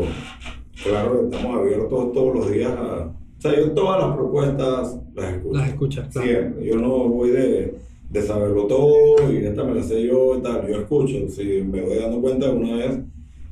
claro, 0.82 1.24
estamos 1.30 1.58
abiertos 1.60 2.12
todos 2.12 2.34
los 2.34 2.50
días 2.50 2.72
a. 2.72 3.12
O 3.38 3.40
sea, 3.42 3.56
yo 3.56 3.72
todas 3.72 4.00
las 4.06 4.16
propuestas 4.16 4.96
las 5.14 5.34
escucho. 5.34 5.56
Las 5.58 5.68
escuchas, 5.68 6.08
claro. 6.12 6.28
Siempre. 6.28 6.64
Yo 6.64 6.76
no 6.76 6.88
voy 7.08 7.30
de, 7.30 7.74
de 8.10 8.22
saberlo 8.22 8.66
todo 8.66 9.30
y 9.32 9.44
esta 9.44 9.64
me 9.64 9.74
la 9.74 9.82
sé 9.82 10.02
yo 10.06 10.38
y 10.38 10.40
tal. 10.42 10.66
Yo 10.66 10.80
escucho. 10.80 11.28
Si 11.28 11.42
me 11.62 11.82
voy 11.82 11.96
dando 11.96 12.20
cuenta 12.22 12.48
de 12.48 12.54
una 12.56 12.76
vez. 12.76 12.98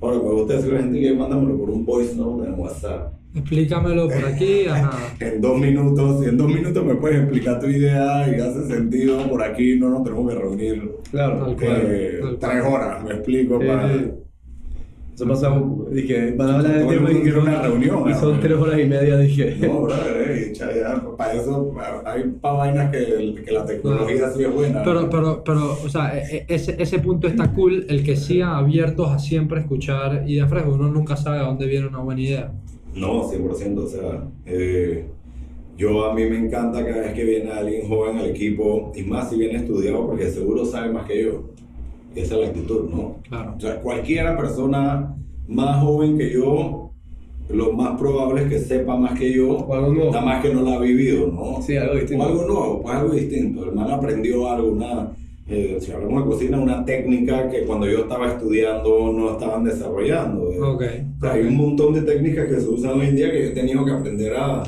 Ahora, 0.00 0.16
me 0.16 0.30
gusta 0.30 0.54
decirle 0.54 0.76
a 0.76 0.78
la 0.78 0.84
gente 0.86 1.00
que 1.00 1.12
mándamelo 1.12 1.58
por 1.58 1.68
un 1.70 1.84
voice 1.84 2.14
note 2.16 2.48
en 2.48 2.58
WhatsApp. 2.58 3.12
Explícamelo 3.34 4.08
por 4.08 4.24
aquí, 4.26 4.66
ajá. 4.70 4.90
En 5.20 5.40
dos 5.40 5.58
minutos, 5.58 6.26
en 6.26 6.36
dos 6.36 6.48
minutos 6.48 6.84
me 6.84 6.94
puedes 6.96 7.20
explicar 7.20 7.60
tu 7.60 7.66
idea 7.68 8.26
y 8.28 8.40
hace 8.40 8.66
sentido, 8.66 9.28
por 9.28 9.42
aquí 9.42 9.76
no 9.78 9.88
nos 9.90 10.02
tenemos 10.04 10.32
que 10.32 10.38
reunir 10.38 10.90
claro. 11.10 11.44
Tal 11.46 11.56
cual. 11.56 11.82
eh, 11.86 12.18
tal 12.20 12.36
cual. 12.36 12.38
tres 12.50 12.64
horas, 12.64 13.04
me 13.04 13.10
explico. 13.12 13.60
Sí, 13.60 13.66
para... 13.66 13.90
Eso 15.14 15.28
pasa, 15.28 15.62
dije, 15.92 16.32
van 16.34 16.48
a 16.48 16.54
hablar 16.56 16.76
el 16.78 16.86
tema 16.88 17.12
y 17.12 17.16
quiere 17.20 17.38
una 17.40 17.60
reunión, 17.60 18.08
Y 18.08 18.14
son 18.14 18.40
tres 18.40 18.56
horas 18.56 18.80
y 18.80 18.86
media, 18.86 19.18
dije. 19.18 19.54
No, 19.60 19.82
brother, 19.82 20.30
eh, 20.30 20.52
ya, 20.54 21.02
para 21.18 21.34
eso 21.34 21.74
hay 22.06 22.22
para 22.40 22.54
vainas 22.54 22.90
que, 22.90 23.34
que 23.44 23.52
la 23.52 23.66
tecnología 23.66 24.30
sí 24.30 24.44
es 24.44 24.54
buena. 24.54 24.82
Pero, 24.82 25.10
pero, 25.10 25.44
pero, 25.44 25.72
o 25.84 25.88
sea, 25.90 26.16
e- 26.18 26.36
e- 26.36 26.46
ese, 26.48 26.74
ese 26.82 27.00
punto 27.00 27.26
está 27.28 27.52
cool, 27.52 27.84
el 27.90 28.02
que 28.02 28.16
sigan 28.16 28.48
abiertos 28.54 29.10
a 29.10 29.18
siempre 29.18 29.60
escuchar 29.60 30.24
ideas 30.26 30.48
frescas. 30.48 30.72
Uno 30.72 30.88
nunca 30.88 31.16
sabe 31.16 31.38
a 31.38 31.42
dónde 31.42 31.66
viene 31.66 31.86
una 31.88 31.98
buena 31.98 32.20
idea. 32.22 32.52
No, 32.94 33.30
100%, 33.30 33.78
o 33.78 33.86
sea, 33.86 34.24
eh, 34.46 35.04
yo 35.76 36.04
a 36.04 36.14
mí 36.14 36.24
me 36.26 36.38
encanta 36.38 36.84
cada 36.84 37.02
vez 37.02 37.12
que 37.14 37.24
viene 37.24 37.50
alguien 37.50 37.88
joven 37.88 38.18
al 38.18 38.26
equipo, 38.30 38.92
y 38.94 39.02
más 39.02 39.30
si 39.30 39.38
viene 39.38 39.56
estudiado, 39.58 40.06
porque 40.06 40.28
seguro 40.30 40.64
sabe 40.64 40.92
más 40.92 41.06
que 41.06 41.22
yo. 41.24 41.44
Esa 42.14 42.34
es 42.34 42.40
la 42.40 42.46
actitud, 42.48 42.90
¿no? 42.90 43.16
Claro. 43.28 43.54
O 43.56 43.60
sea, 43.60 43.80
cualquiera 43.80 44.36
persona 44.36 45.14
más 45.46 45.82
joven 45.82 46.18
que 46.18 46.32
yo, 46.32 46.90
lo 47.48 47.72
más 47.72 47.98
probable 47.98 48.42
es 48.42 48.48
que 48.48 48.58
sepa 48.58 48.96
más 48.96 49.18
que 49.18 49.32
yo, 49.32 49.56
O 49.58 49.74
algo 49.74 49.92
nuevo. 49.92 50.10
nada 50.10 50.24
más 50.24 50.42
que 50.42 50.52
no 50.52 50.62
lo 50.62 50.70
ha 50.70 50.78
vivido, 50.80 51.28
¿no? 51.28 51.62
Sí, 51.62 51.76
algo 51.76 51.94
distinto. 51.94 52.24
O 52.24 52.26
algo 52.26 52.44
nuevo, 52.44 52.82
pues 52.82 52.94
algo 52.96 53.14
distinto. 53.14 53.64
El 53.64 53.74
man 53.74 53.90
aprendió 53.90 54.50
algo, 54.50 54.72
una, 54.72 55.12
eh, 55.48 55.78
si 55.80 55.90
hablamos 55.92 56.24
de 56.24 56.30
cocina, 56.30 56.58
una 56.60 56.84
técnica 56.84 57.48
que 57.48 57.64
cuando 57.64 57.86
yo 57.88 58.00
estaba 58.00 58.28
estudiando 58.28 59.12
no 59.12 59.32
estaban 59.32 59.64
desarrollando. 59.64 60.50
eh. 60.52 60.60
Ok. 60.60 60.82
O 61.16 61.20
sea, 61.20 61.32
hay 61.32 61.42
un 61.42 61.56
montón 61.56 61.94
de 61.94 62.02
técnicas 62.02 62.46
que 62.46 62.60
se 62.60 62.68
usan 62.68 63.00
hoy 63.00 63.06
en 63.08 63.16
día 63.16 63.30
que 63.32 63.42
yo 63.42 63.46
he 63.50 63.54
tenido 63.54 63.84
que 63.84 63.90
aprender 63.90 64.36
a, 64.36 64.62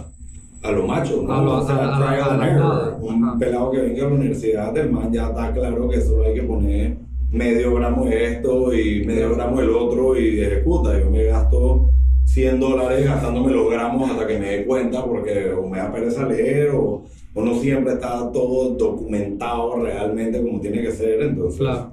a 0.62 0.70
lo 0.72 0.86
macho, 0.86 1.22
¿no? 1.22 1.32
A 1.32 1.42
lo- 1.42 1.58
o 1.58 1.66
sea, 1.66 1.76
a- 1.76 1.98
trial 1.98 2.20
a 2.30 2.34
and 2.34 2.42
error. 2.44 2.96
Un 3.00 3.24
Ajá. 3.24 3.38
pelado 3.38 3.70
que 3.70 3.78
venga 3.78 4.06
a 4.06 4.08
la 4.08 4.14
universidad, 4.14 4.76
el 4.76 4.90
man 4.90 5.12
ya 5.12 5.28
está 5.28 5.52
claro 5.52 5.88
que 5.88 6.00
solo 6.00 6.24
hay 6.24 6.34
que 6.34 6.42
poner 6.42 6.96
medio 7.30 7.74
gramo 7.76 8.06
esto 8.08 8.74
y 8.74 9.04
medio 9.04 9.34
gramo 9.34 9.60
del 9.60 9.70
otro 9.70 10.18
y 10.18 10.40
ejecuta. 10.40 10.98
Yo 10.98 11.10
me 11.10 11.24
gasto 11.24 11.90
100 12.24 12.58
dólares 12.60 13.04
gastándome 13.04 13.52
los 13.52 13.70
gramos 13.70 14.10
hasta 14.10 14.26
que 14.26 14.38
me 14.38 14.48
dé 14.50 14.64
cuenta 14.64 15.04
porque 15.04 15.50
o 15.52 15.66
me 15.68 15.78
da 15.78 15.92
pereza 15.92 16.26
leer 16.26 16.70
o, 16.74 17.04
o 17.34 17.42
no 17.44 17.54
siempre 17.60 17.94
está 17.94 18.30
todo 18.32 18.70
documentado 18.74 19.82
realmente 19.82 20.40
como 20.42 20.60
tiene 20.60 20.82
que 20.82 20.92
ser. 20.92 21.22
Entonces, 21.22 21.58
Claro. 21.60 21.92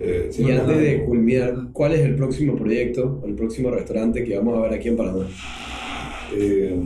eh, 0.00 0.30
Y 0.38 0.50
antes 0.50 0.78
de 0.78 1.04
culminar, 1.04 1.68
¿cuál 1.72 1.92
es 1.94 2.00
el 2.00 2.14
próximo 2.16 2.54
proyecto, 2.56 3.22
el 3.26 3.34
próximo 3.34 3.70
restaurante 3.70 4.22
que 4.24 4.36
vamos 4.36 4.58
a 4.58 4.62
ver 4.62 4.74
aquí 4.74 4.88
en 4.88 4.96
Panamá? 4.96 5.26
Eh, 6.36 6.76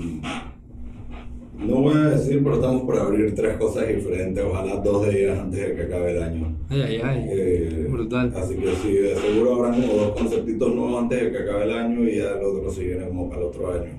no 1.59 1.74
voy 1.82 1.94
a 1.94 2.11
decir, 2.11 2.40
pero 2.42 2.55
estamos 2.55 2.82
por 2.82 2.98
abrir 2.98 3.34
tres 3.34 3.57
cosas 3.59 3.86
diferentes, 3.88 4.42
ojalá 4.42 4.76
dos 4.76 5.07
de 5.07 5.24
ellas 5.24 5.38
antes 5.40 5.61
de 5.61 5.74
que 5.74 5.82
acabe 5.82 6.12
el 6.12 6.22
año. 6.22 6.57
Ay, 6.70 6.80
ay, 6.82 7.01
ay. 7.05 7.24
Eh, 7.30 7.86
Brutal. 7.90 8.32
Así 8.34 8.55
que 8.55 8.74
sí, 8.82 8.92
de 8.94 9.14
seguro 9.16 9.57
habrán 9.57 9.80
como 9.82 9.92
dos 9.94 10.12
conceptitos 10.18 10.74
nuevos 10.74 11.03
antes 11.03 11.22
de 11.22 11.30
que 11.32 11.38
acabe 11.38 11.64
el 11.64 11.72
año 11.72 12.09
y 12.09 12.16
ya 12.16 12.30
el 12.38 12.44
otro 12.44 12.70
se 12.70 12.84
viene 12.84 13.07
como 13.09 13.28
para 13.28 13.42
el 13.42 13.46
otro 13.48 13.72
año. 13.72 13.90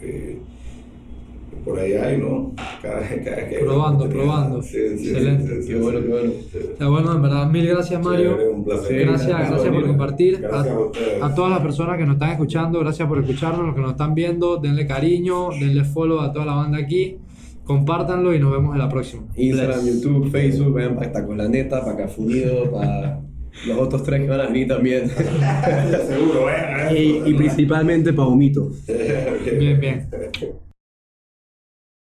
Eh, 0.00 0.38
por 1.64 1.78
ahí 1.78 1.92
hay, 1.92 2.16
¿no? 2.18 2.52
Cada, 2.82 3.00
cada 3.00 3.48
que 3.48 3.56
hay 3.56 3.62
Probando, 3.64 4.04
oportunidad. 4.04 4.32
probando. 4.34 4.62
Sí, 4.62 4.78
sí, 4.98 5.10
Excelente. 5.10 5.56
sí, 5.56 5.62
sí, 5.62 5.68
Qué 5.68 5.78
bueno, 5.78 5.98
sí. 5.98 6.04
qué 6.06 6.10
bueno. 6.12 6.32
Sí. 6.52 6.58
Ya, 6.80 6.88
bueno, 6.88 7.12
en 7.14 7.22
verdad, 7.22 7.50
mil 7.50 7.66
gracias, 7.66 8.02
Mario. 8.04 8.36
Un 8.54 8.64
placer. 8.64 9.06
Gracias, 9.06 9.28
gracias 9.28 9.50
gracias 9.50 9.74
por 9.74 9.86
compartir. 9.86 10.40
Gracias 10.40 10.74
a 11.20 11.24
A, 11.24 11.28
a 11.28 11.34
todas 11.34 11.50
las 11.50 11.60
personas 11.60 11.98
que 11.98 12.04
nos 12.06 12.14
están 12.14 12.30
escuchando, 12.30 12.78
gracias 12.80 13.06
por 13.08 13.18
escucharnos, 13.18 13.66
los 13.66 13.74
que 13.74 13.80
nos 13.82 13.90
están 13.92 14.14
viendo, 14.14 14.56
denle 14.56 14.86
cariño, 14.86 15.50
denle 15.50 15.84
follow 15.84 16.20
a 16.20 16.32
toda 16.32 16.46
la 16.46 16.54
banda 16.54 16.78
aquí, 16.78 17.18
compártanlo 17.64 18.34
y 18.34 18.38
nos 18.38 18.52
vemos 18.52 18.72
en 18.74 18.78
la 18.78 18.88
próxima. 18.88 19.24
Instagram, 19.36 19.82
Bless. 19.82 20.02
YouTube, 20.02 20.30
Facebook, 20.30 20.72
vayan 20.74 20.96
para 20.96 21.12
Tacos 21.12 21.36
La 21.36 21.48
Neta, 21.48 21.84
para 21.84 21.96
Cafunido, 21.96 22.70
para 22.70 23.20
los 23.66 23.78
otros 23.78 24.02
tres 24.04 24.22
que 24.22 24.28
van 24.28 24.40
a 24.40 24.46
venir 24.46 24.66
también. 24.68 25.08
Seguro, 26.08 26.48
eh. 26.50 27.22
y, 27.26 27.30
y 27.30 27.34
principalmente 27.34 28.12
para 28.12 28.28
Humito. 28.28 28.70
Bien, 29.58 29.78
bien. 29.80 30.08